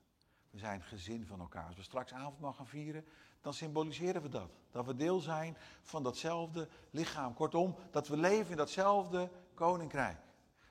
We 0.50 0.59
zijn 0.59 0.82
gezin 0.82 1.26
van 1.26 1.40
elkaar. 1.40 1.66
Als 1.66 1.76
we 1.76 1.82
straks 1.82 2.12
avondmaal 2.12 2.52
gaan 2.52 2.66
vieren, 2.66 3.04
dan 3.41 3.55
symboliseren 3.55 4.22
we 4.22 4.28
dat. 4.28 4.51
Dat 4.70 4.87
we 4.87 4.95
deel 4.95 5.20
zijn 5.20 5.57
van 5.82 6.03
datzelfde 6.03 6.68
lichaam. 6.91 7.34
Kortom, 7.34 7.76
dat 7.91 8.09
we 8.09 8.16
leven 8.16 8.51
in 8.51 8.57
datzelfde 8.57 9.30
koninkrijk. 9.55 10.18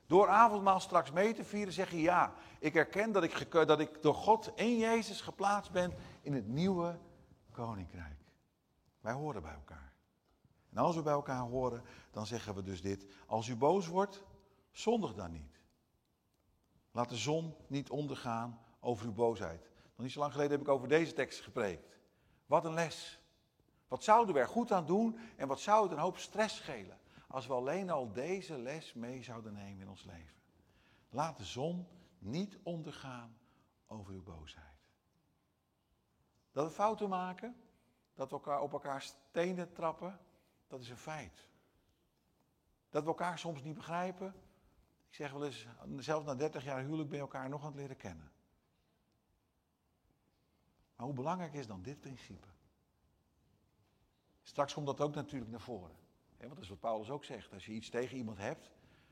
Door 0.06 0.28
avondmaal 0.28 0.80
straks 0.80 1.12
mee 1.12 1.34
te 1.34 1.44
vieren 1.44 1.72
zeg 1.72 1.90
je 1.90 2.00
ja, 2.00 2.34
ik 2.58 2.74
erken 2.74 3.12
dat 3.12 3.22
ik, 3.22 3.50
dat 3.50 3.80
ik 3.80 4.02
door 4.02 4.14
God 4.14 4.52
in 4.54 4.76
Jezus 4.76 5.20
geplaatst 5.20 5.72
ben 5.72 5.92
in 6.22 6.34
het 6.34 6.48
nieuwe 6.48 6.98
koninkrijk. 7.50 8.18
Wij 9.00 9.12
horen 9.12 9.42
bij 9.42 9.54
elkaar. 9.54 9.92
En 10.70 10.78
als 10.78 10.96
we 10.96 11.02
bij 11.02 11.12
elkaar 11.12 11.40
horen, 11.40 11.82
dan 12.10 12.26
zeggen 12.26 12.54
we 12.54 12.62
dus 12.62 12.82
dit. 12.82 13.06
Als 13.26 13.48
u 13.48 13.56
boos 13.56 13.86
wordt, 13.86 14.22
zondig 14.70 15.14
dan 15.14 15.32
niet. 15.32 15.60
Laat 16.90 17.08
de 17.08 17.16
zon 17.16 17.54
niet 17.66 17.90
ondergaan 17.90 18.60
over 18.80 19.06
uw 19.06 19.12
boosheid. 19.12 19.70
Nog 19.96 20.06
niet 20.06 20.12
zo 20.12 20.20
lang 20.20 20.32
geleden 20.32 20.52
heb 20.52 20.60
ik 20.60 20.68
over 20.68 20.88
deze 20.88 21.12
tekst 21.12 21.40
gepreekt. 21.40 21.95
Wat 22.46 22.64
een 22.64 22.74
les. 22.74 23.20
Wat 23.88 24.04
zouden 24.04 24.34
we 24.34 24.40
er 24.40 24.48
goed 24.48 24.72
aan 24.72 24.86
doen 24.86 25.18
en 25.36 25.48
wat 25.48 25.60
zou 25.60 25.82
het 25.82 25.92
een 25.92 25.98
hoop 25.98 26.18
stress 26.18 26.56
schelen? 26.56 26.98
als 27.26 27.46
we 27.46 27.52
alleen 27.52 27.90
al 27.90 28.12
deze 28.12 28.58
les 28.58 28.94
mee 28.94 29.22
zouden 29.22 29.52
nemen 29.52 29.80
in 29.80 29.88
ons 29.88 30.04
leven. 30.04 30.36
Laat 31.10 31.38
de 31.38 31.44
zon 31.44 31.88
niet 32.18 32.58
ondergaan 32.62 33.38
over 33.86 34.12
uw 34.12 34.22
boosheid. 34.22 34.90
Dat 36.52 36.66
we 36.66 36.72
fouten 36.72 37.08
maken, 37.08 37.56
dat 38.14 38.30
we 38.30 38.36
elkaar 38.36 38.60
op 38.60 38.72
elkaar 38.72 39.02
stenen 39.02 39.72
trappen, 39.72 40.18
dat 40.66 40.80
is 40.80 40.88
een 40.88 40.96
feit. 40.96 41.48
Dat 42.90 43.02
we 43.02 43.08
elkaar 43.08 43.38
soms 43.38 43.62
niet 43.62 43.74
begrijpen. 43.74 44.34
Ik 45.08 45.14
zeg 45.14 45.32
wel 45.32 45.44
eens, 45.44 45.66
zelfs 45.96 46.26
na 46.26 46.34
30 46.34 46.64
jaar 46.64 46.80
huwelijk 46.80 47.08
ben 47.08 47.16
je 47.18 47.24
elkaar 47.24 47.48
nog 47.48 47.60
aan 47.60 47.66
het 47.66 47.76
leren 47.76 47.96
kennen. 47.96 48.32
Maar 50.96 51.06
hoe 51.06 51.14
belangrijk 51.14 51.52
is 51.52 51.66
dan 51.66 51.82
dit 51.82 52.00
principe? 52.00 52.48
Straks 54.42 54.74
komt 54.74 54.86
dat 54.86 55.00
ook 55.00 55.14
natuurlijk 55.14 55.50
naar 55.50 55.60
voren. 55.60 55.96
Want 56.38 56.54
dat 56.54 56.64
is 56.64 56.68
wat 56.68 56.80
Paulus 56.80 57.10
ook 57.10 57.24
zegt. 57.24 57.52
Als 57.52 57.66
je 57.66 57.72
iets 57.72 57.90
tegen 57.90 58.16
iemand 58.16 58.38
hebt, 58.38 58.70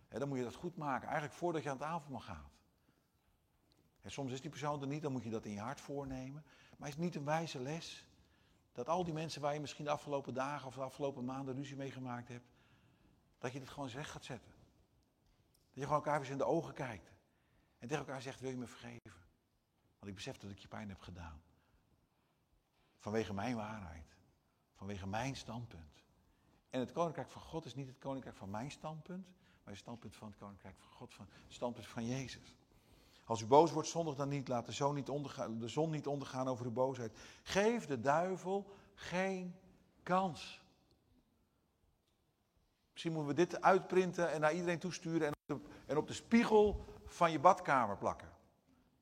dan 0.09 0.28
moet 0.28 0.39
je 0.39 0.45
dat 0.45 0.55
goed 0.55 0.76
maken. 0.76 1.07
Eigenlijk 1.09 1.37
voordat 1.37 1.62
je 1.62 1.70
aan 1.70 1.76
het 1.76 1.87
avondmaal 1.87 2.20
gaat. 2.20 2.53
En 4.01 4.11
soms 4.11 4.32
is 4.32 4.41
die 4.41 4.51
persoon 4.51 4.80
er 4.80 4.87
niet, 4.87 5.03
dan 5.03 5.12
moet 5.12 5.22
je 5.22 5.30
dat 5.30 5.45
in 5.45 5.53
je 5.53 5.61
hart 5.61 5.80
voornemen. 5.80 6.45
Maar 6.78 6.89
is 6.89 6.95
het 6.95 7.05
niet 7.05 7.14
een 7.14 7.24
wijze 7.24 7.61
les? 7.61 8.09
Dat 8.72 8.89
al 8.89 9.05
die 9.05 9.14
mensen 9.14 9.41
waar 9.41 9.55
je 9.55 9.61
misschien 9.61 9.85
de 9.85 9.91
afgelopen 9.91 10.35
dagen 10.35 10.66
of 10.66 10.74
de 10.74 10.80
afgelopen 10.80 11.24
maanden 11.24 11.55
ruzie 11.55 11.76
mee 11.76 11.91
gemaakt 11.91 12.28
hebt, 12.28 12.53
dat 13.39 13.53
je 13.53 13.59
dit 13.59 13.68
gewoon 13.68 13.85
eens 13.85 13.95
weg 13.95 14.11
gaat 14.11 14.24
zetten. 14.24 14.53
Dat 14.53 15.74
je 15.74 15.80
gewoon 15.80 15.97
elkaar 15.97 16.18
eens 16.18 16.28
in 16.28 16.39
de 16.39 16.45
ogen 16.45 16.74
kijkt. 16.74 17.12
En 17.78 17.89
tegen 17.89 18.05
elkaar 18.05 18.22
zegt, 18.22 18.41
wil 18.41 18.51
je 18.51 18.57
me 18.57 18.66
vergeven? 18.66 19.12
Want 19.99 20.07
ik 20.07 20.14
besef 20.14 20.37
dat 20.37 20.51
ik 20.51 20.59
je 20.59 20.68
pijn 20.68 20.89
heb 20.89 21.01
gedaan. 21.01 21.43
Vanwege 23.05 23.35
mijn 23.35 23.57
waarheid. 23.57 24.17
Vanwege 24.75 25.07
mijn 25.07 25.37
standpunt. 25.37 26.05
En 26.71 26.81
het 26.81 26.93
koninkrijk 26.93 27.31
van 27.31 27.43
God 27.43 27.65
is 27.65 27.75
niet 27.75 27.87
het 27.87 27.99
koninkrijk 27.99 28.37
van 28.37 28.51
mijn 28.51 28.71
standpunt, 28.71 29.27
maar 29.27 29.73
het 29.73 29.79
standpunt 29.79 30.17
van 30.17 30.29
het 30.29 30.37
koninkrijk 30.37 30.77
van 30.79 30.91
God, 30.91 31.15
van 31.15 31.27
het 31.45 31.55
standpunt 31.55 31.87
van 31.87 32.07
Jezus. 32.07 32.57
Als 33.25 33.41
u 33.41 33.47
boos 33.47 33.73
wordt, 33.73 33.89
zondig 33.89 34.15
dan 34.15 34.29
niet. 34.29 34.49
Laat 34.49 34.67
de 34.67 34.73
zon 34.73 34.95
niet, 34.95 35.09
ondergaan, 35.09 35.59
de 35.59 35.69
zon 35.69 35.91
niet 35.91 36.07
ondergaan 36.07 36.49
over 36.49 36.65
uw 36.65 36.73
boosheid. 36.73 37.19
Geef 37.43 37.87
de 37.87 38.01
duivel 38.01 38.75
geen 38.95 39.57
kans. 40.03 40.63
Misschien 42.93 43.13
moeten 43.13 43.35
we 43.35 43.47
dit 43.47 43.61
uitprinten 43.61 44.33
en 44.33 44.41
naar 44.41 44.53
iedereen 44.53 44.79
toesturen 44.79 45.27
en 45.27 45.63
en 45.87 45.97
op 45.97 46.07
de 46.07 46.13
spiegel 46.13 46.85
van 47.05 47.33
je 47.33 47.41
badkamer 47.41 47.97
plakken. 47.97 48.34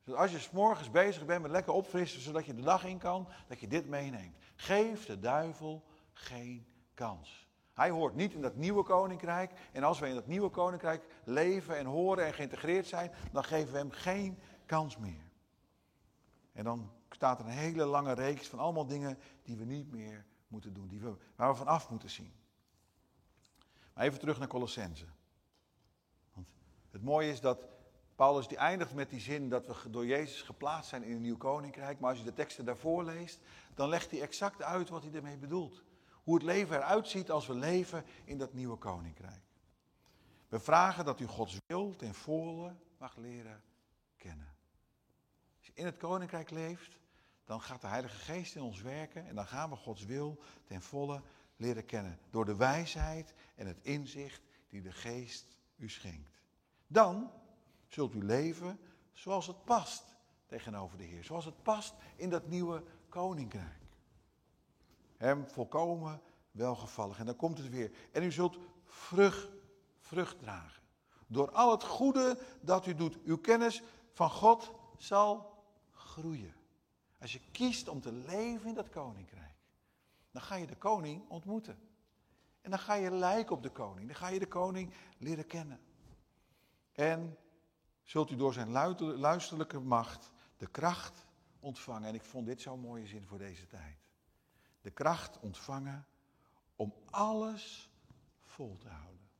Zodat 0.05 0.21
als 0.21 0.31
je 0.31 0.49
morgens 0.53 0.91
bezig 0.91 1.25
bent 1.25 1.43
met 1.43 1.51
lekker 1.51 1.73
opfrissen, 1.73 2.21
zodat 2.21 2.47
je 2.47 2.55
de 2.55 2.63
dag 2.63 2.85
in 2.85 2.99
kan, 2.99 3.29
dat 3.49 3.61
je 3.61 3.69
dit 3.69 3.89
meeneemt. 3.89 4.37
Geef 4.55 5.07
de 5.07 5.19
duivel 5.19 5.85
geen 6.13 6.67
kans. 6.95 7.51
Hij 7.73 7.91
hoort 7.91 8.15
niet 8.15 8.33
in 8.33 8.41
dat 8.41 8.57
nieuwe 8.57 8.83
koninkrijk. 8.83 9.53
En 9.73 9.83
als 9.83 9.99
we 9.99 10.09
in 10.09 10.15
dat 10.15 10.27
nieuwe 10.27 10.51
koninkrijk 10.51 11.05
leven 11.25 11.77
en 11.77 11.87
horen 11.87 12.27
en 12.27 12.35
geïntegreerd 12.35 12.87
zijn, 12.87 13.13
dan 13.33 13.45
geven 13.45 13.73
we 13.73 13.79
hem 13.79 13.91
geen 13.91 14.39
kans 14.67 14.97
meer. 14.97 15.31
En 16.53 16.65
dan 16.65 16.91
staat 17.11 17.39
er 17.39 17.45
een 17.45 17.51
hele 17.51 17.85
lange 17.85 18.13
reeks 18.13 18.49
van 18.49 18.59
allemaal 18.59 18.87
dingen 18.87 19.19
die 19.43 19.57
we 19.57 19.65
niet 19.65 19.91
meer 19.91 20.27
moeten 20.49 20.73
doen, 20.73 20.89
die 20.89 21.01
we, 21.01 21.17
waar 21.37 21.51
we 21.51 21.57
van 21.57 21.67
af 21.67 21.91
moeten 21.91 22.11
zien. 22.11 22.33
Maar 23.95 24.05
even 24.05 24.19
terug 24.19 24.39
naar 24.39 24.49
Colossense. 24.49 25.07
Want 26.33 26.47
het 26.91 27.03
mooie 27.03 27.31
is 27.31 27.41
dat 27.41 27.72
Paulus 28.23 28.49
die 28.49 28.57
eindigt 28.57 28.95
met 28.95 29.11
die 29.11 29.21
zin 29.21 29.49
dat 29.49 29.67
we 29.67 29.91
door 29.91 30.07
Jezus 30.07 30.43
geplaatst 30.43 30.89
zijn 30.89 31.03
in 31.03 31.15
een 31.15 31.21
nieuw 31.21 31.37
koninkrijk. 31.37 32.01
Maar 32.01 32.11
als 32.11 32.19
je 32.19 32.25
de 32.25 32.33
teksten 32.33 32.65
daarvoor 32.65 33.05
leest, 33.05 33.41
dan 33.75 33.89
legt 33.89 34.11
hij 34.11 34.21
exact 34.21 34.63
uit 34.63 34.89
wat 34.89 35.03
hij 35.03 35.13
ermee 35.13 35.37
bedoelt. 35.37 35.83
Hoe 36.23 36.35
het 36.35 36.43
leven 36.43 36.77
eruit 36.77 37.09
ziet 37.09 37.31
als 37.31 37.47
we 37.47 37.55
leven 37.55 38.05
in 38.25 38.39
dat 38.39 38.53
nieuwe 38.53 38.77
koninkrijk. 38.77 39.43
We 40.49 40.61
vragen 40.61 41.05
dat 41.05 41.21
u 41.21 41.27
Gods 41.27 41.57
wil 41.67 41.97
ten 41.97 42.15
volle 42.15 42.77
mag 42.99 43.17
leren 43.17 43.63
kennen. 44.17 44.55
Als 45.59 45.67
je 45.67 45.73
in 45.75 45.85
het 45.85 45.97
koninkrijk 45.97 46.51
leeft, 46.51 46.99
dan 47.45 47.61
gaat 47.61 47.81
de 47.81 47.87
Heilige 47.87 48.19
Geest 48.19 48.55
in 48.55 48.63
ons 48.63 48.81
werken 48.81 49.27
en 49.27 49.35
dan 49.35 49.47
gaan 49.47 49.71
we 49.71 49.77
Gods 49.77 50.05
wil 50.05 50.43
ten 50.65 50.83
volle 50.83 51.23
leren 51.57 51.85
kennen. 51.85 52.19
Door 52.31 52.45
de 52.45 52.57
wijsheid 52.57 53.35
en 53.55 53.67
het 53.67 53.79
inzicht 53.83 54.43
die 54.69 54.83
de 54.83 54.93
Geest 54.93 55.57
u 55.77 55.89
schenkt. 55.89 56.41
Dan 56.87 57.31
zult 57.95 58.15
u 58.15 58.25
leven 58.25 58.79
zoals 59.13 59.47
het 59.47 59.65
past 59.65 60.05
tegenover 60.47 60.99
de 60.99 61.05
Heer. 61.05 61.25
Zoals 61.25 61.45
het 61.45 61.63
past 61.63 61.95
in 62.17 62.31
dat 62.31 62.47
nieuwe 62.47 62.83
koninkrijk. 63.09 63.81
Hem 65.17 65.49
volkomen 65.49 66.21
welgevallig. 66.51 67.19
En 67.19 67.27
dan 67.27 67.37
komt 67.37 67.59
het 67.59 67.69
weer. 67.69 67.93
En 68.13 68.23
u 68.23 68.33
zult 68.33 68.59
vrucht, 68.85 69.49
vrucht 69.99 70.39
dragen. 70.39 70.83
Door 71.27 71.51
al 71.51 71.71
het 71.71 71.85
goede 71.85 72.39
dat 72.61 72.87
u 72.87 72.95
doet. 72.95 73.19
Uw 73.25 73.39
kennis 73.39 73.83
van 74.13 74.31
God 74.31 74.73
zal 74.97 75.65
groeien. 75.91 76.55
Als 77.21 77.33
je 77.33 77.41
kiest 77.53 77.89
om 77.89 78.01
te 78.01 78.13
leven 78.13 78.69
in 78.69 78.75
dat 78.75 78.89
koninkrijk, 78.89 79.57
dan 80.31 80.43
ga 80.43 80.55
je 80.55 80.67
de 80.67 80.77
koning 80.77 81.31
ontmoeten. 81.31 81.79
En 82.61 82.71
dan 82.71 82.79
ga 82.79 82.95
je 82.95 83.11
lijken 83.11 83.57
op 83.57 83.63
de 83.63 83.71
koning. 83.71 84.07
Dan 84.07 84.17
ga 84.17 84.29
je 84.29 84.39
de 84.39 84.49
koning 84.49 84.93
leren 85.19 85.47
kennen. 85.47 85.81
En 86.93 87.37
zult 88.03 88.31
u 88.31 88.37
door 88.37 88.53
zijn 88.53 88.71
luisterlijke 88.99 89.79
macht 89.79 90.33
de 90.57 90.67
kracht 90.67 91.27
ontvangen. 91.61 92.09
En 92.09 92.15
ik 92.15 92.25
vond 92.25 92.47
dit 92.47 92.61
zo'n 92.61 92.81
mooie 92.81 93.07
zin 93.07 93.27
voor 93.27 93.39
deze 93.39 93.67
tijd 93.67 94.03
de 94.83 94.91
kracht 94.91 95.39
ontvangen 95.39 96.07
om 96.77 96.95
alles 97.11 97.91
vol 98.41 98.79
te 98.79 98.89
houden. 98.89 99.31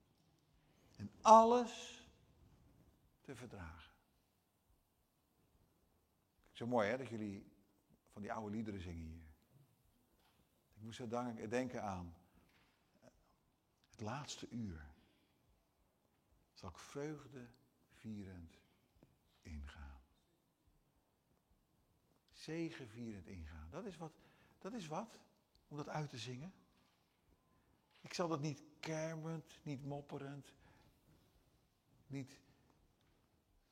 En 0.97 1.11
alles 1.21 2.07
te 3.21 3.35
verdragen. 3.35 3.93
Zo 6.53 6.67
mooi 6.67 6.89
hè, 6.89 6.97
dat 6.97 7.09
jullie 7.09 7.53
van 8.09 8.23
die 8.23 8.33
oude 8.33 8.57
liederen 8.57 8.81
zingen 8.81 9.07
hier. 9.07 9.31
Ik 10.75 10.83
moest 10.83 10.97
zo 10.97 11.09
denken 11.49 11.83
aan 11.83 12.15
het 13.91 14.01
laatste 14.01 14.49
uur. 14.49 14.91
Zal 16.53 16.69
ik 16.69 16.79
vreugde 16.79 17.49
vierend 18.03 18.59
ingaan. 19.43 20.01
Zegevierend 22.31 23.27
ingaan. 23.27 23.71
Dat 23.71 23.85
is 23.85 23.97
wat. 23.97 24.13
Dat 24.59 24.73
is 24.73 24.87
wat 24.87 25.21
om 25.69 25.77
dat 25.77 25.89
uit 25.89 26.11
te 26.11 26.19
zingen. 26.19 26.53
Ik 28.01 28.15
zal 28.15 28.29
dat 28.29 28.41
niet 28.41 28.63
kermend, 28.81 29.59
niet 29.63 29.85
mopperend, 29.85 30.53
niet, 32.07 32.41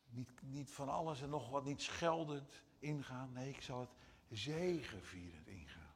niet, 0.08 0.42
niet 0.42 0.70
van 0.70 0.88
alles 0.88 1.22
en 1.22 1.28
nog 1.28 1.50
wat, 1.50 1.64
niet 1.64 1.82
scheldend 1.82 2.62
ingaan. 2.78 3.32
Nee, 3.32 3.48
ik 3.48 3.62
zal 3.62 3.80
het 3.80 3.90
zegevierend 4.28 5.46
ingaan. 5.46 5.94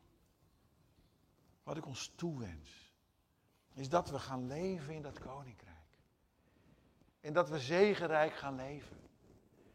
Wat 1.63 1.77
ik 1.77 1.87
ons 1.87 2.13
toewens, 2.17 2.93
is 3.73 3.89
dat 3.89 4.11
we 4.11 4.19
gaan 4.19 4.47
leven 4.47 4.95
in 4.95 5.03
dat 5.03 5.19
koninkrijk. 5.19 5.74
En 7.25 7.33
dat 7.33 7.49
we 7.49 7.59
zegenrijk 7.59 8.35
gaan 8.35 8.57
leven. 8.57 8.97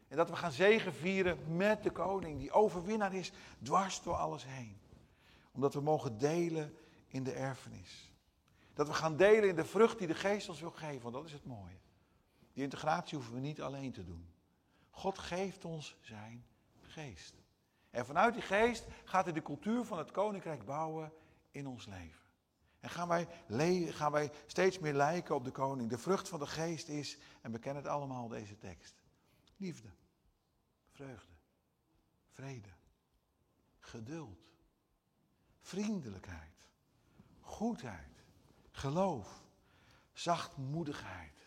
En 0.08 0.16
dat 0.16 0.30
we 0.30 0.36
gaan 0.36 0.52
zegenvieren 0.52 1.56
met 1.56 1.82
de 1.82 1.90
koning, 1.90 2.38
die 2.38 2.52
overwinnaar 2.52 3.14
is, 3.14 3.32
dwars 3.62 4.02
door 4.02 4.16
alles 4.16 4.44
heen 4.46 4.80
omdat 5.52 5.74
we 5.74 5.80
mogen 5.80 6.18
delen 6.18 6.76
in 7.08 7.24
de 7.24 7.32
erfenis. 7.32 8.12
Dat 8.74 8.86
we 8.86 8.94
gaan 8.94 9.16
delen 9.16 9.48
in 9.48 9.56
de 9.56 9.64
vrucht 9.64 9.98
die 9.98 10.06
de 10.06 10.14
geest 10.14 10.48
ons 10.48 10.60
wil 10.60 10.70
geven, 10.70 11.02
want 11.02 11.14
dat 11.14 11.24
is 11.24 11.32
het 11.32 11.44
mooie. 11.44 11.78
Die 12.52 12.62
integratie 12.62 13.16
hoeven 13.16 13.34
we 13.34 13.40
niet 13.40 13.60
alleen 13.60 13.92
te 13.92 14.04
doen. 14.04 14.28
God 14.90 15.18
geeft 15.18 15.64
ons 15.64 15.96
zijn 16.00 16.44
geest. 16.80 17.34
En 17.90 18.06
vanuit 18.06 18.34
die 18.34 18.42
geest 18.42 18.86
gaat 19.04 19.24
hij 19.24 19.32
de 19.32 19.42
cultuur 19.42 19.84
van 19.84 19.98
het 19.98 20.10
koninkrijk 20.10 20.64
bouwen 20.64 21.12
in 21.50 21.66
ons 21.66 21.86
leven. 21.86 22.19
En 22.80 22.90
gaan 22.90 23.08
wij, 23.08 23.28
gaan 23.92 24.12
wij 24.12 24.32
steeds 24.46 24.78
meer 24.78 24.94
lijken 24.94 25.34
op 25.34 25.44
de 25.44 25.50
koning. 25.50 25.90
De 25.90 25.98
vrucht 25.98 26.28
van 26.28 26.38
de 26.38 26.46
geest 26.46 26.88
is, 26.88 27.18
en 27.40 27.52
we 27.52 27.58
kennen 27.58 27.82
het 27.82 27.92
allemaal, 27.92 28.28
deze 28.28 28.58
tekst. 28.58 28.94
Liefde, 29.56 29.88
vreugde, 30.90 31.32
vrede, 32.30 32.68
geduld, 33.78 34.48
vriendelijkheid, 35.60 36.66
goedheid, 37.40 38.24
geloof, 38.70 39.42
zachtmoedigheid, 40.12 41.46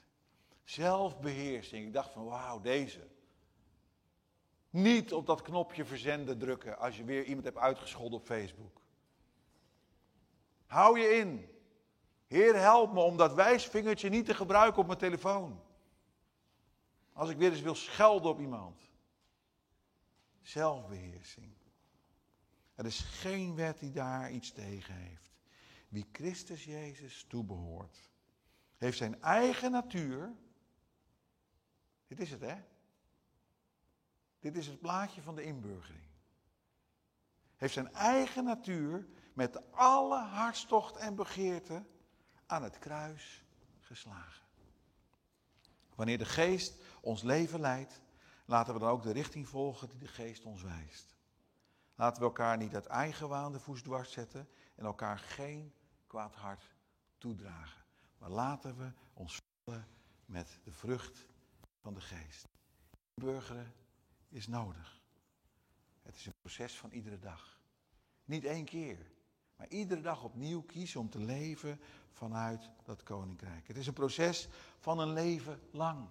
zelfbeheersing. 0.63 1.86
Ik 1.86 1.93
dacht 1.93 2.11
van 2.11 2.25
wauw, 2.25 2.61
deze. 2.61 3.07
Niet 4.69 5.13
op 5.13 5.25
dat 5.25 5.41
knopje 5.41 5.86
verzenden 5.86 6.38
drukken 6.38 6.77
als 6.77 6.97
je 6.97 7.03
weer 7.03 7.23
iemand 7.23 7.45
hebt 7.45 7.57
uitgescholden 7.57 8.19
op 8.19 8.25
Facebook. 8.25 8.82
Hou 10.74 10.99
je 10.99 11.07
in. 11.07 11.49
Heer, 12.28 12.55
help 12.55 12.93
me 12.93 12.99
om 12.99 13.17
dat 13.17 13.34
wijsvingertje 13.34 14.09
niet 14.09 14.26
te 14.26 14.34
gebruiken 14.34 14.82
op 14.82 14.88
mijn 14.88 14.99
telefoon. 14.99 15.63
Als 17.11 17.30
ik 17.30 17.38
weer 17.38 17.51
eens 17.51 17.61
wil 17.61 17.76
schelden 17.76 18.32
op 18.32 18.39
iemand. 18.39 18.82
Zelfbeheersing. 20.41 21.53
Er 22.76 22.86
is 22.86 22.99
geen 22.99 23.55
wet 23.55 23.80
die 23.80 23.91
daar 23.91 24.32
iets 24.32 24.51
tegen 24.51 24.93
heeft. 24.93 25.32
Wie 25.89 26.09
Christus 26.11 26.63
Jezus 26.63 27.26
toebehoort, 27.28 28.09
heeft 28.78 28.97
zijn 28.97 29.21
eigen 29.21 29.71
natuur. 29.71 30.34
Dit 32.07 32.19
is 32.19 32.32
het, 32.32 32.41
hè? 32.41 32.55
Dit 34.39 34.57
is 34.57 34.67
het 34.67 34.80
plaatje 34.80 35.21
van 35.21 35.36
de 35.36 35.43
inburgering. 35.43 36.09
Heeft 37.55 37.74
zijn 37.74 37.93
eigen 37.93 38.43
natuur 38.43 39.07
met 39.34 39.71
alle 39.71 40.19
hartstocht 40.19 40.95
en 40.95 41.15
begeerte 41.15 41.86
aan 42.45 42.63
het 42.63 42.79
kruis 42.79 43.43
geslagen. 43.79 44.45
Wanneer 45.95 46.17
de 46.17 46.25
geest 46.25 46.81
ons 47.01 47.21
leven 47.21 47.59
leidt, 47.59 48.01
laten 48.45 48.73
we 48.73 48.79
dan 48.79 48.89
ook 48.89 49.03
de 49.03 49.11
richting 49.11 49.47
volgen 49.47 49.89
die 49.89 49.99
de 49.99 50.07
geest 50.07 50.43
ons 50.43 50.61
wijst. 50.61 51.15
Laten 51.95 52.21
we 52.21 52.27
elkaar 52.27 52.57
niet 52.57 52.75
uit 52.75 52.86
eigen 52.86 53.29
waan 53.29 53.51
de 53.51 53.59
voet 53.59 53.84
dwars 53.84 54.11
zetten 54.11 54.49
en 54.75 54.86
elkaar 54.86 55.19
geen 55.19 55.73
kwaad 56.07 56.36
hart 56.36 56.75
toedragen. 57.17 57.86
Maar 58.17 58.29
laten 58.29 58.77
we 58.77 58.91
ons 59.13 59.41
vullen 59.63 59.88
met 60.25 60.59
de 60.63 60.71
vrucht 60.71 61.27
van 61.81 61.93
de 61.93 62.01
geest. 62.01 62.47
Burgeren 63.13 63.73
is 64.29 64.47
nodig. 64.47 65.01
Het 66.01 66.15
is 66.15 66.25
een 66.25 66.39
proces 66.39 66.77
van 66.77 66.91
iedere 66.91 67.19
dag. 67.19 67.59
Niet 68.25 68.45
één 68.45 68.65
keer, 68.65 69.11
maar 69.55 69.67
iedere 69.67 70.01
dag 70.01 70.23
opnieuw 70.23 70.61
kiezen 70.61 70.99
om 70.99 71.09
te 71.09 71.19
leven 71.19 71.79
vanuit 72.11 72.69
dat 72.83 73.03
koninkrijk. 73.03 73.67
Het 73.67 73.77
is 73.77 73.87
een 73.87 73.93
proces 73.93 74.47
van 74.79 74.99
een 74.99 75.13
leven 75.13 75.59
lang. 75.71 76.07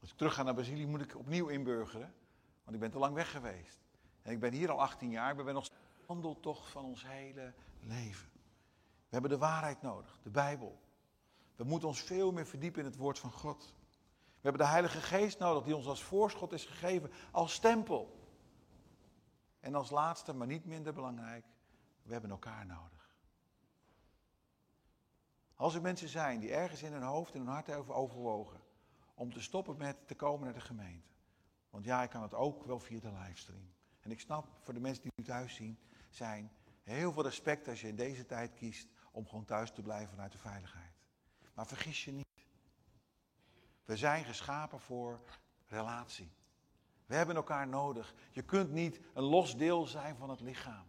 Als 0.00 0.10
ik 0.10 0.16
terug 0.16 0.34
ga 0.34 0.42
naar 0.42 0.54
Brazilië 0.54 0.86
moet 0.86 1.00
ik 1.00 1.16
opnieuw 1.16 1.46
inburgeren, 1.46 2.14
want 2.62 2.74
ik 2.74 2.80
ben 2.80 2.90
te 2.90 2.98
lang 2.98 3.14
weg 3.14 3.30
geweest. 3.30 3.78
En 4.22 4.32
ik 4.32 4.40
ben 4.40 4.52
hier 4.52 4.70
al 4.70 4.80
18 4.80 5.10
jaar, 5.10 5.36
we 5.36 5.42
ben 5.42 5.54
nog 5.54 5.70
wandeltocht 6.06 6.70
van 6.70 6.84
ons 6.84 7.06
hele 7.06 7.54
leven. 7.80 8.28
We 9.08 9.14
hebben 9.14 9.30
de 9.30 9.38
waarheid 9.38 9.82
nodig, 9.82 10.18
de 10.22 10.30
Bijbel. 10.30 10.80
We 11.56 11.64
moeten 11.64 11.88
ons 11.88 12.00
veel 12.00 12.32
meer 12.32 12.46
verdiepen 12.46 12.80
in 12.80 12.86
het 12.86 12.96
woord 12.96 13.18
van 13.18 13.32
God. 13.32 13.74
We 14.14 14.48
hebben 14.48 14.60
de 14.60 14.72
Heilige 14.72 15.00
Geest 15.00 15.38
nodig, 15.38 15.64
die 15.64 15.76
ons 15.76 15.86
als 15.86 16.02
voorschot 16.02 16.52
is 16.52 16.64
gegeven, 16.64 17.10
als 17.30 17.52
stempel. 17.52 18.17
En 19.60 19.74
als 19.74 19.90
laatste, 19.90 20.32
maar 20.32 20.46
niet 20.46 20.64
minder 20.64 20.92
belangrijk, 20.92 21.46
we 22.02 22.12
hebben 22.12 22.30
elkaar 22.30 22.66
nodig. 22.66 23.16
Als 25.54 25.74
er 25.74 25.82
mensen 25.82 26.08
zijn 26.08 26.40
die 26.40 26.52
ergens 26.52 26.82
in 26.82 26.92
hun 26.92 27.02
hoofd 27.02 27.34
en 27.34 27.40
hun 27.40 27.48
hart 27.48 27.66
hebben 27.66 27.94
overwogen 27.94 28.60
om 29.14 29.32
te 29.32 29.40
stoppen 29.40 29.76
met 29.76 29.96
te 30.06 30.14
komen 30.14 30.44
naar 30.44 30.54
de 30.54 30.60
gemeente. 30.60 31.08
Want 31.70 31.84
ja, 31.84 32.02
ik 32.02 32.10
kan 32.10 32.22
het 32.22 32.34
ook 32.34 32.64
wel 32.64 32.78
via 32.78 33.00
de 33.00 33.12
livestream. 33.12 33.72
En 34.00 34.10
ik 34.10 34.20
snap 34.20 34.48
voor 34.60 34.74
de 34.74 34.80
mensen 34.80 35.02
die 35.02 35.12
nu 35.16 35.24
thuis 35.24 35.54
zien, 35.54 35.78
zijn 36.10 36.50
heel 36.82 37.12
veel 37.12 37.22
respect 37.22 37.68
als 37.68 37.80
je 37.80 37.88
in 37.88 37.96
deze 37.96 38.26
tijd 38.26 38.54
kiest 38.54 38.88
om 39.12 39.26
gewoon 39.26 39.44
thuis 39.44 39.70
te 39.70 39.82
blijven 39.82 40.08
vanuit 40.08 40.32
de 40.32 40.38
veiligheid. 40.38 40.92
Maar 41.54 41.66
vergis 41.66 42.04
je 42.04 42.12
niet. 42.12 42.26
We 43.84 43.96
zijn 43.96 44.24
geschapen 44.24 44.80
voor 44.80 45.20
relatie. 45.66 46.30
We 47.08 47.14
hebben 47.14 47.36
elkaar 47.36 47.68
nodig. 47.68 48.14
Je 48.30 48.42
kunt 48.42 48.70
niet 48.70 49.00
een 49.14 49.22
los 49.22 49.56
deel 49.56 49.86
zijn 49.86 50.16
van 50.16 50.30
het 50.30 50.40
lichaam. 50.40 50.86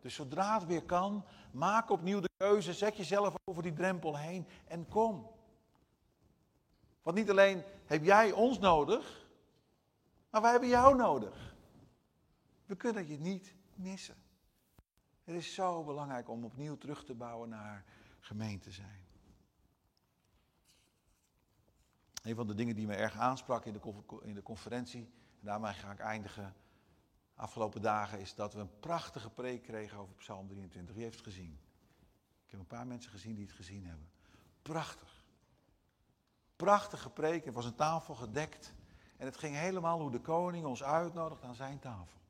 Dus 0.00 0.14
zodra 0.14 0.54
het 0.54 0.66
weer 0.66 0.84
kan, 0.84 1.24
maak 1.50 1.90
opnieuw 1.90 2.20
de 2.20 2.30
keuze, 2.36 2.72
zet 2.72 2.96
jezelf 2.96 3.34
over 3.44 3.62
die 3.62 3.72
drempel 3.72 4.18
heen 4.18 4.46
en 4.66 4.88
kom. 4.88 5.30
Want 7.02 7.16
niet 7.16 7.30
alleen 7.30 7.62
heb 7.86 8.04
jij 8.04 8.32
ons 8.32 8.58
nodig, 8.58 9.26
maar 10.30 10.42
wij 10.42 10.50
hebben 10.50 10.68
jou 10.68 10.96
nodig. 10.96 11.54
We 12.66 12.76
kunnen 12.76 13.08
je 13.08 13.18
niet 13.18 13.54
missen. 13.74 14.16
Het 15.24 15.34
is 15.34 15.54
zo 15.54 15.84
belangrijk 15.84 16.28
om 16.28 16.44
opnieuw 16.44 16.78
terug 16.78 17.04
te 17.04 17.14
bouwen 17.14 17.48
naar 17.48 17.84
gemeente 18.20 18.70
zijn. 18.70 19.06
Een 22.22 22.34
van 22.34 22.46
de 22.46 22.54
dingen 22.54 22.74
die 22.74 22.86
me 22.86 22.94
erg 22.94 23.16
aansprak 23.16 23.64
in 23.64 23.72
de, 24.34 24.42
conferentie, 24.42 25.00
en 25.00 25.25
daarmee 25.46 25.72
ga 25.72 25.92
ik 25.92 25.98
eindigen, 25.98 26.54
afgelopen 27.34 27.82
dagen, 27.82 28.20
is 28.20 28.34
dat 28.34 28.54
we 28.54 28.60
een 28.60 28.78
prachtige 28.80 29.30
preek 29.30 29.62
kregen 29.62 29.98
over 29.98 30.14
Psalm 30.14 30.48
23. 30.48 30.94
Wie 30.94 31.04
heeft 31.04 31.16
het 31.16 31.26
gezien? 31.26 31.58
Ik 32.44 32.50
heb 32.50 32.60
een 32.60 32.66
paar 32.66 32.86
mensen 32.86 33.10
gezien 33.10 33.34
die 33.34 33.44
het 33.46 33.54
gezien 33.54 33.86
hebben. 33.86 34.08
Prachtig. 34.62 35.24
Prachtige 36.56 37.10
preek. 37.10 37.46
Er 37.46 37.52
was 37.52 37.64
een 37.64 37.74
tafel 37.74 38.14
gedekt. 38.14 38.74
En 39.16 39.26
het 39.26 39.36
ging 39.36 39.56
helemaal 39.56 40.00
hoe 40.00 40.10
de 40.10 40.20
koning 40.20 40.64
ons 40.64 40.82
uitnodigt 40.82 41.42
aan 41.42 41.54
zijn 41.54 41.78
tafel. 41.78 42.20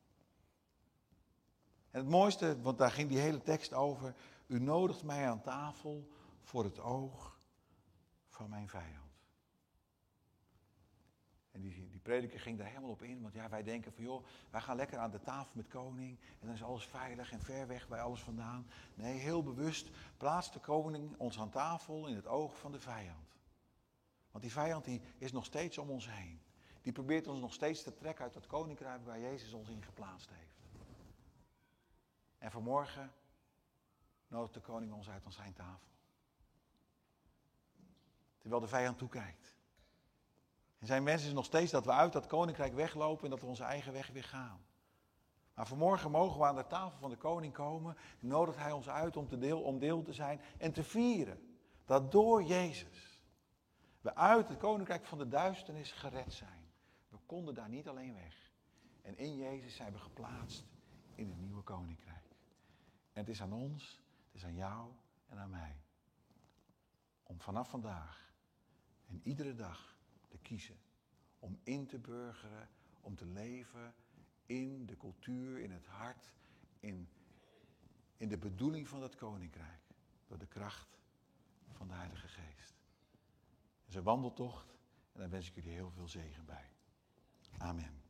En 1.91 1.99
het 1.99 2.09
mooiste, 2.09 2.61
want 2.61 2.77
daar 2.77 2.91
ging 2.91 3.09
die 3.09 3.19
hele 3.19 3.41
tekst 3.41 3.73
over. 3.73 4.15
U 4.47 4.59
nodigt 4.59 5.03
mij 5.03 5.29
aan 5.29 5.41
tafel 5.41 6.09
voor 6.41 6.63
het 6.63 6.79
oog 6.79 7.39
van 8.27 8.49
mijn 8.49 8.69
vijand. 8.69 9.06
Die, 11.61 11.89
die 11.89 11.99
prediker 11.99 12.39
ging 12.39 12.57
daar 12.57 12.67
helemaal 12.67 12.89
op 12.89 13.01
in. 13.01 13.21
Want 13.21 13.33
ja, 13.33 13.49
wij 13.49 13.63
denken 13.63 13.93
van 13.93 14.03
joh, 14.03 14.25
wij 14.49 14.61
gaan 14.61 14.75
lekker 14.75 14.97
aan 14.97 15.11
de 15.11 15.21
tafel 15.21 15.51
met 15.55 15.67
koning. 15.67 16.19
En 16.39 16.47
dan 16.47 16.55
is 16.55 16.63
alles 16.63 16.85
veilig 16.85 17.31
en 17.31 17.41
ver 17.41 17.67
weg 17.67 17.87
bij 17.87 18.01
alles 18.01 18.21
vandaan. 18.21 18.67
Nee, 18.95 19.17
heel 19.17 19.43
bewust 19.43 19.89
plaatst 20.17 20.53
de 20.53 20.59
koning 20.59 21.17
ons 21.17 21.39
aan 21.39 21.49
tafel 21.49 22.07
in 22.07 22.15
het 22.15 22.27
oog 22.27 22.57
van 22.57 22.71
de 22.71 22.79
vijand. 22.79 23.35
Want 24.31 24.43
die 24.43 24.51
vijand 24.51 24.85
die 24.85 25.01
is 25.17 25.31
nog 25.31 25.45
steeds 25.45 25.77
om 25.77 25.89
ons 25.89 26.09
heen. 26.09 26.41
Die 26.81 26.91
probeert 26.91 27.27
ons 27.27 27.39
nog 27.39 27.53
steeds 27.53 27.83
te 27.83 27.93
trekken 27.93 28.23
uit 28.23 28.33
dat 28.33 28.47
koninkrijk 28.47 29.05
waar 29.05 29.19
Jezus 29.19 29.53
ons 29.53 29.69
in 29.69 29.83
geplaatst 29.83 30.29
heeft. 30.29 30.57
En 32.37 32.51
vanmorgen 32.51 33.13
nodigt 34.27 34.53
de 34.53 34.59
koning 34.59 34.93
ons 34.93 35.09
uit 35.09 35.25
aan 35.25 35.31
zijn 35.31 35.53
tafel. 35.53 35.87
Terwijl 38.37 38.61
de 38.61 38.67
vijand 38.67 38.97
toekijkt. 38.97 39.56
En 40.79 40.87
zijn 40.87 41.03
wens 41.03 41.25
is 41.25 41.33
nog 41.33 41.45
steeds 41.45 41.71
dat 41.71 41.85
we 41.85 41.91
uit 41.91 42.13
dat 42.13 42.27
koninkrijk 42.27 42.73
weglopen 42.73 43.23
en 43.23 43.29
dat 43.29 43.41
we 43.41 43.47
onze 43.47 43.63
eigen 43.63 43.93
weg 43.93 44.07
weer 44.07 44.23
gaan. 44.23 44.65
Maar 45.53 45.67
vanmorgen 45.67 46.11
mogen 46.11 46.39
we 46.39 46.45
aan 46.45 46.55
de 46.55 46.67
tafel 46.67 46.99
van 46.99 47.09
de 47.09 47.17
koning 47.17 47.53
komen. 47.53 47.97
En 48.21 48.27
nodigt 48.27 48.57
hij 48.57 48.71
ons 48.71 48.89
uit 48.89 49.17
om, 49.17 49.27
te 49.27 49.37
deel, 49.37 49.61
om 49.61 49.79
deel 49.79 50.01
te 50.01 50.13
zijn 50.13 50.41
en 50.57 50.71
te 50.71 50.83
vieren. 50.83 51.57
Dat 51.85 52.11
door 52.11 52.43
Jezus 52.43 53.21
we 54.01 54.15
uit 54.15 54.49
het 54.49 54.57
koninkrijk 54.57 55.05
van 55.05 55.17
de 55.17 55.27
duisternis 55.27 55.91
gered 55.91 56.33
zijn. 56.33 56.71
We 57.09 57.17
konden 57.25 57.53
daar 57.53 57.69
niet 57.69 57.87
alleen 57.87 58.13
weg. 58.13 58.51
En 59.01 59.17
in 59.17 59.35
Jezus 59.35 59.75
zijn 59.75 59.91
we 59.91 59.99
geplaatst 59.99 60.65
in 61.15 61.29
het 61.29 61.39
nieuwe 61.39 61.61
koninkrijk. 61.61 62.25
En 63.13 63.19
het 63.19 63.29
is 63.29 63.41
aan 63.41 63.53
ons, 63.53 64.01
het 64.25 64.35
is 64.35 64.45
aan 64.45 64.55
jou 64.55 64.91
en 65.27 65.37
aan 65.37 65.49
mij. 65.49 65.81
Om 67.23 67.41
vanaf 67.41 67.69
vandaag 67.69 68.33
en 69.07 69.21
iedere 69.23 69.55
dag 69.55 69.96
te 70.27 70.37
kiezen. 70.37 70.77
Om 71.39 71.59
in 71.63 71.87
te 71.87 71.99
burgeren, 71.99 72.69
om 73.01 73.15
te 73.15 73.25
leven 73.25 73.93
in 74.45 74.85
de 74.85 74.97
cultuur, 74.97 75.59
in 75.59 75.71
het 75.71 75.85
hart, 75.85 76.31
in, 76.79 77.09
in 78.17 78.29
de 78.29 78.37
bedoeling 78.37 78.87
van 78.87 78.99
dat 78.99 79.15
koninkrijk. 79.15 79.81
Door 80.27 80.37
de 80.37 80.47
kracht 80.47 80.99
van 81.71 81.87
de 81.87 81.93
Heilige 81.93 82.27
Geest. 82.27 82.75
Is 83.85 83.95
een 83.95 84.03
wandeltocht 84.03 84.77
en 85.13 85.19
daar 85.19 85.29
wens 85.29 85.47
ik 85.47 85.55
jullie 85.55 85.71
heel 85.71 85.91
veel 85.91 86.07
zegen 86.07 86.45
bij. 86.45 86.69
Amen. 87.57 88.06